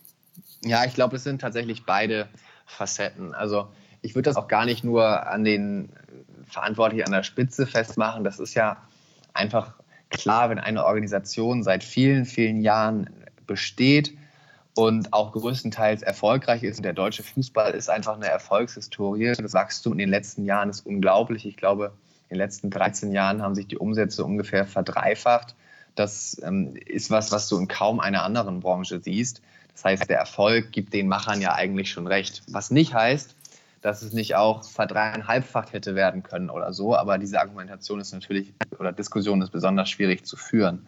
Ja, 0.64 0.86
ich 0.86 0.94
glaube, 0.94 1.18
es 1.18 1.24
sind 1.24 1.42
tatsächlich 1.42 1.86
beide 1.86 2.28
Facetten. 2.66 3.34
Also 3.34 3.68
ich 4.02 4.16
würde 4.16 4.30
das 4.30 4.36
auch 4.36 4.48
gar 4.48 4.66
nicht 4.66 4.84
nur 4.84 5.28
an 5.28 5.44
den 5.44 5.90
Verantwortlichen 6.48 7.06
an 7.06 7.12
der 7.12 7.24
Spitze 7.24 7.68
festmachen. 7.68 8.24
Das 8.24 8.40
ist 8.40 8.54
ja 8.54 8.78
einfach 9.34 9.74
klar, 10.10 10.50
wenn 10.50 10.60
eine 10.60 10.86
Organisation 10.86 11.64
seit 11.64 11.84
vielen, 11.84 12.26
vielen 12.26 12.62
Jahren 12.62 13.10
besteht 13.46 14.18
und 14.76 15.14
auch 15.14 15.32
größtenteils 15.32 16.04
erfolgreich 16.04 16.64
ist. 16.64 16.78
Und 16.78 16.84
der 16.84 16.94
deutsche 16.94 17.24
Fußball 17.24 17.72
ist 17.72 17.90
einfach 17.90 18.16
eine 18.16 18.28
Erfolgshistorie. 18.28 19.34
Das 19.34 19.54
Wachstum 19.54 19.94
in 19.94 20.00
den 20.00 20.10
letzten 20.10 20.46
Jahren 20.46 20.70
ist 20.70 20.86
unglaublich. 20.86 21.46
Ich 21.46 21.58
glaube, 21.58 21.94
in 22.30 22.36
den 22.36 22.40
letzten 22.40 22.70
13 22.70 23.12
Jahren 23.12 23.42
haben 23.42 23.56
sich 23.56 23.68
die 23.68 23.78
Umsätze 23.78 24.24
ungefähr 24.24 24.66
verdreifacht. 24.66 25.56
Das 25.96 26.40
ähm, 26.44 26.76
ist 26.86 27.10
was, 27.10 27.32
was 27.32 27.48
du 27.50 27.58
in 27.58 27.68
kaum 27.68 28.00
einer 28.00 28.24
anderen 28.24 28.60
Branche 28.60 29.00
siehst. 29.00 29.42
Das 29.74 29.86
heißt, 29.86 30.10
der 30.10 30.18
Erfolg 30.18 30.72
gibt 30.72 30.94
den 30.94 31.08
Machern 31.08 31.42
ja 31.42 31.54
eigentlich 31.54 31.92
schon 31.92 32.08
recht. 32.08 32.44
Was 32.48 32.72
nicht 32.72 32.94
heißt, 32.94 33.36
dass 33.82 34.02
es 34.02 34.14
nicht 34.14 34.36
auch 34.36 34.64
verdreieinhalbfacht 34.64 35.74
hätte 35.74 35.96
werden 35.96 36.24
können 36.24 36.50
oder 36.50 36.74
so. 36.74 36.96
Aber 36.96 37.18
diese 37.18 37.40
Argumentation 37.40 38.00
ist 38.00 38.12
natürlich 38.12 38.54
oder 38.80 38.92
Diskussion 38.92 39.42
ist 39.42 39.52
besonders 39.52 39.90
schwierig 39.90 40.26
zu 40.26 40.36
führen. 40.36 40.88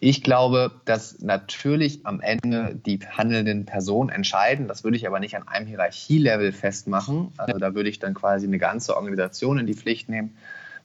Ich 0.00 0.22
glaube, 0.22 0.72
dass 0.84 1.20
natürlich 1.20 2.04
am 2.04 2.20
Ende 2.20 2.74
die 2.74 2.98
handelnden 2.98 3.64
Personen 3.64 4.10
entscheiden. 4.10 4.68
Das 4.68 4.84
würde 4.84 4.96
ich 4.96 5.06
aber 5.06 5.20
nicht 5.20 5.36
an 5.36 5.46
einem 5.46 5.66
Hierarchielevel 5.66 6.52
festmachen. 6.52 7.32
Also 7.36 7.58
da 7.58 7.74
würde 7.74 7.88
ich 7.88 8.00
dann 8.00 8.12
quasi 8.12 8.46
eine 8.46 8.58
ganze 8.58 8.96
Organisation 8.96 9.58
in 9.58 9.66
die 9.66 9.74
Pflicht 9.74 10.08
nehmen, 10.08 10.36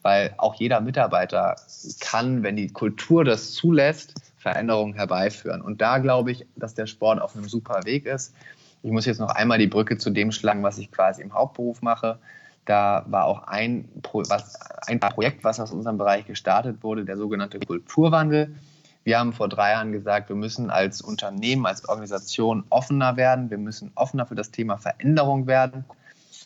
weil 0.01 0.33
auch 0.37 0.55
jeder 0.55 0.81
Mitarbeiter 0.81 1.55
kann, 1.99 2.43
wenn 2.43 2.55
die 2.55 2.69
Kultur 2.69 3.25
das 3.25 3.51
zulässt, 3.53 4.13
Veränderungen 4.37 4.93
herbeiführen. 4.93 5.61
Und 5.61 5.81
da 5.81 5.97
glaube 5.97 6.31
ich, 6.31 6.45
dass 6.55 6.73
der 6.73 6.87
Sport 6.87 7.21
auf 7.21 7.35
einem 7.35 7.47
super 7.47 7.81
Weg 7.83 8.05
ist. 8.05 8.33
Ich 8.81 8.91
muss 8.91 9.05
jetzt 9.05 9.19
noch 9.19 9.31
einmal 9.31 9.57
die 9.57 9.67
Brücke 9.67 9.97
zu 9.97 10.09
dem 10.09 10.31
schlagen, 10.31 10.63
was 10.63 10.77
ich 10.77 10.91
quasi 10.91 11.21
im 11.21 11.33
Hauptberuf 11.33 11.81
mache. 11.81 12.19
Da 12.63 13.05
war 13.07 13.25
auch 13.25 13.43
ein, 13.47 13.89
Pro 14.01 14.23
was, 14.29 14.55
ein 14.87 14.99
Projekt, 14.99 15.43
was 15.43 15.59
aus 15.59 15.71
unserem 15.71 15.97
Bereich 15.97 16.25
gestartet 16.25 16.83
wurde, 16.83 17.03
der 17.03 17.17
sogenannte 17.17 17.59
Kulturwandel. 17.59 18.55
Wir 19.03 19.19
haben 19.19 19.33
vor 19.33 19.49
drei 19.49 19.71
Jahren 19.71 19.91
gesagt, 19.91 20.29
wir 20.29 20.35
müssen 20.35 20.69
als 20.69 21.01
Unternehmen, 21.01 21.65
als 21.65 21.87
Organisation 21.89 22.63
offener 22.69 23.17
werden. 23.17 23.49
Wir 23.49 23.57
müssen 23.57 23.91
offener 23.95 24.25
für 24.25 24.35
das 24.35 24.51
Thema 24.51 24.77
Veränderung 24.77 25.47
werden 25.47 25.83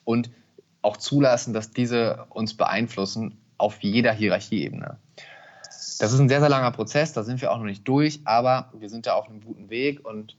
und 0.06 0.32
auch 0.82 0.98
zulassen, 0.98 1.54
dass 1.54 1.72
diese 1.72 2.26
uns 2.30 2.56
beeinflussen 2.56 3.38
auf 3.64 3.82
jeder 3.82 4.12
Hierarchieebene. 4.12 4.98
Das 6.00 6.12
ist 6.12 6.20
ein 6.20 6.28
sehr, 6.28 6.42
sehr 6.42 6.50
langer 6.50 6.72
Prozess, 6.72 7.14
da 7.14 7.24
sind 7.24 7.42
wir 7.42 7.52
auch 7.52 7.58
noch 7.58 7.66
nicht 7.66 7.88
durch, 7.88 8.20
aber 8.26 8.70
wir 8.74 8.90
sind 8.90 9.08
da 9.08 9.14
auf 9.14 9.30
einem 9.30 9.40
guten 9.40 9.70
Weg 9.70 10.06
und 10.06 10.36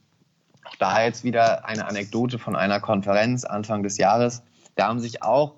auch 0.65 0.77
da 0.77 1.03
jetzt 1.03 1.25
wieder 1.25 1.65
eine 1.65 1.87
Anekdote 1.87 2.39
von 2.39 2.55
einer 2.55 2.81
Konferenz 2.81 3.45
Anfang 3.45 3.83
des 3.83 3.97
Jahres. 3.97 4.43
Da 4.75 4.89
haben 4.89 5.01
sich 5.01 5.23
auch 5.23 5.55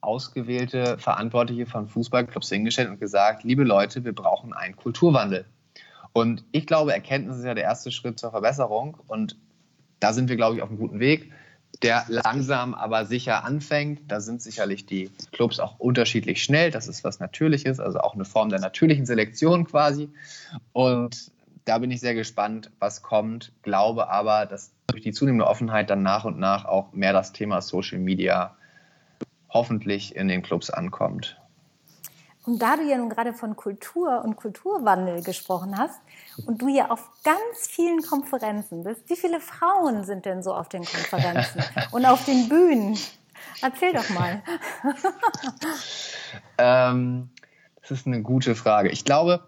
ausgewählte 0.00 0.98
Verantwortliche 0.98 1.66
von 1.66 1.88
Fußballclubs 1.88 2.48
hingestellt 2.48 2.90
und 2.90 3.00
gesagt, 3.00 3.42
liebe 3.42 3.64
Leute, 3.64 4.04
wir 4.04 4.14
brauchen 4.14 4.52
einen 4.52 4.76
Kulturwandel. 4.76 5.46
Und 6.12 6.44
ich 6.52 6.66
glaube, 6.66 6.92
Erkenntnis 6.92 7.38
ist 7.38 7.44
ja 7.44 7.54
der 7.54 7.64
erste 7.64 7.90
Schritt 7.90 8.20
zur 8.20 8.30
Verbesserung 8.30 8.96
und 9.08 9.36
da 9.98 10.12
sind 10.12 10.28
wir, 10.28 10.36
glaube 10.36 10.56
ich, 10.56 10.62
auf 10.62 10.68
einem 10.68 10.78
guten 10.78 11.00
Weg 11.00 11.32
der 11.84 12.04
langsam 12.08 12.74
aber 12.74 13.04
sicher 13.04 13.44
anfängt. 13.44 14.10
Da 14.10 14.20
sind 14.20 14.40
sicherlich 14.40 14.86
die 14.86 15.10
Clubs 15.32 15.60
auch 15.60 15.78
unterschiedlich 15.78 16.42
schnell. 16.42 16.70
Das 16.70 16.88
ist 16.88 17.04
was 17.04 17.20
Natürliches, 17.20 17.78
also 17.78 18.00
auch 18.00 18.14
eine 18.14 18.24
Form 18.24 18.48
der 18.48 18.58
natürlichen 18.58 19.04
Selektion 19.04 19.66
quasi. 19.66 20.08
Und 20.72 21.30
da 21.66 21.78
bin 21.78 21.90
ich 21.90 22.00
sehr 22.00 22.14
gespannt, 22.14 22.70
was 22.78 23.02
kommt. 23.02 23.52
Glaube 23.62 24.08
aber, 24.08 24.46
dass 24.46 24.72
durch 24.86 25.02
die 25.02 25.12
zunehmende 25.12 25.46
Offenheit 25.46 25.90
dann 25.90 26.02
nach 26.02 26.24
und 26.24 26.38
nach 26.38 26.64
auch 26.64 26.92
mehr 26.92 27.12
das 27.12 27.32
Thema 27.32 27.60
Social 27.60 27.98
Media 27.98 28.56
hoffentlich 29.50 30.16
in 30.16 30.28
den 30.28 30.42
Clubs 30.42 30.70
ankommt. 30.70 31.38
Und 32.46 32.60
da 32.60 32.76
du 32.76 32.82
ja 32.82 32.98
nun 32.98 33.08
gerade 33.08 33.32
von 33.32 33.56
Kultur 33.56 34.22
und 34.22 34.36
Kulturwandel 34.36 35.22
gesprochen 35.22 35.78
hast 35.78 35.98
und 36.46 36.60
du 36.60 36.68
ja 36.68 36.90
auf 36.90 37.10
ganz 37.22 37.68
vielen 37.68 38.02
Konferenzen 38.02 38.84
bist, 38.84 39.08
wie 39.08 39.16
viele 39.16 39.40
Frauen 39.40 40.04
sind 40.04 40.26
denn 40.26 40.42
so 40.42 40.54
auf 40.54 40.68
den 40.68 40.84
Konferenzen 40.84 41.62
und 41.92 42.04
auf 42.04 42.24
den 42.24 42.48
Bühnen? 42.48 42.98
Erzähl 43.62 43.92
doch 43.92 44.08
mal. 44.10 44.42
ähm, 46.58 47.30
das 47.80 47.90
ist 47.92 48.06
eine 48.06 48.22
gute 48.22 48.54
Frage. 48.54 48.90
Ich 48.90 49.04
glaube, 49.04 49.46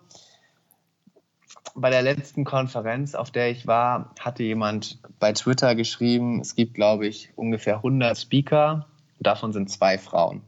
bei 1.75 1.91
der 1.91 2.03
letzten 2.03 2.45
Konferenz, 2.45 3.15
auf 3.15 3.31
der 3.31 3.51
ich 3.51 3.67
war, 3.67 4.15
hatte 4.19 4.43
jemand 4.43 4.99
bei 5.19 5.33
Twitter 5.33 5.75
geschrieben, 5.75 6.41
es 6.41 6.55
gibt, 6.55 6.75
glaube 6.75 7.07
ich, 7.07 7.33
ungefähr 7.37 7.77
100 7.77 8.17
Speaker, 8.17 8.87
davon 9.21 9.53
sind 9.53 9.71
zwei 9.71 9.99
Frauen. 9.99 10.43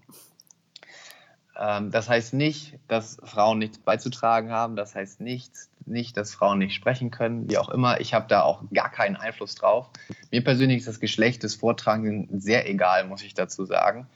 Ähm, 1.58 1.90
das 1.90 2.08
heißt 2.08 2.34
nicht, 2.34 2.78
dass 2.86 3.18
Frauen 3.24 3.58
nichts 3.58 3.78
beizutragen 3.78 4.50
haben. 4.50 4.76
Das 4.76 4.94
heißt 4.94 5.20
nicht, 5.20 5.52
nicht, 5.86 6.16
dass 6.16 6.34
Frauen 6.34 6.58
nicht 6.58 6.74
sprechen 6.74 7.10
können, 7.10 7.48
wie 7.48 7.58
auch 7.58 7.68
immer. 7.68 8.00
Ich 8.00 8.14
habe 8.14 8.26
da 8.28 8.42
auch 8.42 8.62
gar 8.72 8.90
keinen 8.90 9.16
Einfluss 9.16 9.54
drauf. 9.54 9.90
Mir 10.30 10.44
persönlich 10.44 10.78
ist 10.78 10.88
das 10.88 11.00
Geschlecht 11.00 11.42
des 11.42 11.56
Vortragenden 11.56 12.40
sehr 12.40 12.68
egal, 12.68 13.06
muss 13.06 13.22
ich 13.22 13.34
dazu 13.34 13.64
sagen. 13.64 14.06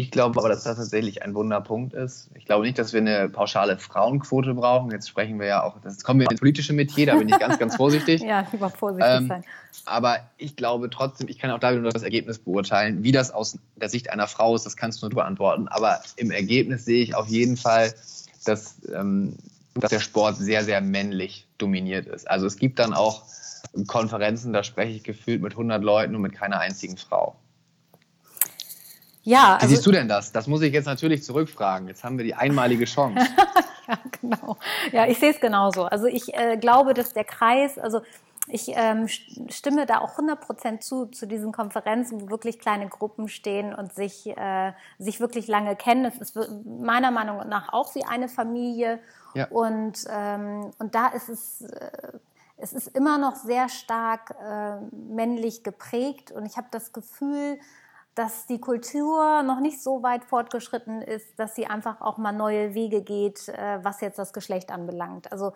Ich 0.00 0.12
glaube 0.12 0.38
aber, 0.38 0.48
dass 0.48 0.62
das 0.62 0.76
tatsächlich 0.76 1.24
ein 1.24 1.34
Wunderpunkt 1.34 1.92
ist. 1.92 2.30
Ich 2.36 2.44
glaube 2.44 2.64
nicht, 2.64 2.78
dass 2.78 2.92
wir 2.92 3.00
eine 3.00 3.28
pauschale 3.28 3.78
Frauenquote 3.78 4.54
brauchen. 4.54 4.92
Jetzt 4.92 5.08
sprechen 5.08 5.40
wir 5.40 5.48
ja 5.48 5.64
auch, 5.64 5.80
das 5.80 6.04
kommen 6.04 6.20
wir 6.20 6.30
ins 6.30 6.38
politische 6.38 6.72
Metier, 6.72 7.06
da 7.06 7.16
bin 7.16 7.28
ich 7.28 7.36
ganz, 7.36 7.58
ganz 7.58 7.74
vorsichtig. 7.74 8.22
ja, 8.24 8.46
lieber 8.52 8.70
vorsichtig 8.70 9.12
ähm, 9.12 9.26
sein. 9.26 9.44
Aber 9.86 10.18
ich 10.36 10.54
glaube 10.54 10.88
trotzdem, 10.88 11.26
ich 11.26 11.40
kann 11.40 11.50
auch 11.50 11.58
da 11.58 11.72
wieder 11.72 11.82
nur 11.82 11.90
das 11.90 12.04
Ergebnis 12.04 12.38
beurteilen. 12.38 13.02
Wie 13.02 13.10
das 13.10 13.32
aus 13.32 13.58
der 13.74 13.88
Sicht 13.88 14.10
einer 14.10 14.28
Frau 14.28 14.54
ist, 14.54 14.64
das 14.64 14.76
kannst 14.76 15.02
du 15.02 15.06
nur 15.08 15.16
beantworten. 15.16 15.66
Aber 15.66 16.00
im 16.14 16.30
Ergebnis 16.30 16.84
sehe 16.84 17.02
ich 17.02 17.16
auf 17.16 17.26
jeden 17.26 17.56
Fall, 17.56 17.92
dass, 18.44 18.76
ähm, 18.94 19.34
dass 19.74 19.90
der 19.90 19.98
Sport 19.98 20.36
sehr, 20.36 20.62
sehr 20.62 20.80
männlich 20.80 21.48
dominiert 21.58 22.06
ist. 22.06 22.30
Also 22.30 22.46
es 22.46 22.54
gibt 22.54 22.78
dann 22.78 22.94
auch 22.94 23.24
Konferenzen, 23.88 24.52
da 24.52 24.62
spreche 24.62 24.92
ich 24.92 25.02
gefühlt 25.02 25.42
mit 25.42 25.54
100 25.54 25.82
Leuten 25.82 26.14
und 26.14 26.22
mit 26.22 26.34
keiner 26.34 26.60
einzigen 26.60 26.98
Frau. 26.98 27.34
Ja, 29.28 29.58
Wie 29.58 29.62
also, 29.62 29.74
siehst 29.74 29.86
du 29.86 29.92
denn 29.92 30.08
das? 30.08 30.32
Das 30.32 30.46
muss 30.46 30.62
ich 30.62 30.72
jetzt 30.72 30.86
natürlich 30.86 31.22
zurückfragen. 31.22 31.86
Jetzt 31.86 32.02
haben 32.02 32.16
wir 32.16 32.24
die 32.24 32.34
einmalige 32.34 32.86
Chance. 32.86 33.26
ja, 33.88 33.98
genau. 34.22 34.56
Ja, 34.90 35.06
ich 35.06 35.18
sehe 35.18 35.32
es 35.32 35.38
genauso. 35.38 35.84
Also 35.84 36.06
ich 36.06 36.32
äh, 36.34 36.56
glaube, 36.56 36.94
dass 36.94 37.12
der 37.12 37.24
Kreis, 37.24 37.78
also 37.78 38.00
ich 38.46 38.72
ähm, 38.74 39.06
stimme 39.06 39.84
da 39.84 39.98
auch 39.98 40.18
100% 40.18 40.80
zu, 40.80 41.04
zu 41.06 41.26
diesen 41.26 41.52
Konferenzen, 41.52 42.22
wo 42.22 42.30
wirklich 42.30 42.58
kleine 42.58 42.88
Gruppen 42.88 43.28
stehen 43.28 43.74
und 43.74 43.92
sich, 43.92 44.26
äh, 44.34 44.72
sich 44.98 45.20
wirklich 45.20 45.46
lange 45.46 45.76
kennen. 45.76 46.06
Es 46.06 46.16
ist 46.16 46.38
meiner 46.64 47.10
Meinung 47.10 47.46
nach 47.50 47.70
auch 47.74 47.94
wie 47.94 48.04
eine 48.04 48.28
Familie. 48.28 48.98
Ja. 49.34 49.48
Und, 49.48 50.06
ähm, 50.10 50.70
und 50.78 50.94
da 50.94 51.08
ist 51.08 51.28
es, 51.28 51.60
äh, 51.60 51.90
es 52.56 52.72
ist 52.72 52.96
immer 52.96 53.18
noch 53.18 53.36
sehr 53.36 53.68
stark 53.68 54.34
äh, 54.42 54.76
männlich 54.96 55.64
geprägt. 55.64 56.32
Und 56.32 56.46
ich 56.46 56.56
habe 56.56 56.68
das 56.70 56.94
Gefühl, 56.94 57.58
dass 58.18 58.46
die 58.46 58.60
Kultur 58.60 59.44
noch 59.44 59.60
nicht 59.60 59.80
so 59.80 60.02
weit 60.02 60.24
fortgeschritten 60.24 61.02
ist, 61.02 61.38
dass 61.38 61.54
sie 61.54 61.66
einfach 61.66 62.00
auch 62.00 62.18
mal 62.18 62.32
neue 62.32 62.74
Wege 62.74 63.02
geht, 63.02 63.48
äh, 63.48 63.78
was 63.82 64.00
jetzt 64.00 64.18
das 64.18 64.32
Geschlecht 64.32 64.72
anbelangt. 64.72 65.30
Also 65.30 65.52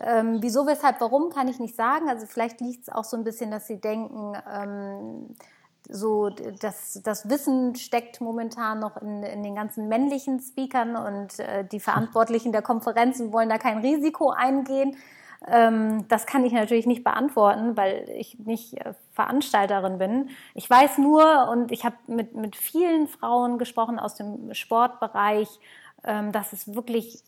ähm, 0.00 0.38
wieso, 0.40 0.64
weshalb, 0.64 1.00
warum, 1.00 1.30
kann 1.30 1.48
ich 1.48 1.58
nicht 1.58 1.74
sagen. 1.74 2.08
Also 2.08 2.26
vielleicht 2.26 2.60
liegt 2.60 2.82
es 2.82 2.88
auch 2.88 3.02
so 3.02 3.16
ein 3.16 3.24
bisschen, 3.24 3.50
dass 3.50 3.66
sie 3.66 3.80
denken, 3.80 4.34
ähm, 4.48 5.34
so 5.88 6.30
das, 6.30 7.00
das 7.02 7.28
Wissen 7.28 7.74
steckt 7.74 8.20
momentan 8.20 8.78
noch 8.78 8.96
in, 9.02 9.24
in 9.24 9.42
den 9.42 9.56
ganzen 9.56 9.88
männlichen 9.88 10.38
Speakern 10.38 10.94
und 10.94 11.40
äh, 11.40 11.66
die 11.66 11.80
Verantwortlichen 11.80 12.52
der 12.52 12.62
Konferenzen 12.62 13.32
wollen 13.32 13.48
da 13.48 13.58
kein 13.58 13.78
Risiko 13.78 14.30
eingehen. 14.30 14.96
Ähm, 15.46 16.06
das 16.08 16.26
kann 16.26 16.44
ich 16.44 16.52
natürlich 16.52 16.86
nicht 16.86 17.04
beantworten, 17.04 17.76
weil 17.76 18.08
ich 18.16 18.38
nicht 18.38 18.74
äh, 18.78 18.94
Veranstalterin 19.12 19.98
bin. 19.98 20.30
Ich 20.54 20.68
weiß 20.68 20.98
nur, 20.98 21.48
und 21.50 21.70
ich 21.70 21.84
habe 21.84 21.96
mit, 22.06 22.34
mit 22.34 22.56
vielen 22.56 23.08
Frauen 23.08 23.58
gesprochen 23.58 23.98
aus 23.98 24.14
dem 24.14 24.54
Sportbereich, 24.54 25.48
ähm, 26.04 26.32
dass 26.32 26.52
es 26.52 26.74
wirklich 26.74 27.22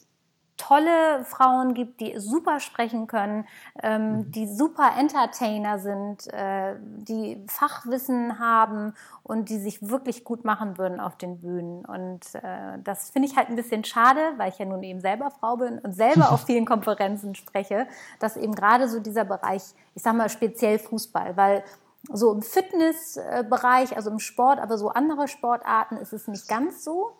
tolle 0.56 1.24
Frauen 1.24 1.74
gibt, 1.74 2.00
die 2.00 2.18
super 2.18 2.60
sprechen 2.60 3.06
können, 3.06 3.46
ähm, 3.82 4.18
mhm. 4.18 4.32
die 4.32 4.46
super 4.46 4.92
Entertainer 4.98 5.78
sind, 5.78 6.32
äh, 6.32 6.74
die 6.80 7.44
Fachwissen 7.48 8.38
haben 8.38 8.94
und 9.22 9.48
die 9.48 9.58
sich 9.58 9.88
wirklich 9.88 10.24
gut 10.24 10.44
machen 10.44 10.78
würden 10.78 11.00
auf 11.00 11.16
den 11.16 11.40
Bühnen. 11.40 11.84
Und 11.84 12.34
äh, 12.34 12.78
das 12.82 13.10
finde 13.10 13.28
ich 13.28 13.36
halt 13.36 13.48
ein 13.48 13.56
bisschen 13.56 13.84
schade, 13.84 14.20
weil 14.36 14.50
ich 14.50 14.58
ja 14.58 14.64
nun 14.64 14.82
eben 14.82 15.00
selber 15.00 15.30
Frau 15.30 15.56
bin 15.56 15.78
und 15.78 15.94
selber 15.94 16.30
auf 16.32 16.44
vielen 16.44 16.64
Konferenzen 16.64 17.34
spreche, 17.34 17.86
dass 18.18 18.36
eben 18.36 18.54
gerade 18.54 18.88
so 18.88 19.00
dieser 19.00 19.24
Bereich, 19.24 19.62
ich 19.94 20.02
sage 20.02 20.16
mal 20.16 20.28
speziell 20.28 20.78
Fußball, 20.78 21.36
weil 21.36 21.64
so 22.12 22.32
im 22.32 22.42
Fitnessbereich, 22.42 23.96
also 23.96 24.10
im 24.10 24.18
Sport, 24.18 24.60
aber 24.60 24.78
so 24.78 24.90
andere 24.90 25.28
Sportarten 25.28 25.96
ist 25.96 26.12
es 26.12 26.28
nicht 26.28 26.48
ganz 26.48 26.84
so. 26.84 27.12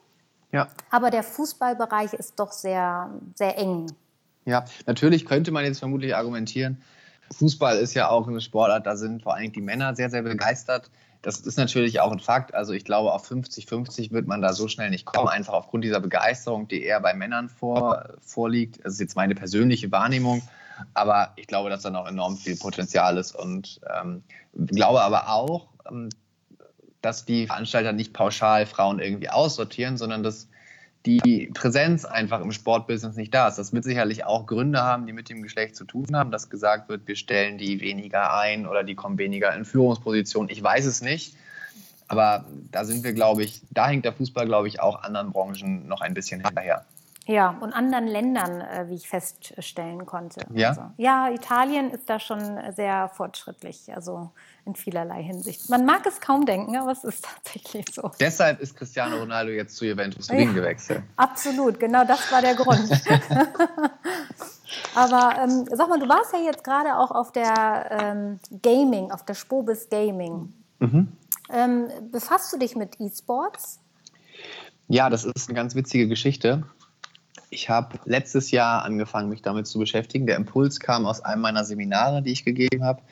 Ja. 0.57 0.69
Aber 0.91 1.11
der 1.11 1.23
Fußballbereich 1.23 2.15
ist 2.15 2.39
doch 2.41 2.53
sehr, 2.53 3.11
sehr 3.35 3.59
eng. 3.59 3.93
Ja, 4.45 4.65
natürlich 4.87 5.27
könnte 5.27 5.51
man 5.51 5.65
jetzt 5.65 5.81
vermutlich 5.81 6.15
argumentieren, 6.15 6.83
Fußball 7.33 7.79
ist 7.79 7.95
ja 7.95 8.09
auch 8.09 8.29
eine 8.29 8.41
Sportart, 8.41 8.87
da 8.87 8.97
sind 8.97 9.23
vor 9.23 9.35
allem 9.35 9.53
die 9.53 9.61
Männer 9.61 9.95
sehr, 9.95 10.11
sehr 10.11 10.23
begeistert. 10.23 10.91
Das 11.23 11.41
ist 11.41 11.59
natürlich 11.59 12.01
auch 12.01 12.13
ein 12.13 12.21
Fakt. 12.21 12.55
Also 12.55 12.73
ich 12.73 12.85
glaube, 12.85 13.13
auf 13.13 13.29
50-50 13.29 14.13
wird 14.13 14.29
man 14.29 14.43
da 14.43 14.53
so 14.53 14.69
schnell 14.69 14.91
nicht 14.91 15.07
kommen, 15.07 15.29
einfach 15.29 15.55
aufgrund 15.55 15.83
dieser 15.83 16.01
Begeisterung, 16.01 16.69
die 16.69 16.83
eher 16.83 17.01
bei 17.01 17.15
Männern 17.15 17.49
vor, 17.49 18.15
vorliegt. 18.21 18.85
Das 18.85 18.95
ist 18.95 19.01
jetzt 19.01 19.17
meine 19.17 19.35
persönliche 19.35 19.91
Wahrnehmung. 19.91 20.43
Aber 20.95 21.33
ich 21.37 21.47
glaube, 21.47 21.71
dass 21.71 21.83
da 21.83 21.91
noch 21.91 22.07
enorm 22.07 22.37
viel 22.37 22.57
Potenzial 22.57 23.17
ist 23.17 23.35
und 23.35 23.81
ähm, 23.99 24.23
glaube 24.55 25.01
aber 25.01 25.31
auch, 25.31 25.69
ähm, 25.91 26.11
dass 27.07 27.25
die 27.25 27.47
Veranstalter 27.47 27.93
nicht 27.93 28.13
pauschal 28.13 28.67
Frauen 28.67 28.99
irgendwie 28.99 29.31
aussortieren, 29.31 29.97
sondern 29.97 30.25
dass 30.25 30.49
die 31.07 31.53
Präsenz 31.55 32.05
einfach 32.05 32.41
im 32.41 32.51
Sportbusiness 32.51 33.15
nicht 33.15 33.33
da 33.33 33.47
ist. 33.47 33.59
Das 33.59 33.73
wird 33.73 33.85
sicherlich 33.85 34.25
auch 34.25 34.45
Gründe 34.47 34.83
haben, 34.83 35.07
die 35.07 35.13
mit 35.13 35.29
dem 35.29 35.41
Geschlecht 35.41 35.77
zu 35.77 35.85
tun 35.85 36.09
haben, 36.15 36.33
dass 36.33 36.51
gesagt 36.51 36.89
wird, 36.89 37.07
wir 37.07 37.15
stellen 37.15 37.59
die 37.59 37.81
weniger 37.81 38.37
ein 38.37 38.67
oder 38.67 38.83
die 38.83 38.97
kommen 38.97 39.19
weniger 39.19 39.55
in 39.55 39.65
Führungspositionen. 39.65 40.51
Ich 40.51 40.61
weiß 40.61 40.85
es 40.85 41.01
nicht. 41.01 41.37
Aber 42.09 42.45
da 42.73 42.85
sind 42.85 43.05
wir, 43.05 43.13
glaube 43.13 43.45
ich, 43.45 43.63
da 43.71 43.89
hängt 43.89 44.05
der 44.05 44.13
Fußball, 44.13 44.47
glaube 44.47 44.67
ich, 44.67 44.81
auch 44.81 45.03
anderen 45.03 45.31
Branchen 45.31 45.87
noch 45.87 46.01
ein 46.01 46.13
bisschen 46.13 46.45
hinterher. 46.45 46.85
Ja, 47.29 47.57
und 47.61 47.73
anderen 47.73 48.07
Ländern, 48.07 48.61
äh, 48.61 48.89
wie 48.89 48.95
ich 48.95 49.09
feststellen 49.09 50.07
konnte. 50.07 50.47
Ja? 50.55 50.69
Also, 50.69 50.83
ja, 50.97 51.29
Italien 51.31 51.91
ist 51.91 52.09
da 52.09 52.21
schon 52.21 52.61
sehr 52.77 53.09
fortschrittlich, 53.09 53.93
also 53.93 54.31
in 54.65 54.77
vielerlei 54.77 55.25
Hinsicht. 55.25 55.69
Man 55.69 55.85
mag 55.85 56.07
es 56.07 56.21
kaum 56.21 56.47
denken, 56.47 56.77
aber 56.77 56.93
es 56.93 57.03
ist 57.03 57.25
tatsächlich 57.45 57.87
so. 57.93 58.13
Deshalb 58.21 58.61
ist 58.61 58.77
Cristiano 58.77 59.17
Ronaldo 59.17 59.51
jetzt 59.51 59.77
zu 59.77 59.85
Juventus 59.85 60.29
Turin 60.29 60.49
ja, 60.49 60.53
gewechselt. 60.53 61.03
Absolut, 61.17 61.81
genau 61.81 62.05
das 62.05 62.31
war 62.31 62.43
der 62.43 62.55
Grund. 62.55 62.89
aber 64.95 65.37
ähm, 65.43 65.67
sag 65.73 65.89
mal, 65.89 65.99
du 65.99 66.09
warst 66.09 66.33
ja 66.33 66.39
jetzt 66.39 66.63
gerade 66.63 66.97
auch 66.97 67.11
auf 67.11 67.33
der 67.33 67.89
ähm, 67.91 68.39
Gaming, 68.63 69.11
auf 69.11 69.25
der 69.25 69.35
Spobis 69.35 69.89
Gaming. 69.89 70.53
Mhm. 70.79 71.09
Ähm, 71.51 71.89
befasst 72.13 72.53
du 72.53 72.59
dich 72.59 72.77
mit 72.77 73.01
E-Sports? 73.01 73.81
Ja, 74.89 75.11
das 75.11 75.25
ist 75.25 75.49
eine 75.49 75.57
ganz 75.57 75.75
witzige 75.75 76.07
Geschichte. 76.07 76.65
Ich 77.51 77.69
habe 77.69 77.99
letztes 78.05 78.51
Jahr 78.51 78.85
angefangen, 78.85 79.29
mich 79.29 79.43
damit 79.43 79.67
zu 79.67 79.79
beschäftigen. 79.79 80.27
Der 80.27 80.37
Impuls 80.37 80.81
kam 80.81 81.07
aus 81.07 81.21
einem 81.21 81.43
meiner 81.43 81.65
Seminare, 81.65 82.23
die 82.23 82.33
ich 82.33 82.45
gegeben 82.45 82.85
habe 82.85 83.03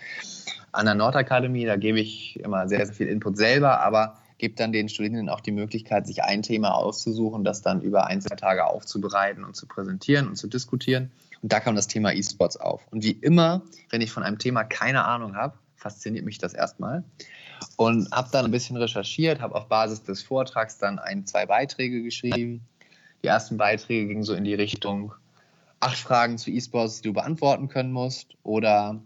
an 0.72 0.87
der 0.87 0.94
Nordakademie. 0.94 1.64
Da 1.64 1.76
gebe 1.76 2.00
ich 2.00 2.40
immer 2.40 2.68
sehr, 2.68 2.84
sehr 2.84 2.94
viel 2.94 3.08
Input 3.08 3.37
selber, 3.37 3.80
aber 3.80 4.18
gebe 4.38 4.54
dann 4.54 4.72
den 4.72 4.88
Studierenden 4.88 5.28
auch 5.28 5.40
die 5.40 5.52
Möglichkeit, 5.52 6.06
sich 6.06 6.22
ein 6.22 6.42
Thema 6.42 6.74
auszusuchen, 6.74 7.44
das 7.44 7.62
dann 7.62 7.80
über 7.80 8.06
ein, 8.06 8.20
zwei 8.20 8.34
Tage 8.34 8.66
aufzubereiten 8.66 9.44
und 9.44 9.54
zu 9.54 9.66
präsentieren 9.66 10.26
und 10.26 10.37
zu 10.37 10.48
diskutieren. 10.48 11.12
Und 11.42 11.52
da 11.52 11.60
kam 11.60 11.76
das 11.76 11.87
Thema 11.87 12.12
E-Sports 12.12 12.56
auf. 12.56 12.87
Und 12.90 13.04
wie 13.04 13.12
immer, 13.12 13.62
wenn 13.90 14.00
ich 14.00 14.10
von 14.10 14.22
einem 14.22 14.38
Thema 14.38 14.64
keine 14.64 15.04
Ahnung 15.04 15.37
habe, 15.37 15.56
fasziniert 15.76 16.24
mich 16.24 16.38
das 16.38 16.54
erstmal. 16.54 17.04
Und 17.76 18.10
habe 18.10 18.28
dann 18.32 18.44
ein 18.44 18.50
bisschen 18.50 18.76
recherchiert, 18.76 19.40
habe 19.40 19.54
auf 19.54 19.68
Basis 19.68 20.02
des 20.02 20.22
Vortrags 20.22 20.78
dann 20.78 20.98
ein, 20.98 21.26
zwei 21.26 21.46
Beiträge 21.46 22.02
geschrieben 22.02 22.66
die 23.24 23.28
ersten 23.28 23.56
Beiträge 23.56 24.06
gingen 24.06 24.22
so 24.22 24.34
in 24.34 24.44
die 24.44 24.54
Richtung 24.54 25.14
acht 25.80 25.96
Fragen 25.96 26.37
zu 26.37 26.50
E-Sports, 26.50 27.00
die 27.00 27.08
du 27.08 27.14
beantworten 27.14 27.68
können 27.68 27.90
musst 27.90 28.37
oder 28.42 29.00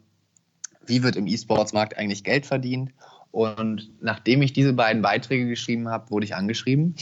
wie 0.87 1.05
wird 1.05 1.15
im 1.15 1.29
E-Sports-Markt 1.29 1.97
eigentlich 1.97 2.25
Geld 2.25 2.45
verdient. 2.45 2.91
Und 3.31 3.91
nachdem 4.01 4.43
ich 4.43 4.53
diese 4.53 4.73
beiden 4.73 5.03
Beiträge 5.03 5.47
geschrieben 5.49 5.89
habe, 5.89 6.11
wurde 6.11 6.25
ich 6.25 6.35
angeschrieben 6.35 6.97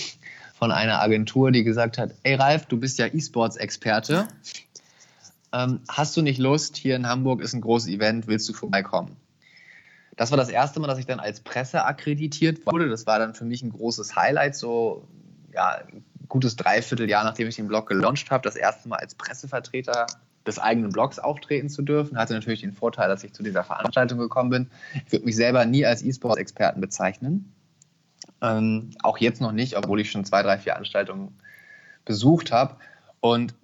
von 0.59 0.70
einer 0.70 1.00
Agentur, 1.00 1.52
die 1.52 1.64
gesagt 1.64 1.96
hat, 1.96 2.14
ey 2.22 2.35
Ralf, 2.35 2.66
du 2.66 2.79
bist 2.79 2.98
ja 2.98 3.07
E-Sports-Experte. 3.07 4.29
Ähm, 5.55 5.81
hast 5.88 6.16
du 6.18 6.22
nicht 6.22 6.38
Lust? 6.38 6.76
Hier 6.76 6.96
in 6.96 7.09
Hamburg 7.09 7.40
ist 7.40 7.55
ein 7.55 7.62
großes 7.62 7.88
Event, 7.88 8.26
willst 8.26 8.46
du 8.48 8.52
vorbeikommen? 8.52 9.16
Das 10.16 10.31
war 10.31 10.37
das 10.37 10.50
erste 10.50 10.81
Mal, 10.81 10.88
dass 10.88 10.98
ich 10.98 11.07
dann 11.07 11.20
als 11.20 11.40
Presse 11.40 11.85
akkreditiert 11.85 12.66
wurde. 12.66 12.90
Das 12.90 13.07
war 13.07 13.18
dann 13.18 13.35
für 13.35 13.44
mich 13.46 13.62
ein 13.62 13.70
großes 13.70 14.16
Highlight, 14.16 14.55
so 14.55 15.07
ja, 15.55 15.81
gutes 16.29 16.57
Dreivierteljahr, 16.57 17.25
nachdem 17.25 17.49
ich 17.49 17.57
den 17.57 17.69
Blog 17.69 17.89
gelauncht 17.89 18.31
habe, 18.31 18.43
das 18.43 18.57
erste 18.57 18.89
Mal 18.89 18.97
als 18.97 19.15
Pressevertreter 19.15 20.07
des 20.47 20.59
eigenen 20.59 20.91
Blogs 20.91 21.19
auftreten 21.19 21.69
zu 21.69 21.83
dürfen. 21.83 22.19
Hatte 22.19 22.35
natürlich 22.35 22.61
den 22.61 22.73
Vorteil, 22.73 23.09
dass 23.09 23.25
ich 23.25 23.33
zu 23.33 23.43
dieser 23.43 23.65
Veranstaltung 23.65 24.19
gekommen 24.19 24.51
bin. 24.51 24.71
Ich 25.07 25.12
würde 25.12 25.25
mich 25.25 25.37
selber 25.37 25.65
nie 25.67 25.85
als 25.85 26.03
E-Sports-Experten 26.03 26.81
bezeichnen. 26.81 27.53
Ähm, 28.41 28.91
auch 29.03 29.19
jetzt 29.19 29.41
noch 29.41 29.53
nicht, 29.53 29.77
obwohl 29.77 30.01
ich 30.01 30.11
schon 30.11 30.25
zwei, 30.25 30.43
drei, 30.43 30.59
vier 30.59 30.73
Veranstaltungen 30.73 31.37
besucht 32.05 32.53
habe. 32.53 32.77
Und 33.21 33.55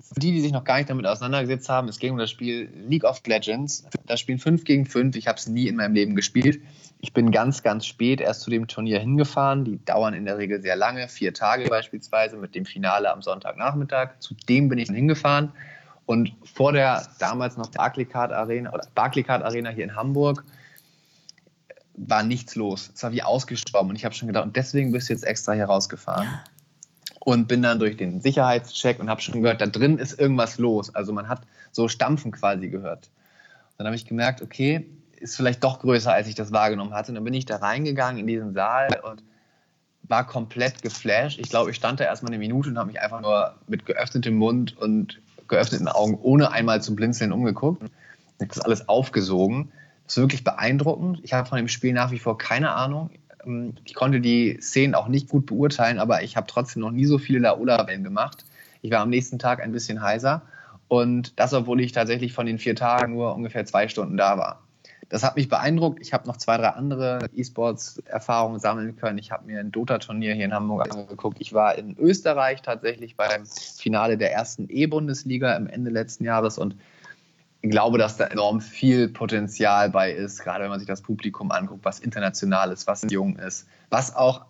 für 0.00 0.20
die, 0.20 0.32
die 0.32 0.40
sich 0.40 0.52
noch 0.52 0.64
gar 0.64 0.76
nicht 0.78 0.90
damit 0.90 1.06
auseinandergesetzt 1.06 1.68
haben, 1.68 1.88
es 1.88 1.98
ging 1.98 2.12
um 2.12 2.18
das 2.18 2.30
Spiel 2.30 2.70
League 2.88 3.04
of 3.04 3.20
Legends. 3.26 3.86
Das 4.06 4.20
Spiel 4.20 4.38
5 4.38 4.64
gegen 4.64 4.86
5. 4.86 5.16
Ich 5.16 5.26
habe 5.26 5.38
es 5.38 5.48
nie 5.48 5.66
in 5.66 5.76
meinem 5.76 5.94
Leben 5.94 6.14
gespielt. 6.14 6.60
Ich 7.00 7.12
bin 7.12 7.30
ganz, 7.30 7.62
ganz 7.62 7.86
spät 7.86 8.20
erst 8.20 8.42
zu 8.42 8.50
dem 8.50 8.66
Turnier 8.66 9.00
hingefahren. 9.00 9.64
Die 9.64 9.84
dauern 9.84 10.14
in 10.14 10.24
der 10.24 10.38
Regel 10.38 10.60
sehr 10.60 10.76
lange, 10.76 11.08
vier 11.08 11.34
Tage 11.34 11.68
beispielsweise, 11.68 12.36
mit 12.36 12.54
dem 12.54 12.64
Finale 12.64 13.10
am 13.10 13.22
Sonntagnachmittag. 13.22 14.20
Zu 14.20 14.34
dem 14.48 14.68
bin 14.68 14.78
ich 14.78 14.88
hingefahren. 14.88 15.52
Und 16.06 16.32
vor 16.44 16.72
der 16.72 17.06
damals 17.18 17.56
noch 17.56 17.70
Barclaycard 17.70 18.32
Arena 18.32 18.72
oder 18.72 18.86
Barclaycard 18.94 19.42
Arena 19.42 19.70
hier 19.70 19.84
in 19.84 19.94
Hamburg 19.96 20.44
war 21.94 22.22
nichts 22.22 22.54
los. 22.54 22.90
Es 22.94 23.02
war 23.02 23.12
wie 23.12 23.22
ausgestorben. 23.22 23.90
Und 23.90 23.96
ich 23.96 24.04
habe 24.04 24.14
schon 24.14 24.28
gedacht, 24.28 24.44
und 24.44 24.56
deswegen 24.56 24.92
bist 24.92 25.08
du 25.08 25.12
jetzt 25.12 25.24
extra 25.24 25.52
hier 25.52 25.66
rausgefahren. 25.66 26.24
Ja 26.24 26.44
und 27.28 27.46
bin 27.46 27.60
dann 27.60 27.78
durch 27.78 27.98
den 27.98 28.22
Sicherheitscheck 28.22 28.98
und 29.00 29.10
habe 29.10 29.20
schon 29.20 29.42
gehört, 29.42 29.60
da 29.60 29.66
drin 29.66 29.98
ist 29.98 30.18
irgendwas 30.18 30.56
los. 30.56 30.94
Also 30.94 31.12
man 31.12 31.28
hat 31.28 31.42
so 31.72 31.86
Stampfen 31.86 32.32
quasi 32.32 32.70
gehört. 32.70 33.10
Dann 33.76 33.86
habe 33.86 33.94
ich 33.94 34.06
gemerkt, 34.06 34.40
okay, 34.40 34.86
ist 35.20 35.36
vielleicht 35.36 35.62
doch 35.62 35.80
größer, 35.80 36.10
als 36.10 36.26
ich 36.26 36.34
das 36.36 36.52
wahrgenommen 36.52 36.94
hatte. 36.94 37.10
Und 37.10 37.16
dann 37.16 37.24
bin 37.24 37.34
ich 37.34 37.44
da 37.44 37.56
reingegangen 37.56 38.18
in 38.18 38.26
diesen 38.26 38.54
Saal 38.54 38.88
und 39.02 39.22
war 40.04 40.26
komplett 40.26 40.80
geflasht. 40.80 41.38
Ich 41.38 41.50
glaube, 41.50 41.70
ich 41.70 41.76
stand 41.76 42.00
da 42.00 42.04
erstmal 42.04 42.30
eine 42.30 42.38
Minute 42.38 42.70
und 42.70 42.78
habe 42.78 42.86
mich 42.88 43.00
einfach 43.02 43.20
nur 43.20 43.56
mit 43.66 43.84
geöffnetem 43.84 44.34
Mund 44.34 44.74
und 44.78 45.20
geöffneten 45.48 45.88
Augen, 45.88 46.18
ohne 46.22 46.52
einmal 46.52 46.80
zu 46.80 46.96
blinzeln, 46.96 47.32
umgeguckt. 47.32 47.82
Ich 47.82 48.40
habe 48.40 48.54
das 48.54 48.60
alles 48.60 48.88
aufgesogen. 48.88 49.70
Das 50.06 50.16
ist 50.16 50.22
wirklich 50.22 50.44
beeindruckend. 50.44 51.20
Ich 51.24 51.34
habe 51.34 51.46
von 51.46 51.58
dem 51.58 51.68
Spiel 51.68 51.92
nach 51.92 52.10
wie 52.10 52.20
vor 52.20 52.38
keine 52.38 52.70
Ahnung. 52.70 53.10
Ähm, 53.48 53.74
ich 53.84 53.94
konnte 53.94 54.20
die 54.20 54.58
Szenen 54.60 54.94
auch 54.94 55.08
nicht 55.08 55.28
gut 55.28 55.46
beurteilen, 55.46 55.98
aber 55.98 56.22
ich 56.22 56.36
habe 56.36 56.46
trotzdem 56.46 56.82
noch 56.82 56.92
nie 56.92 57.06
so 57.06 57.18
viele 57.18 57.40
Laola-Wellen 57.40 58.04
gemacht. 58.04 58.44
Ich 58.82 58.90
war 58.92 59.00
am 59.00 59.10
nächsten 59.10 59.38
Tag 59.38 59.60
ein 59.60 59.72
bisschen 59.72 60.02
heiser 60.02 60.42
und 60.86 61.38
das, 61.40 61.52
obwohl 61.52 61.80
ich 61.80 61.92
tatsächlich 61.92 62.32
von 62.32 62.46
den 62.46 62.58
vier 62.58 62.76
Tagen 62.76 63.14
nur 63.14 63.34
ungefähr 63.34 63.64
zwei 63.64 63.88
Stunden 63.88 64.16
da 64.16 64.38
war. 64.38 64.62
Das 65.10 65.24
hat 65.24 65.36
mich 65.36 65.48
beeindruckt. 65.48 66.00
Ich 66.02 66.12
habe 66.12 66.26
noch 66.26 66.36
zwei, 66.36 66.58
drei 66.58 66.68
andere 66.68 67.30
E-Sports-Erfahrungen 67.34 68.60
sammeln 68.60 68.94
können. 68.96 69.16
Ich 69.16 69.32
habe 69.32 69.46
mir 69.46 69.58
ein 69.58 69.72
Dota-Turnier 69.72 70.34
hier 70.34 70.44
in 70.44 70.52
Hamburg 70.52 70.92
angeguckt. 70.92 71.38
Ich 71.40 71.54
war 71.54 71.78
in 71.78 71.96
Österreich 71.98 72.60
tatsächlich 72.60 73.16
beim 73.16 73.46
Finale 73.46 74.18
der 74.18 74.32
ersten 74.32 74.68
E-Bundesliga 74.68 75.56
im 75.56 75.66
Ende 75.66 75.90
letzten 75.90 76.24
Jahres 76.24 76.58
und 76.58 76.76
glaube, 77.62 77.98
dass 77.98 78.16
da 78.16 78.24
enorm 78.26 78.60
viel 78.60 79.08
Potenzial 79.08 79.90
bei 79.90 80.12
ist, 80.12 80.40
gerade 80.40 80.64
wenn 80.64 80.70
man 80.70 80.78
sich 80.78 80.88
das 80.88 81.02
Publikum 81.02 81.50
anguckt, 81.50 81.84
was 81.84 81.98
international 81.98 82.72
ist, 82.72 82.86
was 82.86 83.06
jung 83.10 83.36
ist, 83.36 83.66
was 83.90 84.14
auch 84.14 84.44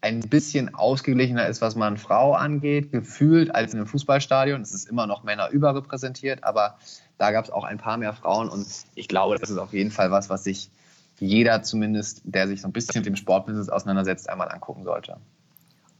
ein 0.00 0.20
bisschen 0.20 0.74
ausgeglichener 0.74 1.46
ist, 1.48 1.60
was 1.60 1.74
man 1.74 1.96
Frau 1.96 2.34
angeht, 2.34 2.92
gefühlt 2.92 3.54
als 3.54 3.72
in 3.72 3.80
einem 3.80 3.88
Fußballstadion. 3.88 4.60
Es 4.60 4.72
ist 4.72 4.88
immer 4.88 5.06
noch 5.06 5.24
Männer 5.24 5.50
überrepräsentiert, 5.50 6.44
aber 6.44 6.78
da 7.18 7.32
gab 7.32 7.44
es 7.44 7.50
auch 7.50 7.64
ein 7.64 7.78
paar 7.78 7.96
mehr 7.96 8.12
Frauen 8.12 8.48
und 8.48 8.66
ich 8.94 9.08
glaube, 9.08 9.38
das 9.38 9.50
ist 9.50 9.58
auf 9.58 9.72
jeden 9.72 9.90
Fall 9.90 10.10
was, 10.10 10.30
was 10.30 10.44
sich 10.44 10.70
jeder 11.18 11.62
zumindest, 11.62 12.22
der 12.24 12.46
sich 12.46 12.60
so 12.60 12.68
ein 12.68 12.72
bisschen 12.72 13.00
mit 13.00 13.06
dem 13.06 13.16
Sportbusiness 13.16 13.68
auseinandersetzt, 13.68 14.28
einmal 14.28 14.50
angucken 14.50 14.84
sollte. 14.84 15.16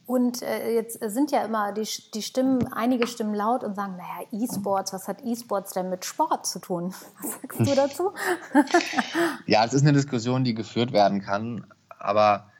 Und 0.06 0.40
äh, 0.42 0.72
jetzt 0.72 1.00
sind 1.02 1.32
ja 1.32 1.44
immer 1.44 1.72
die, 1.72 1.86
die 2.14 2.22
Stimmen, 2.22 2.72
einige 2.72 3.08
Stimmen 3.08 3.34
laut 3.34 3.64
und 3.64 3.74
sagen, 3.74 3.96
naja, 3.96 4.26
E-Sports, 4.30 4.92
was 4.92 5.08
hat 5.08 5.24
E-Sports 5.24 5.72
denn 5.72 5.90
mit 5.90 6.04
Sport 6.04 6.46
zu 6.46 6.60
tun? 6.60 6.94
Was 7.20 7.32
sagst 7.42 7.60
du 7.60 7.74
dazu? 7.74 8.12
ja, 9.46 9.64
es 9.64 9.74
ist 9.74 9.82
eine 9.82 9.92
Diskussion, 9.92 10.44
die 10.44 10.54
geführt 10.54 10.92
werden 10.92 11.20
kann, 11.20 11.66
aber 11.98 12.50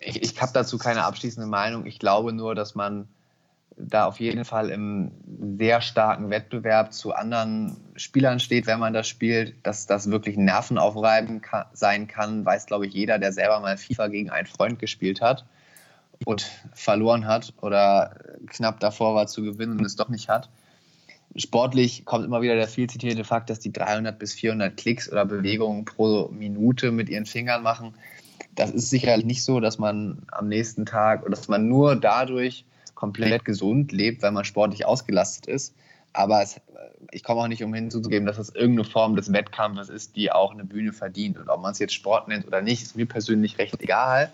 ich, 0.00 0.22
ich 0.22 0.42
habe 0.42 0.52
dazu 0.52 0.76
keine 0.76 1.04
abschließende 1.04 1.48
Meinung. 1.48 1.86
Ich 1.86 2.00
glaube 2.00 2.32
nur, 2.32 2.56
dass 2.56 2.74
man 2.74 3.06
da 3.76 4.06
auf 4.06 4.18
jeden 4.18 4.44
Fall 4.44 4.68
im 4.68 5.12
sehr 5.56 5.80
starken 5.80 6.30
Wettbewerb 6.30 6.92
zu 6.92 7.14
anderen 7.14 7.76
Spielern 7.94 8.40
steht, 8.40 8.66
wenn 8.66 8.80
man 8.80 8.92
das 8.92 9.06
spielt, 9.06 9.54
dass 9.64 9.86
das 9.86 10.10
wirklich 10.10 10.36
nervenaufreibend 10.36 11.44
sein 11.72 12.08
kann, 12.08 12.44
weiß, 12.44 12.66
glaube 12.66 12.86
ich, 12.86 12.92
jeder, 12.92 13.20
der 13.20 13.32
selber 13.32 13.60
mal 13.60 13.76
FIFA 13.76 14.08
gegen 14.08 14.30
einen 14.30 14.48
Freund 14.48 14.80
gespielt 14.80 15.20
hat 15.20 15.46
und 16.24 16.50
verloren 16.74 17.26
hat 17.26 17.54
oder 17.60 18.16
knapp 18.46 18.80
davor 18.80 19.14
war 19.14 19.26
zu 19.26 19.42
gewinnen 19.42 19.78
und 19.78 19.84
es 19.84 19.96
doch 19.96 20.08
nicht 20.08 20.28
hat. 20.28 20.48
Sportlich 21.36 22.04
kommt 22.04 22.24
immer 22.24 22.42
wieder 22.42 22.56
der 22.56 22.68
viel 22.68 22.90
zitierte 22.90 23.24
Fakt, 23.24 23.48
dass 23.48 23.58
die 23.58 23.72
300 23.72 24.18
bis 24.18 24.34
400 24.34 24.76
Klicks 24.76 25.10
oder 25.10 25.24
Bewegungen 25.24 25.84
pro 25.84 26.28
Minute 26.28 26.92
mit 26.92 27.08
ihren 27.08 27.24
Fingern 27.24 27.62
machen. 27.62 27.94
Das 28.54 28.70
ist 28.70 28.90
sicherlich 28.90 29.24
nicht 29.24 29.42
so, 29.42 29.60
dass 29.60 29.78
man 29.78 30.26
am 30.30 30.48
nächsten 30.48 30.84
Tag 30.84 31.22
oder 31.22 31.30
dass 31.30 31.48
man 31.48 31.68
nur 31.68 31.96
dadurch 31.96 32.66
komplett 32.94 33.44
gesund 33.44 33.92
lebt, 33.92 34.22
weil 34.22 34.32
man 34.32 34.44
sportlich 34.44 34.84
ausgelastet 34.84 35.46
ist. 35.46 35.74
Aber 36.12 36.42
es, 36.42 36.60
ich 37.10 37.22
komme 37.24 37.40
auch 37.40 37.48
nicht 37.48 37.62
umhin 37.62 37.90
zuzugeben, 37.90 38.26
dass 38.26 38.38
es 38.38 38.54
irgendeine 38.54 38.88
Form 38.88 39.16
des 39.16 39.32
Wettkampfes 39.32 39.88
ist, 39.88 40.16
die 40.16 40.30
auch 40.30 40.52
eine 40.52 40.64
Bühne 40.64 40.92
verdient. 40.92 41.38
Und 41.38 41.48
ob 41.48 41.60
man 41.60 41.72
es 41.72 41.78
jetzt 41.78 41.94
Sport 41.94 42.28
nennt 42.28 42.46
oder 42.46 42.62
nicht, 42.62 42.82
ist 42.82 42.96
mir 42.96 43.06
persönlich 43.06 43.58
recht 43.58 43.80
egal. 43.80 44.30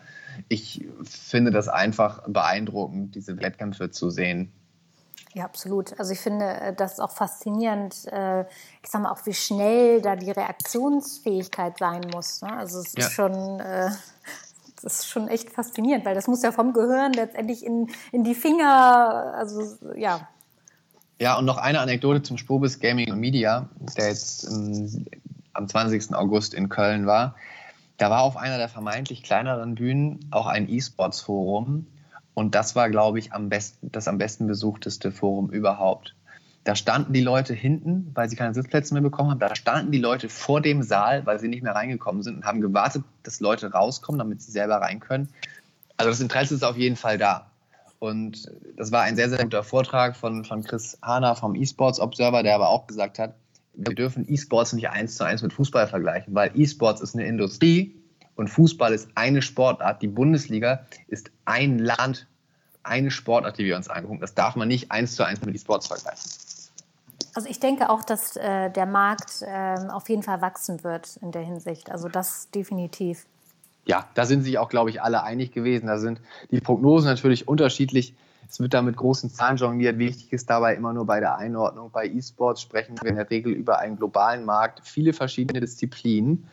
Ich 0.49 0.85
finde 1.05 1.51
das 1.51 1.69
einfach 1.69 2.23
beeindruckend, 2.27 3.15
diese 3.15 3.41
Wettkämpfe 3.41 3.91
zu 3.91 4.11
sehen. 4.11 4.53
Ja, 5.35 5.45
absolut. 5.45 5.99
Also 5.99 6.13
ich 6.13 6.21
finde 6.21 6.47
äh, 6.47 6.75
das 6.75 7.01
auch 7.01 7.11
faszinierend, 7.11 8.07
äh, 8.11 8.43
ich 8.83 8.91
sage 8.91 9.05
mal 9.05 9.13
auch, 9.13 9.25
wie 9.27 9.35
schnell 9.35 10.01
da 10.01 10.17
die 10.17 10.31
Reaktionsfähigkeit 10.31 11.79
sein 11.79 12.01
muss. 12.13 12.43
Ne? 12.43 12.57
Also 12.57 12.81
es 12.81 12.95
ja. 12.97 13.07
ist 13.07 13.13
schon, 13.13 13.61
äh, 13.61 13.91
das 14.83 15.01
ist 15.01 15.09
schon 15.09 15.29
echt 15.29 15.51
faszinierend, 15.51 16.05
weil 16.05 16.15
das 16.15 16.29
muss 16.29 16.43
ja 16.43 16.51
vom 16.51 16.73
Gehirn 16.73 17.13
letztendlich 17.13 17.65
in, 17.65 17.89
in 18.11 18.25
die 18.25 18.35
Finger, 18.35 19.35
also 19.37 19.77
ja. 19.97 20.29
Ja, 21.21 21.37
und 21.37 21.45
noch 21.45 21.59
eine 21.59 21.81
Anekdote 21.81 22.23
zum 22.23 22.39
Spobis 22.39 22.79
Gaming 22.79 23.11
und 23.11 23.19
Media, 23.19 23.69
der 23.97 24.09
jetzt 24.09 24.45
im, 24.45 25.07
am 25.53 25.69
20. 25.69 26.15
August 26.15 26.55
in 26.55 26.69
Köln 26.69 27.07
war. 27.07 27.35
Da 27.97 28.11
war 28.11 28.23
auf 28.23 28.37
einer 28.37 28.59
der 28.59 28.69
vermeintlich 28.69 29.25
kleineren 29.25 29.75
Bühnen 29.75 30.21
auch 30.31 30.47
ein 30.47 30.69
E-Sports-Forum 30.69 31.87
und 32.35 32.55
das 32.55 32.77
war, 32.77 32.89
glaube 32.89 33.19
ich, 33.19 33.33
am 33.33 33.49
besten, 33.49 33.91
das 33.91 34.07
am 34.07 34.17
besten 34.17 34.47
besuchteste 34.47 35.11
Forum 35.11 35.51
überhaupt. 35.51 36.15
Da 36.63 36.77
standen 36.77 37.13
die 37.13 37.21
Leute 37.21 37.53
hinten, 37.53 38.13
weil 38.15 38.29
sie 38.29 38.37
keine 38.37 38.55
Sitzplätze 38.55 38.95
mehr 38.95 39.03
bekommen 39.03 39.31
haben. 39.31 39.41
Da 39.41 39.57
standen 39.57 39.91
die 39.91 39.99
Leute 39.99 40.29
vor 40.29 40.61
dem 40.61 40.85
Saal, 40.85 41.27
weil 41.27 41.41
sie 41.41 41.49
nicht 41.49 41.65
mehr 41.65 41.75
reingekommen 41.75 42.23
sind 42.23 42.37
und 42.37 42.45
haben 42.45 42.61
gewartet, 42.61 43.03
dass 43.25 43.41
Leute 43.41 43.73
rauskommen, 43.73 44.21
damit 44.21 44.41
sie 44.43 44.53
selber 44.53 44.77
rein 44.77 45.01
können. 45.01 45.31
Also 45.97 46.11
das 46.11 46.21
Interesse 46.21 46.55
ist 46.55 46.63
auf 46.63 46.77
jeden 46.77 46.95
Fall 46.95 47.19
da. 47.19 47.51
Und 47.99 48.51
das 48.77 48.93
war 48.93 49.03
ein 49.03 49.17
sehr, 49.17 49.29
sehr 49.29 49.43
guter 49.43 49.65
Vortrag 49.65 50.17
von, 50.17 50.45
von 50.45 50.63
Chris 50.63 50.99
Hahner 51.03 51.35
vom 51.35 51.55
eSports 51.55 51.99
Observer, 51.99 52.43
der 52.43 52.55
aber 52.55 52.69
auch 52.69 52.87
gesagt 52.87 53.19
hat, 53.19 53.35
wir 53.75 53.95
dürfen 53.95 54.29
eSports 54.29 54.73
nicht 54.73 54.91
eins 54.91 55.17
zu 55.17 55.25
eins 55.25 55.43
mit 55.43 55.53
Fußball 55.53 55.87
vergleichen, 55.87 56.35
weil 56.35 56.51
eSports 56.59 57.01
ist 57.01 57.15
eine 57.15 57.27
Industrie 57.27 57.95
und 58.35 58.49
Fußball 58.49 58.93
ist 58.93 59.09
eine 59.15 59.43
Sportart. 59.43 60.03
Die 60.03 60.09
Bundesliga 60.09 60.87
ist 61.07 61.31
ein 61.45 61.79
Land, 61.79 62.27
eine 62.83 63.11
Sportart, 63.11 63.59
die 63.59 63.65
wir 63.65 63.77
uns 63.77 63.89
angucken. 63.89 64.21
Das 64.21 64.35
darf 64.35 64.57
man 64.57 64.69
nicht 64.69 64.91
eins 64.91 65.15
zu 65.15 65.25
eins 65.25 65.41
mit 65.43 65.55
E-Sports 65.55 65.89
vergleichen. 65.89 66.31
Also 67.35 67.49
ich 67.49 67.61
denke 67.61 67.91
auch, 67.91 68.03
dass 68.03 68.37
äh, 68.37 68.71
der 68.71 68.87
Markt 68.87 69.43
äh, 69.43 69.77
auf 69.91 70.09
jeden 70.09 70.23
Fall 70.23 70.41
wachsen 70.41 70.83
wird 70.83 71.19
in 71.19 71.31
der 71.31 71.43
Hinsicht. 71.43 71.91
Also 71.91 72.09
das 72.09 72.51
definitiv. 72.51 73.27
Ja, 73.89 74.05
da 74.15 74.27
sind 74.27 74.43
sich 74.43 74.59
auch, 74.59 74.69
glaube 74.69 74.91
ich, 74.91 75.01
alle 75.01 75.23
einig 75.23 75.51
gewesen. 75.51 75.87
Da 75.87 75.99
sind 75.99 76.21
die 76.51 76.61
Prognosen 76.61 77.09
natürlich 77.09 77.49
unterschiedlich. 77.49 78.15
Es 78.47 78.61
wird 78.61 78.75
da 78.75 78.83
mit 78.83 78.97
großen 78.97 79.31
Zahlen 79.31 79.57
jongliert. 79.57 79.99
Wichtig 79.99 80.31
ist 80.31 80.51
dabei 80.51 80.75
immer 80.75 80.93
nur 80.93 81.07
bei 81.07 81.21
der 81.21 81.39
Einordnung. 81.39 81.91
Bei 81.91 82.07
E-Sports 82.07 82.61
sprechen 82.61 82.97
wir 83.01 83.09
in 83.09 83.17
der 83.17 83.31
Regel 83.31 83.53
über 83.53 83.79
einen 83.79 83.97
globalen 83.97 84.45
Markt, 84.45 84.83
viele 84.85 85.15
verschiedene 85.15 85.61
Disziplinen. 85.61 86.47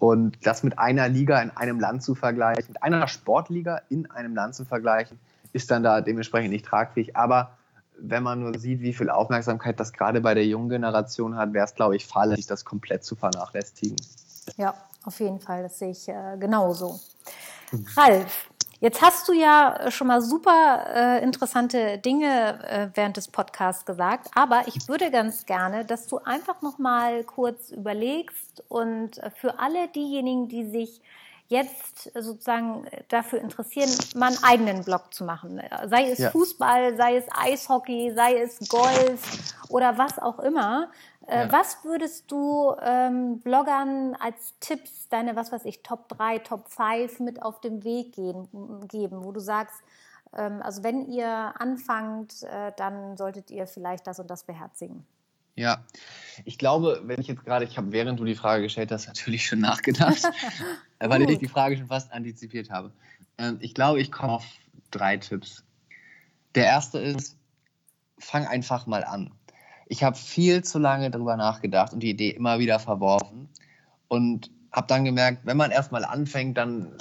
Und 0.00 0.36
das 0.42 0.64
mit 0.64 0.80
einer 0.80 1.08
Liga 1.08 1.40
in 1.40 1.50
einem 1.50 1.78
Land 1.78 2.02
zu 2.02 2.16
vergleichen, 2.16 2.64
mit 2.66 2.82
einer 2.82 3.06
Sportliga 3.06 3.82
in 3.88 4.10
einem 4.10 4.34
Land 4.34 4.56
zu 4.56 4.64
vergleichen, 4.64 5.20
ist 5.52 5.70
dann 5.70 5.84
da 5.84 6.00
dementsprechend 6.00 6.50
nicht 6.50 6.66
tragfähig. 6.66 7.16
Aber 7.16 7.56
wenn 7.96 8.24
man 8.24 8.40
nur 8.40 8.58
sieht, 8.58 8.80
wie 8.80 8.92
viel 8.92 9.08
Aufmerksamkeit 9.08 9.78
das 9.78 9.92
gerade 9.92 10.20
bei 10.20 10.34
der 10.34 10.46
jungen 10.46 10.68
Generation 10.68 11.36
hat, 11.36 11.52
wäre 11.52 11.64
es, 11.64 11.76
glaube 11.76 11.94
ich, 11.94 12.06
fahrlässig, 12.06 12.48
das 12.48 12.64
komplett 12.64 13.04
zu 13.04 13.14
vernachlässigen. 13.14 13.96
Ja, 14.56 14.74
auf 15.06 15.20
jeden 15.20 15.40
Fall. 15.40 15.62
Das 15.62 15.78
sehe 15.78 15.90
ich 15.90 16.08
äh, 16.08 16.36
genauso. 16.38 17.00
Mhm. 17.70 17.86
Ralf, 17.96 18.48
Jetzt 18.82 19.00
hast 19.00 19.28
du 19.28 19.32
ja 19.32 19.76
äh, 19.76 19.90
schon 19.92 20.08
mal 20.08 20.20
super 20.20 20.86
äh, 20.92 21.22
interessante 21.22 21.98
Dinge 21.98 22.58
äh, 22.68 22.88
während 22.96 23.16
des 23.16 23.28
Podcasts 23.28 23.84
gesagt, 23.84 24.28
aber 24.34 24.64
ich 24.66 24.88
würde 24.88 25.12
ganz 25.12 25.46
gerne, 25.46 25.84
dass 25.84 26.08
du 26.08 26.18
einfach 26.18 26.62
noch 26.62 26.78
mal 26.78 27.22
kurz 27.22 27.70
überlegst 27.70 28.64
und 28.68 29.18
äh, 29.18 29.30
für 29.30 29.60
alle 29.60 29.86
diejenigen, 29.86 30.48
die 30.48 30.68
sich 30.68 31.00
jetzt 31.46 32.10
sozusagen 32.12 32.84
dafür 33.08 33.40
interessieren, 33.40 33.90
mal 34.16 34.28
einen 34.28 34.42
eigenen 34.42 34.84
Blog 34.84 35.14
zu 35.14 35.22
machen. 35.22 35.62
Sei 35.88 36.10
es 36.10 36.18
ja. 36.18 36.30
Fußball, 36.32 36.96
sei 36.96 37.18
es 37.18 37.24
Eishockey, 37.30 38.12
sei 38.16 38.40
es 38.40 38.68
Golf 38.68 39.54
oder 39.68 39.96
was 39.96 40.18
auch 40.18 40.40
immer. 40.40 40.88
Äh, 41.26 41.46
ja. 41.46 41.52
Was 41.52 41.84
würdest 41.84 42.30
du 42.30 42.74
ähm, 42.82 43.40
Bloggern 43.40 44.16
als 44.18 44.54
Tipps, 44.60 45.08
deine, 45.08 45.36
was 45.36 45.52
weiß 45.52 45.64
ich, 45.64 45.82
Top 45.82 46.08
3, 46.08 46.38
Top 46.40 46.68
5 46.68 47.20
mit 47.20 47.42
auf 47.42 47.60
den 47.60 47.84
Weg 47.84 48.12
gehen, 48.12 48.48
geben, 48.88 49.24
wo 49.24 49.32
du 49.32 49.40
sagst, 49.40 49.82
ähm, 50.36 50.60
also 50.62 50.82
wenn 50.82 51.06
ihr 51.06 51.54
anfangt, 51.58 52.42
äh, 52.42 52.72
dann 52.76 53.16
solltet 53.16 53.50
ihr 53.50 53.66
vielleicht 53.66 54.06
das 54.06 54.18
und 54.18 54.28
das 54.30 54.44
beherzigen? 54.44 55.06
Ja, 55.54 55.84
ich 56.46 56.56
glaube, 56.56 57.02
wenn 57.04 57.20
ich 57.20 57.26
jetzt 57.26 57.44
gerade, 57.44 57.66
ich 57.66 57.76
habe 57.76 57.92
während 57.92 58.18
du 58.18 58.24
die 58.24 58.34
Frage 58.34 58.62
gestellt 58.62 58.90
hast, 58.90 59.06
natürlich 59.08 59.46
schon 59.46 59.60
nachgedacht, 59.60 60.22
weil 60.98 61.30
ich 61.30 61.38
die 61.38 61.48
Frage 61.48 61.76
schon 61.76 61.86
fast 61.86 62.12
antizipiert 62.12 62.70
habe. 62.70 62.92
Ähm, 63.38 63.58
ich 63.60 63.74
glaube, 63.74 64.00
ich 64.00 64.10
komme 64.10 64.32
auf 64.32 64.44
drei 64.90 65.18
Tipps. 65.18 65.62
Der 66.54 66.64
erste 66.64 66.98
ist, 66.98 67.36
fang 68.18 68.46
einfach 68.46 68.86
mal 68.86 69.04
an 69.04 69.32
ich 69.92 70.02
habe 70.02 70.16
viel 70.16 70.64
zu 70.64 70.78
lange 70.78 71.10
darüber 71.10 71.36
nachgedacht 71.36 71.92
und 71.92 72.00
die 72.00 72.08
Idee 72.08 72.30
immer 72.30 72.58
wieder 72.58 72.78
verworfen 72.78 73.50
und 74.08 74.50
habe 74.72 74.86
dann 74.86 75.04
gemerkt, 75.04 75.44
wenn 75.44 75.58
man 75.58 75.70
erstmal 75.70 76.06
anfängt, 76.06 76.56
dann 76.56 76.96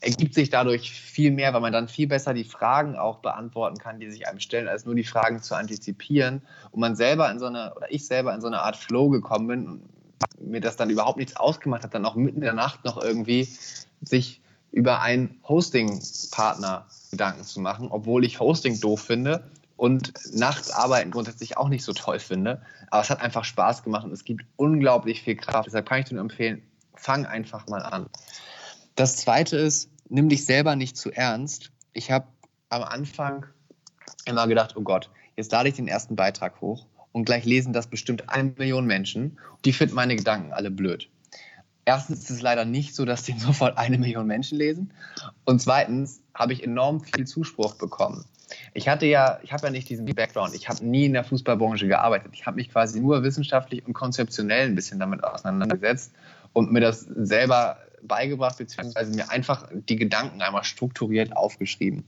ergibt 0.00 0.32
sich 0.32 0.48
dadurch 0.48 0.92
viel 0.92 1.30
mehr, 1.30 1.52
weil 1.52 1.60
man 1.60 1.74
dann 1.74 1.88
viel 1.88 2.06
besser 2.06 2.32
die 2.32 2.44
Fragen 2.44 2.96
auch 2.96 3.18
beantworten 3.18 3.76
kann, 3.76 4.00
die 4.00 4.10
sich 4.10 4.26
einem 4.26 4.40
stellen, 4.40 4.66
als 4.66 4.86
nur 4.86 4.94
die 4.94 5.04
Fragen 5.04 5.42
zu 5.42 5.54
antizipieren. 5.54 6.40
Und 6.70 6.80
man 6.80 6.96
selber 6.96 7.30
in 7.30 7.38
so 7.38 7.44
eine, 7.44 7.74
oder 7.74 7.92
ich 7.92 8.06
selber 8.06 8.34
in 8.34 8.40
so 8.40 8.46
eine 8.46 8.62
Art 8.62 8.76
Flow 8.76 9.10
gekommen 9.10 9.48
bin 9.48 9.66
und 9.66 9.82
mir 10.40 10.62
das 10.62 10.76
dann 10.76 10.88
überhaupt 10.88 11.18
nichts 11.18 11.36
ausgemacht 11.36 11.84
hat, 11.84 11.92
dann 11.92 12.06
auch 12.06 12.14
mitten 12.14 12.38
in 12.38 12.44
der 12.44 12.54
Nacht 12.54 12.82
noch 12.86 12.96
irgendwie 12.96 13.46
sich 14.00 14.40
über 14.70 15.02
einen 15.02 15.38
Hosting-Partner 15.46 16.86
Gedanken 17.10 17.44
zu 17.44 17.60
machen, 17.60 17.88
obwohl 17.90 18.24
ich 18.24 18.40
Hosting 18.40 18.80
doof 18.80 19.02
finde 19.02 19.44
und 19.82 20.12
nachts 20.32 20.70
arbeiten 20.70 21.10
grundsätzlich 21.10 21.56
auch 21.56 21.68
nicht 21.68 21.82
so 21.82 21.92
toll 21.92 22.20
finde. 22.20 22.62
Aber 22.92 23.02
es 23.02 23.10
hat 23.10 23.20
einfach 23.20 23.44
Spaß 23.44 23.82
gemacht 23.82 24.04
und 24.04 24.12
es 24.12 24.22
gibt 24.22 24.44
unglaublich 24.54 25.22
viel 25.22 25.34
Kraft. 25.34 25.66
Deshalb 25.66 25.88
kann 25.88 25.98
ich 25.98 26.04
dir 26.04 26.14
nur 26.14 26.22
empfehlen, 26.22 26.62
fang 26.94 27.26
einfach 27.26 27.66
mal 27.66 27.82
an. 27.82 28.06
Das 28.94 29.16
zweite 29.16 29.56
ist, 29.56 29.90
nimm 30.08 30.28
dich 30.28 30.44
selber 30.44 30.76
nicht 30.76 30.96
zu 30.96 31.10
ernst. 31.10 31.72
Ich 31.94 32.12
habe 32.12 32.28
am 32.68 32.84
Anfang 32.84 33.46
immer 34.24 34.46
gedacht, 34.46 34.76
oh 34.76 34.82
Gott, 34.82 35.10
jetzt 35.34 35.50
lade 35.50 35.70
ich 35.70 35.74
den 35.74 35.88
ersten 35.88 36.14
Beitrag 36.14 36.60
hoch 36.60 36.86
und 37.10 37.24
gleich 37.24 37.44
lesen 37.44 37.72
das 37.72 37.88
bestimmt 37.88 38.30
eine 38.30 38.54
Million 38.56 38.86
Menschen. 38.86 39.40
Die 39.64 39.72
finden 39.72 39.96
meine 39.96 40.14
Gedanken 40.14 40.52
alle 40.52 40.70
blöd. 40.70 41.10
Erstens 41.84 42.20
ist 42.20 42.30
es 42.30 42.40
leider 42.40 42.64
nicht 42.64 42.94
so, 42.94 43.04
dass 43.04 43.24
den 43.24 43.38
sofort 43.40 43.76
eine 43.78 43.98
Million 43.98 44.28
Menschen 44.28 44.58
lesen. 44.58 44.92
Und 45.44 45.60
zweitens 45.60 46.20
habe 46.34 46.52
ich 46.52 46.62
enorm 46.62 47.00
viel 47.00 47.26
Zuspruch 47.26 47.74
bekommen. 47.74 48.26
Ich 48.74 48.88
hatte 48.88 49.06
ja, 49.06 49.38
ich 49.42 49.52
habe 49.52 49.66
ja 49.66 49.70
nicht 49.70 49.88
diesen 49.88 50.06
Background. 50.06 50.54
Ich 50.54 50.68
habe 50.68 50.84
nie 50.84 51.06
in 51.06 51.12
der 51.12 51.24
Fußballbranche 51.24 51.86
gearbeitet. 51.86 52.30
Ich 52.32 52.46
habe 52.46 52.56
mich 52.56 52.70
quasi 52.70 53.00
nur 53.00 53.22
wissenschaftlich 53.22 53.86
und 53.86 53.92
konzeptionell 53.92 54.66
ein 54.68 54.74
bisschen 54.74 54.98
damit 54.98 55.24
auseinandergesetzt 55.24 56.12
und 56.52 56.72
mir 56.72 56.80
das 56.80 57.00
selber 57.00 57.78
beigebracht, 58.02 58.58
beziehungsweise 58.58 59.14
mir 59.14 59.30
einfach 59.30 59.68
die 59.72 59.96
Gedanken 59.96 60.42
einmal 60.42 60.64
strukturiert 60.64 61.36
aufgeschrieben. 61.36 62.04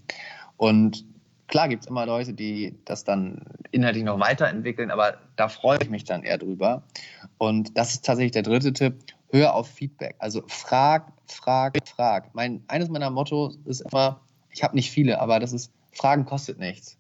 Und 0.57 1.05
klar 1.47 1.68
gibt 1.68 1.84
es 1.84 1.90
immer 1.90 2.07
Leute, 2.07 2.32
die 2.32 2.76
das 2.84 3.05
dann 3.05 3.42
inhaltlich 3.70 4.05
noch 4.05 4.18
weiterentwickeln, 4.18 4.90
aber 4.90 5.18
da 5.36 5.49
freue 5.49 5.78
ich 5.82 5.90
mich 5.90 6.05
dann 6.05 6.22
eher 6.22 6.38
drüber. 6.38 6.82
Und 7.38 7.76
das 7.76 7.95
ist 7.95 8.05
tatsächlich 8.05 8.32
der 8.32 8.42
dritte 8.42 8.72
Tipp. 8.72 8.97
Hör 9.30 9.55
auf 9.55 9.68
Feedback. 9.68 10.14
Also 10.18 10.42
frag, 10.47 11.12
frag, 11.26 11.76
frag. 11.86 12.34
Mein, 12.34 12.62
eines 12.68 12.88
meiner 12.88 13.11
Motto 13.11 13.53
ist 13.64 13.80
immer, 13.80 14.20
ich 14.51 14.62
habe 14.62 14.76
nicht 14.76 14.90
viele, 14.90 15.20
aber 15.20 15.40
das 15.40 15.53
ist, 15.53 15.72
Fragen 15.95 16.24
kostet 16.24 16.59
nichts. 16.59 16.99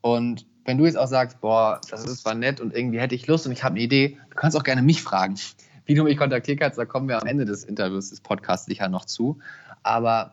Und 0.00 0.46
wenn 0.64 0.78
du 0.78 0.84
jetzt 0.84 0.98
auch 0.98 1.06
sagst, 1.06 1.40
boah, 1.40 1.80
das 1.90 2.04
ist 2.04 2.22
zwar 2.22 2.34
nett 2.34 2.60
und 2.60 2.74
irgendwie 2.74 3.00
hätte 3.00 3.14
ich 3.14 3.26
Lust 3.26 3.46
und 3.46 3.52
ich 3.52 3.62
habe 3.62 3.74
eine 3.74 3.84
Idee, 3.84 4.18
du 4.30 4.36
kannst 4.36 4.56
auch 4.56 4.64
gerne 4.64 4.82
mich 4.82 5.02
fragen. 5.02 5.36
Wie 5.84 5.94
du 5.94 6.02
mich 6.02 6.16
kontaktiert 6.16 6.60
hast, 6.60 6.76
da 6.76 6.84
kommen 6.84 7.08
wir 7.08 7.20
am 7.20 7.28
Ende 7.28 7.44
des 7.44 7.62
Interviews, 7.62 8.10
des 8.10 8.20
Podcasts 8.20 8.66
sicher 8.66 8.88
noch 8.88 9.04
zu. 9.04 9.38
Aber 9.84 10.32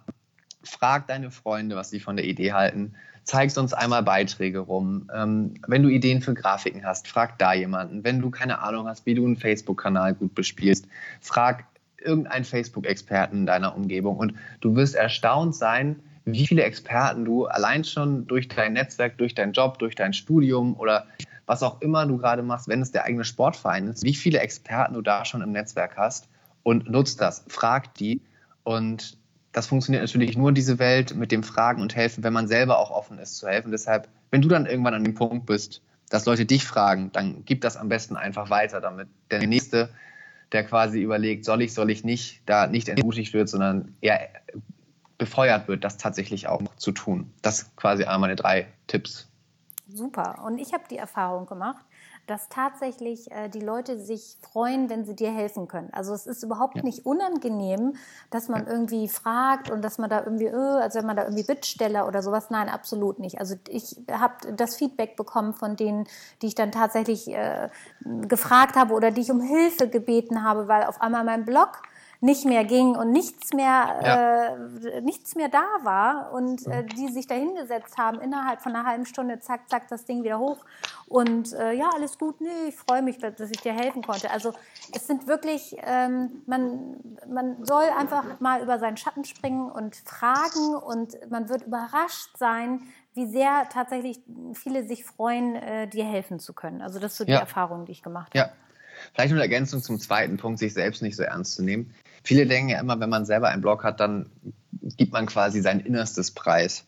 frag 0.63 1.07
deine 1.07 1.29
Freunde, 1.29 1.75
was 1.75 1.91
sie 1.91 1.99
von 1.99 2.15
der 2.15 2.25
Idee 2.25 2.53
halten. 2.53 2.95
Zeigst 3.23 3.57
uns 3.57 3.73
einmal 3.73 4.01
Beiträge 4.01 4.59
rum. 4.59 5.09
Ähm, 5.13 5.53
wenn 5.67 5.83
du 5.83 5.89
Ideen 5.89 6.21
für 6.21 6.33
Grafiken 6.33 6.83
hast, 6.83 7.07
frag 7.07 7.37
da 7.37 7.53
jemanden. 7.53 8.03
Wenn 8.03 8.19
du 8.19 8.31
keine 8.31 8.59
Ahnung 8.59 8.87
hast, 8.87 9.05
wie 9.05 9.13
du 9.13 9.25
einen 9.25 9.37
Facebook-Kanal 9.37 10.15
gut 10.15 10.33
bespielst, 10.33 10.87
frag 11.21 11.65
irgendeinen 12.03 12.43
Facebook-Experten 12.43 13.39
in 13.39 13.45
deiner 13.45 13.75
Umgebung. 13.75 14.17
Und 14.17 14.33
du 14.59 14.75
wirst 14.75 14.95
erstaunt 14.95 15.55
sein, 15.55 15.99
wie 16.25 16.47
viele 16.47 16.63
Experten 16.63 17.25
du 17.25 17.45
allein 17.45 17.83
schon 17.83 18.27
durch 18.27 18.47
dein 18.47 18.73
Netzwerk, 18.73 19.17
durch 19.17 19.35
deinen 19.35 19.53
Job, 19.53 19.79
durch 19.79 19.95
dein 19.95 20.13
Studium 20.13 20.75
oder 20.77 21.07
was 21.45 21.63
auch 21.63 21.81
immer 21.81 22.05
du 22.05 22.17
gerade 22.17 22.43
machst, 22.43 22.67
wenn 22.67 22.81
es 22.81 22.91
der 22.91 23.03
eigene 23.03 23.25
Sportverein 23.25 23.87
ist, 23.87 24.03
wie 24.03 24.13
viele 24.13 24.39
Experten 24.39 24.93
du 24.93 25.01
da 25.01 25.25
schon 25.25 25.41
im 25.41 25.51
Netzwerk 25.51 25.97
hast 25.97 26.29
und 26.63 26.89
nutzt 26.89 27.19
das, 27.19 27.43
frag 27.47 27.93
die 27.95 28.21
und 28.63 29.17
das 29.51 29.67
funktioniert 29.67 30.03
natürlich 30.03 30.35
nur 30.35 30.51
diese 30.51 30.79
Welt 30.79 31.15
mit 31.15 31.31
dem 31.31 31.43
Fragen 31.43 31.81
und 31.81 31.95
Helfen, 31.95 32.23
wenn 32.23 32.33
man 32.33 32.47
selber 32.47 32.79
auch 32.79 32.89
offen 32.89 33.19
ist 33.19 33.37
zu 33.37 33.47
helfen. 33.47 33.71
Deshalb, 33.71 34.07
wenn 34.31 34.41
du 34.41 34.47
dann 34.47 34.65
irgendwann 34.65 34.95
an 34.95 35.03
dem 35.03 35.13
Punkt 35.13 35.45
bist, 35.45 35.81
dass 36.09 36.25
Leute 36.25 36.45
dich 36.45 36.65
fragen, 36.65 37.11
dann 37.11 37.43
gib 37.45 37.61
das 37.61 37.77
am 37.77 37.87
besten 37.87 38.15
einfach 38.15 38.49
weiter, 38.49 38.81
damit 38.81 39.07
der 39.29 39.45
Nächste, 39.45 39.89
der 40.51 40.63
quasi 40.63 41.01
überlegt, 41.01 41.45
soll 41.45 41.61
ich, 41.61 41.73
soll 41.73 41.91
ich 41.91 42.03
nicht, 42.03 42.41
da 42.47 42.67
nicht 42.67 42.89
entmutigt 42.89 43.33
wird, 43.33 43.47
sondern 43.47 43.95
eher 44.01 44.29
befeuert 45.17 45.67
wird, 45.67 45.83
das 45.83 45.97
tatsächlich 45.97 46.47
auch 46.47 46.61
zu 46.77 46.91
tun. 46.91 47.31
Das 47.41 47.75
quasi 47.75 48.03
einmal 48.03 48.19
meine 48.19 48.35
drei 48.35 48.67
Tipps. 48.87 49.27
Super. 49.87 50.43
Und 50.45 50.57
ich 50.57 50.73
habe 50.73 50.83
die 50.89 50.97
Erfahrung 50.97 51.45
gemacht, 51.45 51.85
dass 52.25 52.47
tatsächlich 52.47 53.29
äh, 53.31 53.49
die 53.49 53.59
Leute 53.59 53.99
sich 53.99 54.37
freuen, 54.41 54.89
wenn 54.89 55.03
sie 55.03 55.15
dir 55.15 55.31
helfen 55.31 55.67
können. 55.67 55.89
Also 55.91 56.13
es 56.13 56.25
ist 56.25 56.41
überhaupt 56.41 56.77
ja. 56.77 56.83
nicht 56.83 57.05
unangenehm, 57.05 57.95
dass 58.29 58.47
man 58.47 58.65
ja. 58.65 58.71
irgendwie 58.71 59.09
fragt 59.09 59.69
und 59.69 59.81
dass 59.81 59.97
man 59.97 60.09
da 60.09 60.23
irgendwie, 60.23 60.45
äh, 60.45 60.55
also 60.55 60.99
wenn 60.99 61.05
man 61.05 61.17
da 61.17 61.23
irgendwie 61.23 61.43
Bittsteller 61.43 62.07
oder 62.07 62.23
sowas, 62.23 62.49
nein, 62.49 62.69
absolut 62.69 63.19
nicht. 63.19 63.39
Also 63.39 63.55
ich 63.67 63.97
habe 64.09 64.53
das 64.53 64.77
Feedback 64.77 65.17
bekommen 65.17 65.53
von 65.53 65.75
denen, 65.75 66.07
die 66.41 66.47
ich 66.47 66.55
dann 66.55 66.71
tatsächlich 66.71 67.27
äh, 67.27 67.69
gefragt 68.27 68.77
habe 68.77 68.93
oder 68.93 69.11
die 69.11 69.21
ich 69.21 69.31
um 69.31 69.41
Hilfe 69.41 69.89
gebeten 69.89 70.43
habe, 70.43 70.69
weil 70.69 70.83
auf 70.83 71.01
einmal 71.01 71.25
mein 71.25 71.43
Blog 71.43 71.81
nicht 72.23 72.45
mehr 72.45 72.63
ging 72.63 72.95
und 72.95 73.11
nichts 73.11 73.53
mehr, 73.53 73.99
ja. 74.01 74.55
äh, 74.55 75.01
nichts 75.01 75.35
mehr 75.35 75.49
da 75.49 75.65
war 75.83 76.31
und 76.31 76.65
äh, 76.67 76.85
die 76.85 77.09
sich 77.09 77.27
da 77.27 77.35
hingesetzt 77.35 77.97
haben, 77.97 78.21
innerhalb 78.21 78.61
von 78.61 78.73
einer 78.73 78.87
halben 78.87 79.05
Stunde, 79.05 79.41
zack, 79.41 79.69
zack, 79.69 79.89
das 79.89 80.05
Ding 80.05 80.23
wieder 80.23 80.39
hoch 80.39 80.59
und 81.07 81.51
äh, 81.51 81.73
ja, 81.73 81.89
alles 81.93 82.17
gut, 82.17 82.39
nee, 82.39 82.69
ich 82.69 82.75
freue 82.75 83.01
mich, 83.01 83.17
dass 83.17 83.51
ich 83.51 83.59
dir 83.59 83.73
helfen 83.73 84.03
konnte. 84.03 84.31
Also 84.31 84.53
es 84.95 85.05
sind 85.05 85.27
wirklich, 85.27 85.75
ähm, 85.85 86.43
man, 86.45 86.95
man 87.27 87.65
soll 87.65 87.83
einfach 87.99 88.39
mal 88.39 88.63
über 88.63 88.79
seinen 88.79 88.95
Schatten 88.95 89.25
springen 89.25 89.69
und 89.69 89.97
fragen 89.97 90.75
und 90.75 91.17
man 91.29 91.49
wird 91.49 91.63
überrascht 91.63 92.37
sein, 92.37 92.83
wie 93.15 93.27
sehr 93.27 93.67
tatsächlich 93.69 94.21
viele 94.53 94.85
sich 94.85 95.03
freuen, 95.03 95.57
äh, 95.57 95.87
dir 95.89 96.05
helfen 96.05 96.39
zu 96.39 96.53
können. 96.53 96.81
Also 96.81 96.99
das 96.99 97.11
ist 97.11 97.17
so 97.17 97.25
die 97.25 97.33
ja. 97.33 97.39
Erfahrung, 97.39 97.83
die 97.85 97.91
ich 97.91 98.01
gemacht 98.01 98.29
habe. 98.29 98.37
Ja. 98.37 98.53
Vielleicht 99.13 99.33
eine 99.33 99.41
Ergänzung 99.41 99.81
zum 99.81 99.99
zweiten 99.99 100.37
Punkt, 100.37 100.59
sich 100.59 100.73
selbst 100.73 101.01
nicht 101.01 101.15
so 101.15 101.23
ernst 101.23 101.55
zu 101.55 101.63
nehmen. 101.63 101.93
Viele 102.23 102.47
denken 102.47 102.69
ja 102.69 102.79
immer, 102.79 102.99
wenn 102.99 103.09
man 103.09 103.25
selber 103.25 103.49
einen 103.49 103.61
Blog 103.61 103.83
hat, 103.83 103.99
dann 103.99 104.29
gibt 104.97 105.13
man 105.13 105.25
quasi 105.25 105.61
sein 105.61 105.79
Innerstes 105.79 106.31
Preis. 106.31 106.85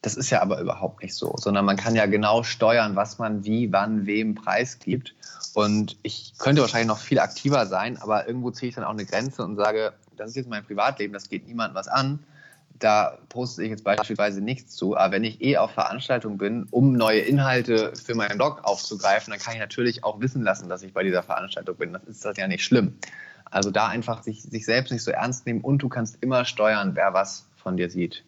Das 0.00 0.16
ist 0.16 0.30
ja 0.30 0.42
aber 0.42 0.60
überhaupt 0.60 1.02
nicht 1.02 1.14
so, 1.14 1.36
sondern 1.38 1.64
man 1.64 1.76
kann 1.76 1.94
ja 1.94 2.06
genau 2.06 2.42
steuern, 2.42 2.96
was 2.96 3.18
man 3.18 3.44
wie, 3.44 3.72
wann, 3.72 4.04
wem 4.06 4.34
preisgibt. 4.34 5.14
Und 5.54 5.96
ich 6.02 6.34
könnte 6.38 6.60
wahrscheinlich 6.60 6.88
noch 6.88 6.98
viel 6.98 7.20
aktiver 7.20 7.66
sein, 7.66 7.98
aber 7.98 8.26
irgendwo 8.26 8.50
ziehe 8.50 8.70
ich 8.70 8.74
dann 8.74 8.84
auch 8.84 8.90
eine 8.90 9.04
Grenze 9.04 9.44
und 9.44 9.56
sage, 9.56 9.92
das 10.16 10.30
ist 10.30 10.36
jetzt 10.36 10.48
mein 10.48 10.64
Privatleben, 10.64 11.12
das 11.12 11.28
geht 11.28 11.46
niemandem 11.46 11.76
was 11.76 11.88
an. 11.88 12.20
Da 12.78 13.18
poste 13.28 13.62
ich 13.62 13.70
jetzt 13.70 13.84
beispielsweise 13.84 14.40
nichts 14.40 14.74
zu. 14.74 14.96
Aber 14.96 15.12
wenn 15.12 15.22
ich 15.22 15.40
eh 15.40 15.56
auf 15.56 15.70
Veranstaltung 15.70 16.36
bin, 16.36 16.66
um 16.70 16.94
neue 16.94 17.20
Inhalte 17.20 17.92
für 17.94 18.16
meinen 18.16 18.38
Blog 18.38 18.64
aufzugreifen, 18.64 19.30
dann 19.30 19.38
kann 19.38 19.54
ich 19.54 19.60
natürlich 19.60 20.02
auch 20.02 20.20
wissen 20.20 20.42
lassen, 20.42 20.68
dass 20.68 20.82
ich 20.82 20.92
bei 20.92 21.04
dieser 21.04 21.22
Veranstaltung 21.22 21.76
bin. 21.76 21.92
Das 21.92 22.02
ist 22.04 22.24
das 22.24 22.36
ja 22.38 22.48
nicht 22.48 22.64
schlimm. 22.64 22.98
Also 23.52 23.70
da 23.70 23.88
einfach 23.88 24.22
sich, 24.22 24.42
sich 24.42 24.64
selbst 24.64 24.90
nicht 24.90 25.04
so 25.04 25.10
ernst 25.10 25.46
nehmen 25.46 25.60
und 25.60 25.82
du 25.82 25.90
kannst 25.90 26.16
immer 26.22 26.46
steuern, 26.46 26.96
wer 26.96 27.12
was 27.12 27.46
von 27.56 27.76
dir 27.76 27.90
sieht. 27.90 28.24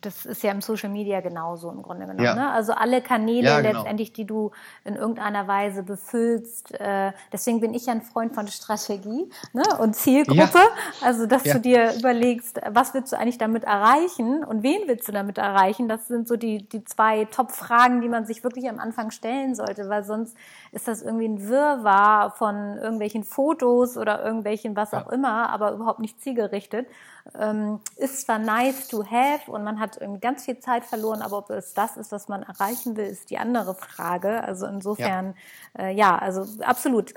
Das 0.00 0.26
ist 0.26 0.42
ja 0.42 0.52
im 0.52 0.60
Social 0.60 0.90
Media 0.90 1.20
genauso 1.20 1.70
im 1.70 1.82
Grunde 1.82 2.06
genommen. 2.06 2.24
Ja. 2.24 2.34
Ne? 2.34 2.50
Also 2.50 2.72
alle 2.72 3.02
Kanäle 3.02 3.48
ja, 3.48 3.60
genau. 3.60 3.80
letztendlich, 3.80 4.12
die 4.12 4.24
du 4.24 4.52
in 4.84 4.94
irgendeiner 4.94 5.48
Weise 5.48 5.82
befüllst. 5.82 6.78
Äh, 6.80 7.12
deswegen 7.32 7.60
bin 7.60 7.74
ich 7.74 7.86
ja 7.86 7.92
ein 7.92 8.02
Freund 8.02 8.34
von 8.34 8.46
Strategie 8.48 9.30
ne? 9.52 9.62
und 9.80 9.96
Zielgruppe. 9.96 10.58
Ja. 10.58 10.68
Also, 11.02 11.26
dass 11.26 11.42
du 11.42 11.60
dir 11.60 11.94
überlegst, 11.98 12.60
was 12.70 12.94
willst 12.94 13.12
du 13.12 13.18
eigentlich 13.18 13.38
damit 13.38 13.64
erreichen 13.64 14.44
und 14.44 14.62
wen 14.62 14.82
willst 14.86 15.08
du 15.08 15.12
damit 15.12 15.38
erreichen? 15.38 15.88
Das 15.88 16.08
sind 16.08 16.28
so 16.28 16.36
die, 16.36 16.68
die 16.68 16.84
zwei 16.84 17.24
Top-Fragen, 17.24 18.00
die 18.00 18.08
man 18.08 18.24
sich 18.24 18.44
wirklich 18.44 18.68
am 18.68 18.78
Anfang 18.78 19.10
stellen 19.10 19.54
sollte, 19.54 19.88
weil 19.88 20.04
sonst 20.04 20.36
ist 20.72 20.88
das 20.88 21.02
irgendwie 21.02 21.28
ein 21.28 21.48
Wirrwarr 21.48 22.30
von 22.32 22.76
irgendwelchen 22.76 23.24
Fotos 23.24 23.96
oder 23.96 24.24
irgendwelchen 24.24 24.76
was 24.76 24.94
auch 24.94 25.08
immer, 25.08 25.50
aber 25.50 25.72
überhaupt 25.72 26.00
nicht 26.00 26.20
zielgerichtet. 26.20 26.86
Ähm, 27.34 27.80
ist 27.96 28.22
zwar 28.22 28.38
nice 28.38 28.88
to 28.88 29.04
have 29.04 29.50
und 29.50 29.62
man 29.62 29.78
hat 29.80 29.98
irgendwie 30.00 30.20
ganz 30.20 30.44
viel 30.44 30.58
Zeit 30.60 30.84
verloren, 30.84 31.20
aber 31.20 31.38
ob 31.38 31.50
es 31.50 31.74
das 31.74 31.96
ist, 31.96 32.10
was 32.10 32.28
man 32.28 32.42
erreichen 32.42 32.96
will, 32.96 33.04
ist 33.04 33.30
die 33.30 33.38
andere 33.38 33.74
Frage. 33.74 34.42
Also 34.42 34.66
insofern, 34.66 35.34
ja, 35.76 35.84
äh, 35.84 35.94
ja 35.94 36.18
also 36.18 36.46
absolut 36.62 37.10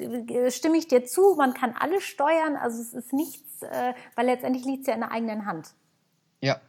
stimme 0.50 0.78
ich 0.78 0.88
dir 0.88 1.06
zu. 1.06 1.36
Man 1.38 1.54
kann 1.54 1.74
alles 1.80 2.04
steuern, 2.04 2.58
also 2.58 2.82
es 2.82 2.94
ist 2.94 3.14
nichts, 3.14 3.62
äh, 3.62 3.94
weil 4.16 4.26
letztendlich 4.26 4.66
liegt 4.66 4.82
es 4.82 4.88
ja 4.88 4.96
in 4.96 5.02
der 5.02 5.12
eigenen 5.12 5.46
Hand. 5.46 5.74
Ja. 6.42 6.60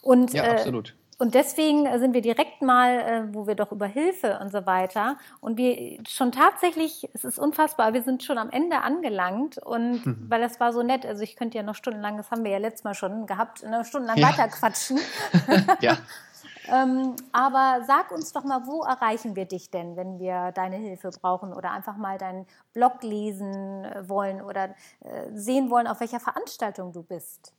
Und, 0.00 0.32
ja, 0.32 0.44
äh, 0.44 0.50
absolut. 0.52 0.94
Und 1.18 1.34
deswegen 1.34 1.86
sind 1.98 2.14
wir 2.14 2.22
direkt 2.22 2.62
mal, 2.62 2.98
äh, 2.98 3.34
wo 3.34 3.46
wir 3.46 3.54
doch 3.54 3.70
über 3.70 3.86
Hilfe 3.86 4.38
und 4.40 4.50
so 4.50 4.66
weiter 4.66 5.16
und 5.40 5.56
wir 5.56 5.98
schon 6.08 6.32
tatsächlich, 6.32 7.08
es 7.14 7.24
ist 7.24 7.38
unfassbar, 7.38 7.92
wir 7.92 8.02
sind 8.02 8.22
schon 8.22 8.38
am 8.38 8.50
Ende 8.50 8.80
angelangt 8.80 9.58
und 9.58 10.04
mhm. 10.04 10.26
weil 10.28 10.40
das 10.40 10.58
war 10.58 10.72
so 10.72 10.82
nett, 10.82 11.06
also 11.06 11.22
ich 11.22 11.36
könnte 11.36 11.58
ja 11.58 11.62
noch 11.62 11.74
stundenlang, 11.74 12.16
das 12.16 12.30
haben 12.30 12.44
wir 12.44 12.50
ja 12.50 12.58
letztes 12.58 12.84
Mal 12.84 12.94
schon 12.94 13.26
gehabt, 13.26 13.64
eine 13.64 13.84
stundenlang 13.84 14.18
ja. 14.18 14.28
weiter 14.28 14.48
quatschen. 14.48 14.98
ja. 15.80 15.96
ähm, 16.68 17.14
aber 17.32 17.84
sag 17.86 18.10
uns 18.10 18.32
doch 18.32 18.44
mal, 18.44 18.66
wo 18.66 18.82
erreichen 18.82 19.36
wir 19.36 19.44
dich 19.44 19.70
denn, 19.70 19.96
wenn 19.96 20.18
wir 20.18 20.52
deine 20.52 20.76
Hilfe 20.76 21.10
brauchen 21.10 21.52
oder 21.52 21.70
einfach 21.70 21.96
mal 21.96 22.18
deinen 22.18 22.46
Blog 22.72 23.02
lesen 23.02 23.84
äh, 23.84 24.08
wollen 24.08 24.40
oder 24.40 24.70
äh, 25.00 25.30
sehen 25.34 25.70
wollen, 25.70 25.86
auf 25.86 26.00
welcher 26.00 26.20
Veranstaltung 26.20 26.92
du 26.92 27.02
bist? 27.02 27.52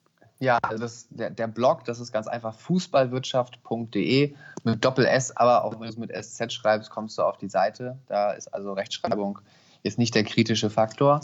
Ja, 0.44 0.60
also 0.62 0.78
das, 0.78 1.08
der, 1.10 1.30
der 1.30 1.48
Blog, 1.48 1.86
das 1.86 2.02
ist 2.02 2.12
ganz 2.12 2.28
einfach 2.28 2.54
fußballwirtschaft.de 2.54 4.34
mit 4.66 4.84
Doppel 4.84 5.06
S, 5.06 5.32
aber 5.38 5.64
auch 5.64 5.72
wenn 5.72 5.84
du 5.84 5.88
es 5.88 5.98
mit 5.98 6.12
SZ 6.14 6.52
schreibst, 6.52 6.90
kommst 6.90 7.18
du 7.18 7.22
auf 7.22 7.38
die 7.38 7.48
Seite. 7.48 7.98
Da 8.08 8.34
ist 8.34 8.54
also 8.54 8.74
Rechtschreibung 8.74 9.40
jetzt 9.84 9.98
nicht 9.98 10.14
der 10.16 10.26
kritische 10.26 10.70
Faktor. 10.70 11.22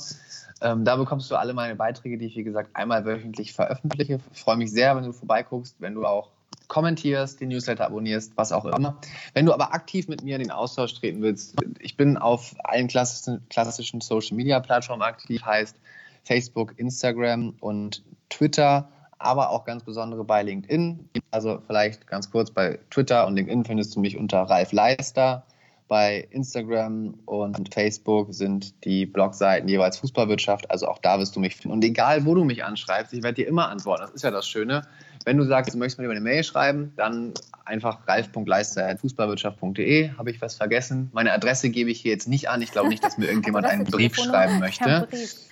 Ähm, 0.62 0.86
da 0.86 0.96
bekommst 0.96 1.30
du 1.30 1.36
alle 1.36 1.54
meine 1.54 1.76
Beiträge, 1.76 2.18
die 2.18 2.28
ich, 2.28 2.38
wie 2.38 2.46
gesagt, 2.46 2.70
einmal 2.78 3.04
wöchentlich 3.04 3.52
veröffentliche. 3.52 4.22
Ich 4.34 4.40
freue 4.40 4.56
mich 4.56 4.72
sehr, 4.72 4.96
wenn 4.96 5.04
du 5.04 5.12
vorbeiguckst, 5.12 5.76
wenn 5.80 5.96
du 5.96 6.06
auch 6.06 6.30
kommentierst, 6.70 7.42
den 7.42 7.50
Newsletter 7.50 7.88
abonnierst, 7.88 8.32
was 8.38 8.54
auch 8.54 8.64
immer. 8.64 9.02
Wenn 9.34 9.46
du 9.46 9.52
aber 9.52 9.74
aktiv 9.74 10.08
mit 10.08 10.24
mir 10.24 10.38
in 10.38 10.44
den 10.44 10.52
Austausch 10.52 10.94
treten 10.94 11.22
willst, 11.22 11.56
ich 11.82 11.98
bin 11.98 12.16
auf 12.16 12.56
allen 12.64 12.88
klassischen, 12.88 13.46
klassischen 13.50 14.00
Social 14.00 14.38
Media 14.38 14.62
Plattformen 14.62 15.02
aktiv, 15.02 15.44
heißt 15.44 15.76
Facebook, 16.24 16.80
Instagram 16.80 17.56
und 17.60 18.02
Twitter, 18.30 18.88
aber 19.20 19.50
auch 19.52 19.66
ganz 19.66 19.84
besondere 19.84 20.24
bei 20.24 20.42
LinkedIn. 20.44 21.10
Also 21.32 21.62
vielleicht 21.68 22.08
ganz 22.08 22.32
kurz 22.32 22.52
bei 22.52 22.80
Twitter 22.90 23.28
und 23.28 23.36
LinkedIn 23.36 23.66
findest 23.66 23.96
du 23.96 24.00
mich 24.00 24.18
unter 24.18 24.42
Ralf 24.44 24.72
Leister. 24.72 25.46
Bei 25.90 26.28
Instagram 26.30 27.16
und 27.26 27.74
Facebook 27.74 28.32
sind 28.32 28.86
die 28.86 29.08
Blogseiten 29.08 29.68
jeweils 29.68 29.98
Fußballwirtschaft, 29.98 30.70
also 30.70 30.88
auch 30.88 31.00
da 31.00 31.18
wirst 31.18 31.36
du 31.36 31.40
mich 31.40 31.56
finden. 31.56 31.74
Und 31.74 31.84
egal, 31.84 32.26
wo 32.26 32.36
du 32.36 32.44
mich 32.44 32.64
anschreibst, 32.64 33.12
ich 33.12 33.24
werde 33.24 33.42
dir 33.42 33.48
immer 33.48 33.70
antworten. 33.70 34.04
Das 34.04 34.12
ist 34.12 34.22
ja 34.22 34.30
das 34.30 34.48
Schöne. 34.48 34.84
Wenn 35.26 35.38
du 35.38 35.46
sagst, 35.46 35.74
du 35.74 35.80
möchtest 35.80 35.98
mir 35.98 36.06
über 36.06 36.14
eine 36.14 36.22
Mail 36.22 36.44
schreiben, 36.44 36.94
dann 36.96 37.34
einfach 37.66 38.08
ralf.leister.fußballwirtschaft.de. 38.08 40.12
Habe 40.16 40.30
ich 40.30 40.40
was 40.42 40.54
vergessen? 40.54 41.10
Meine 41.12 41.34
Adresse 41.34 41.72
gebe 41.72 41.90
ich 41.90 42.02
hier 42.02 42.12
jetzt 42.12 42.28
nicht 42.28 42.50
an. 42.50 42.62
Ich 42.62 42.72
glaube 42.72 42.90
nicht, 42.90 43.04
dass 43.04 43.18
mir 43.18 43.26
irgendjemand 43.26 43.66
einen 43.66 43.86
Brief 43.86 44.16
schreiben 44.16 44.60
möchte. 44.60 45.08
Fax. 45.08 45.50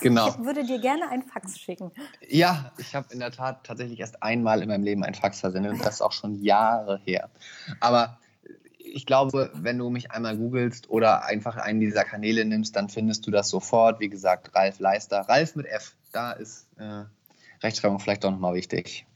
Genau. 0.00 0.28
Ich 0.28 0.38
würde 0.44 0.64
dir 0.64 0.78
gerne 0.78 1.08
einen 1.08 1.22
Fax 1.22 1.58
schicken. 1.58 1.90
Ja, 2.28 2.70
ich 2.76 2.94
habe 2.94 3.06
in 3.12 3.18
der 3.18 3.32
Tat 3.32 3.64
tatsächlich 3.64 3.98
erst 3.98 4.22
einmal 4.22 4.62
in 4.62 4.68
meinem 4.68 4.84
Leben 4.84 5.02
einen 5.04 5.14
Fax 5.14 5.40
versendet 5.40 5.72
und 5.72 5.84
das 5.84 5.94
ist 5.94 6.02
auch 6.02 6.12
schon 6.12 6.42
Jahre 6.42 7.00
her. 7.04 7.30
Aber 7.80 8.18
ich 8.84 9.06
glaube, 9.06 9.50
wenn 9.54 9.78
du 9.78 9.88
mich 9.90 10.10
einmal 10.10 10.36
googelst 10.36 10.90
oder 10.90 11.24
einfach 11.24 11.56
einen 11.56 11.80
dieser 11.80 12.04
Kanäle 12.04 12.44
nimmst, 12.44 12.76
dann 12.76 12.88
findest 12.88 13.26
du 13.26 13.30
das 13.30 13.48
sofort. 13.48 13.98
Wie 14.00 14.08
gesagt, 14.08 14.54
Ralf 14.54 14.78
Leister. 14.78 15.20
Ralf 15.22 15.56
mit 15.56 15.66
F. 15.66 15.96
Da 16.12 16.32
ist 16.32 16.66
äh, 16.78 17.04
Rechtschreibung 17.62 17.98
vielleicht 17.98 18.24
doch 18.24 18.30
nochmal 18.30 18.54
wichtig. 18.54 19.06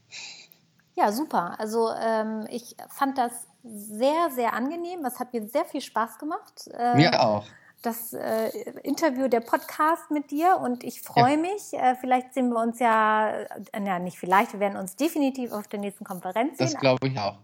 Ja, 0.95 1.11
super. 1.11 1.55
Also 1.59 1.89
ähm, 1.91 2.47
ich 2.49 2.75
fand 2.89 3.17
das 3.17 3.31
sehr, 3.63 4.29
sehr 4.35 4.53
angenehm. 4.53 5.05
Es 5.05 5.19
hat 5.19 5.33
mir 5.33 5.47
sehr 5.47 5.65
viel 5.65 5.81
Spaß 5.81 6.17
gemacht. 6.17 6.67
Äh, 6.73 6.95
mir 6.95 7.21
auch. 7.21 7.45
Das 7.81 8.11
äh, 8.11 8.49
Interview, 8.83 9.29
der 9.29 9.39
Podcast 9.39 10.11
mit 10.11 10.31
dir 10.31 10.59
und 10.61 10.83
ich 10.83 11.01
freue 11.01 11.35
ja. 11.35 11.37
mich. 11.37 11.73
Äh, 11.73 11.95
vielleicht 11.95 12.33
sehen 12.33 12.49
wir 12.49 12.61
uns 12.61 12.79
ja, 12.79 13.29
äh, 13.29 13.85
ja, 13.85 13.99
nicht 13.99 14.17
vielleicht, 14.17 14.51
wir 14.51 14.59
werden 14.59 14.77
uns 14.77 14.97
definitiv 14.97 15.53
auf 15.53 15.67
der 15.69 15.79
nächsten 15.79 16.03
Konferenz 16.03 16.57
sehen. 16.57 16.71
Das 16.71 16.81
glaube 16.81 17.07
ich 17.07 17.17
auch. 17.17 17.37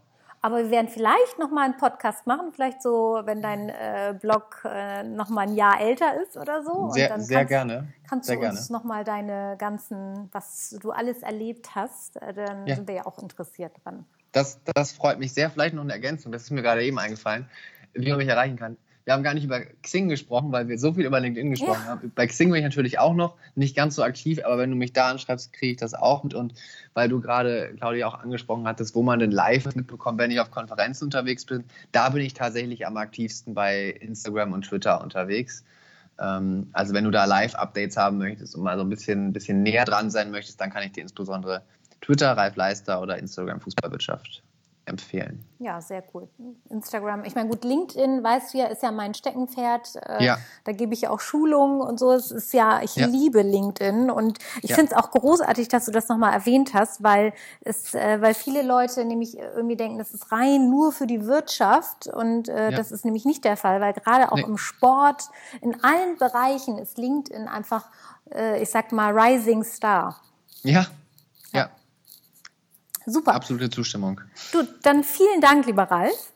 Aber 0.46 0.60
wir 0.60 0.70
werden 0.70 0.90
vielleicht 0.90 1.40
noch 1.40 1.50
mal 1.50 1.66
einen 1.66 1.78
Podcast 1.78 2.28
machen, 2.28 2.52
vielleicht 2.54 2.84
so, 2.84 3.20
wenn 3.24 3.42
dein 3.42 3.70
äh, 3.70 4.14
Blog 4.22 4.62
äh, 4.64 5.02
noch 5.02 5.30
mal 5.30 5.48
ein 5.48 5.56
Jahr 5.56 5.82
älter 5.82 6.22
ist 6.22 6.38
oder 6.38 6.64
so. 6.64 6.92
Sehr, 6.92 7.06
und 7.06 7.10
dann 7.10 7.22
sehr 7.22 7.38
kannst, 7.40 7.50
gerne. 7.50 7.88
Kannst 8.08 8.28
sehr 8.28 8.36
du 8.36 8.44
uns 8.44 8.68
gerne. 8.68 8.72
noch 8.80 8.84
mal 8.84 9.04
deine 9.04 9.56
ganzen, 9.58 10.30
was 10.32 10.78
du 10.80 10.92
alles 10.92 11.24
erlebt 11.24 11.74
hast, 11.74 12.22
äh, 12.22 12.32
dann 12.32 12.68
ja. 12.68 12.76
sind 12.76 12.88
wir 12.88 12.94
ja 12.94 13.06
auch 13.08 13.18
interessiert 13.18 13.72
dran. 13.84 14.06
Das, 14.34 14.60
das 14.76 14.92
freut 14.92 15.18
mich 15.18 15.34
sehr. 15.34 15.50
Vielleicht 15.50 15.74
noch 15.74 15.82
eine 15.82 15.94
Ergänzung, 15.94 16.32
das 16.32 16.44
ist 16.44 16.52
mir 16.52 16.62
gerade 16.62 16.84
eben 16.84 17.00
eingefallen, 17.00 17.50
wie 17.96 18.10
man 18.10 18.20
mich 18.20 18.28
erreichen 18.28 18.58
kann 18.58 18.78
wir 19.06 19.14
haben 19.14 19.22
gar 19.22 19.36
nicht 19.36 19.44
über 19.44 19.62
Xing 19.84 20.10
gesprochen, 20.10 20.52
weil 20.52 20.68
wir 20.68 20.80
so 20.80 20.94
viel 20.94 21.06
über 21.06 21.20
LinkedIn 21.20 21.52
gesprochen 21.52 21.82
ja. 21.84 21.92
haben. 21.92 22.12
Bei 22.16 22.26
Xing 22.26 22.50
bin 22.50 22.58
ich 22.58 22.64
natürlich 22.64 22.98
auch 22.98 23.14
noch 23.14 23.36
nicht 23.54 23.76
ganz 23.76 23.96
so 23.96 24.04
aktiv, 24.04 24.40
aber 24.44 24.58
wenn 24.58 24.72
du 24.72 24.76
mich 24.76 24.94
da 24.94 25.12
anschreibst, 25.12 25.54
kriege 25.54 25.74
ich 25.74 25.78
das 25.78 25.94
auch 25.94 26.24
mit. 26.24 26.34
Und 26.34 26.56
weil 26.96 27.08
du 27.08 27.22
gerade, 27.22 27.76
Claudia, 27.78 28.08
auch 28.08 28.16
angesprochen 28.16 28.68
hattest, 28.68 28.96
wo 28.96 29.04
man 29.04 29.20
denn 29.20 29.30
live 29.30 29.76
mitbekommt, 29.76 30.18
wenn 30.18 30.32
ich 30.32 30.40
auf 30.40 30.50
Konferenzen 30.50 31.06
unterwegs 31.06 31.46
bin, 31.46 31.64
da 31.92 32.10
bin 32.10 32.24
ich 32.24 32.34
tatsächlich 32.34 32.88
am 32.88 32.98
aktivsten 32.98 33.54
bei 33.54 33.92
Instagram 33.92 34.54
und 34.54 34.64
Twitter 34.64 35.02
unterwegs. 35.04 35.64
Ähm, 36.20 36.70
also 36.74 36.96
wenn 36.96 37.04
du 37.04 37.12
da 37.12 37.26
Live-Updates 37.26 37.98
haben 37.98 38.18
möchtest 38.18 38.56
und 38.56 38.64
mal 38.64 38.76
so 38.76 38.84
ein 38.84 38.90
bisschen, 38.90 39.34
bisschen 39.34 39.62
näher 39.62 39.86
dran 39.86 40.10
sein 40.10 40.32
möchtest, 40.32 40.60
dann 40.60 40.72
kann 40.72 40.82
ich 40.82 40.94
dir 40.94 41.02
insbesondere 41.02 41.62
Twitter, 42.02 42.32
Ralf 42.32 42.56
Leister 42.56 43.00
oder 43.02 43.20
Instagram 43.20 43.62
Fußballwirtschaft 43.62 44.42
empfehlen. 44.86 45.44
Ja, 45.60 45.82
sehr 45.82 46.04
cool. 46.14 46.28
Instagram, 46.70 47.24
ich 47.24 47.34
meine, 47.34 47.50
gut, 47.50 47.64
LinkedIn, 47.64 48.24
weißt 48.24 48.54
du 48.54 48.60
ja, 48.60 48.66
ist 48.66 48.84
ja 48.84 48.92
mein 48.92 49.14
Steckenpferd. 49.14 49.96
Äh, 50.08 50.26
ja. 50.26 50.38
Da 50.64 50.74
gebe 50.74 50.94
ich 50.94 51.02
ja 51.02 51.10
auch 51.10 51.20
Schulungen 51.20 51.82
und 51.82 52.00
so. 52.00 52.12
Es 52.12 52.32
ist 52.32 52.54
ja, 52.54 52.82
ich 52.84 52.96
ja. 52.96 53.08
liebe 53.08 53.42
LinkedIn 53.42 54.12
und 54.12 54.40
ich 54.62 54.72
ja. 54.72 54.76
finde 54.76 54.92
es 54.92 54.98
auch 54.98 55.12
großartig, 55.12 55.68
dass 55.70 55.86
du 55.86 55.92
das 55.92 56.08
nochmal 56.08 56.34
erwähnt 56.34 56.74
hast, 56.74 57.02
weil 57.02 57.34
es, 57.62 57.94
äh, 57.94 58.22
weil 58.22 58.34
viele 58.34 58.62
Leute 58.62 59.06
nämlich 59.06 59.38
irgendwie 59.38 59.76
denken, 59.76 59.98
das 59.98 60.14
ist 60.14 60.32
rein 60.32 60.70
nur 60.70 60.92
für 60.92 61.08
die 61.08 61.26
Wirtschaft 61.26 62.08
und 62.08 62.50
äh, 62.50 62.72
das 62.72 62.92
ist 62.92 63.06
nämlich 63.06 63.26
nicht 63.26 63.44
der 63.46 63.58
Fall, 63.58 63.82
weil 63.82 63.94
gerade 63.94 64.32
auch 64.32 64.38
nee. 64.38 64.44
im 64.44 64.58
Sport, 64.58 65.24
in 65.62 65.84
allen 65.84 66.18
Bereichen 66.18 66.78
ist 66.78 66.98
LinkedIn 66.98 67.48
einfach, 67.48 67.90
äh, 68.34 68.62
ich 68.62 68.70
sag 68.70 68.92
mal, 68.92 69.18
Rising 69.18 69.64
Star. 69.64 70.22
Ja, 70.64 70.88
Super. 73.06 73.34
Absolute 73.34 73.70
Zustimmung. 73.70 74.22
Du, 74.52 74.64
dann 74.82 75.04
vielen 75.04 75.42
Dank, 75.42 75.66
lieber 75.66 75.84
Ralf. 75.84 76.34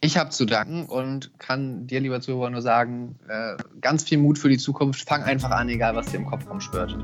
Ich 0.00 0.16
habe 0.16 0.30
zu 0.30 0.44
danken 0.44 0.86
und 0.86 1.38
kann 1.38 1.86
dir, 1.86 2.00
lieber 2.00 2.20
Zuhörer, 2.20 2.50
nur 2.50 2.62
sagen, 2.62 3.18
äh, 3.28 3.56
ganz 3.80 4.04
viel 4.04 4.18
Mut 4.18 4.38
für 4.38 4.48
die 4.48 4.58
Zukunft. 4.58 5.08
Fang 5.08 5.22
einfach 5.22 5.50
an, 5.50 5.68
egal 5.68 5.94
was 5.96 6.06
dir 6.06 6.18
im 6.18 6.26
Kopf 6.26 6.48
rumschwört. 6.48 6.96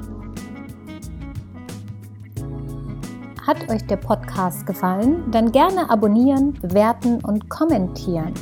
Hat 3.47 3.69
euch 3.69 3.85
der 3.87 3.97
Podcast 3.97 4.65
gefallen? 4.65 5.31
Dann 5.31 5.53
gerne 5.53 5.91
abonnieren, 5.91 6.55
bewerten 6.55 7.23
und 7.25 7.51
kommentieren. 7.51 8.33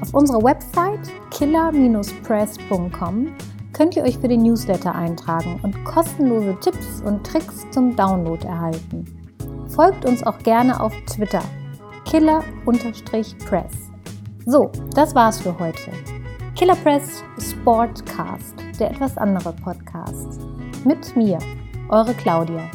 Auf 0.00 0.14
unserer 0.14 0.42
Website 0.42 1.10
killer-press.com 1.30 3.36
könnt 3.72 3.96
ihr 3.96 4.04
euch 4.04 4.18
für 4.18 4.28
den 4.28 4.42
Newsletter 4.42 4.94
eintragen 4.94 5.60
und 5.62 5.84
kostenlose 5.84 6.56
Tipps 6.60 7.02
und 7.04 7.26
Tricks 7.26 7.66
zum 7.70 7.94
Download 7.94 8.46
erhalten. 8.46 9.17
Folgt 9.78 10.04
uns 10.04 10.24
auch 10.24 10.38
gerne 10.40 10.80
auf 10.80 10.92
Twitter. 11.06 11.40
Killer-Press. 12.04 13.72
So, 14.44 14.72
das 14.92 15.14
war's 15.14 15.40
für 15.40 15.56
heute. 15.56 15.92
Killer 16.56 16.74
Press 16.74 17.22
Sportcast, 17.38 18.56
der 18.80 18.90
etwas 18.90 19.16
andere 19.16 19.52
Podcast. 19.52 20.40
Mit 20.84 21.14
mir, 21.14 21.38
eure 21.90 22.12
Claudia. 22.14 22.68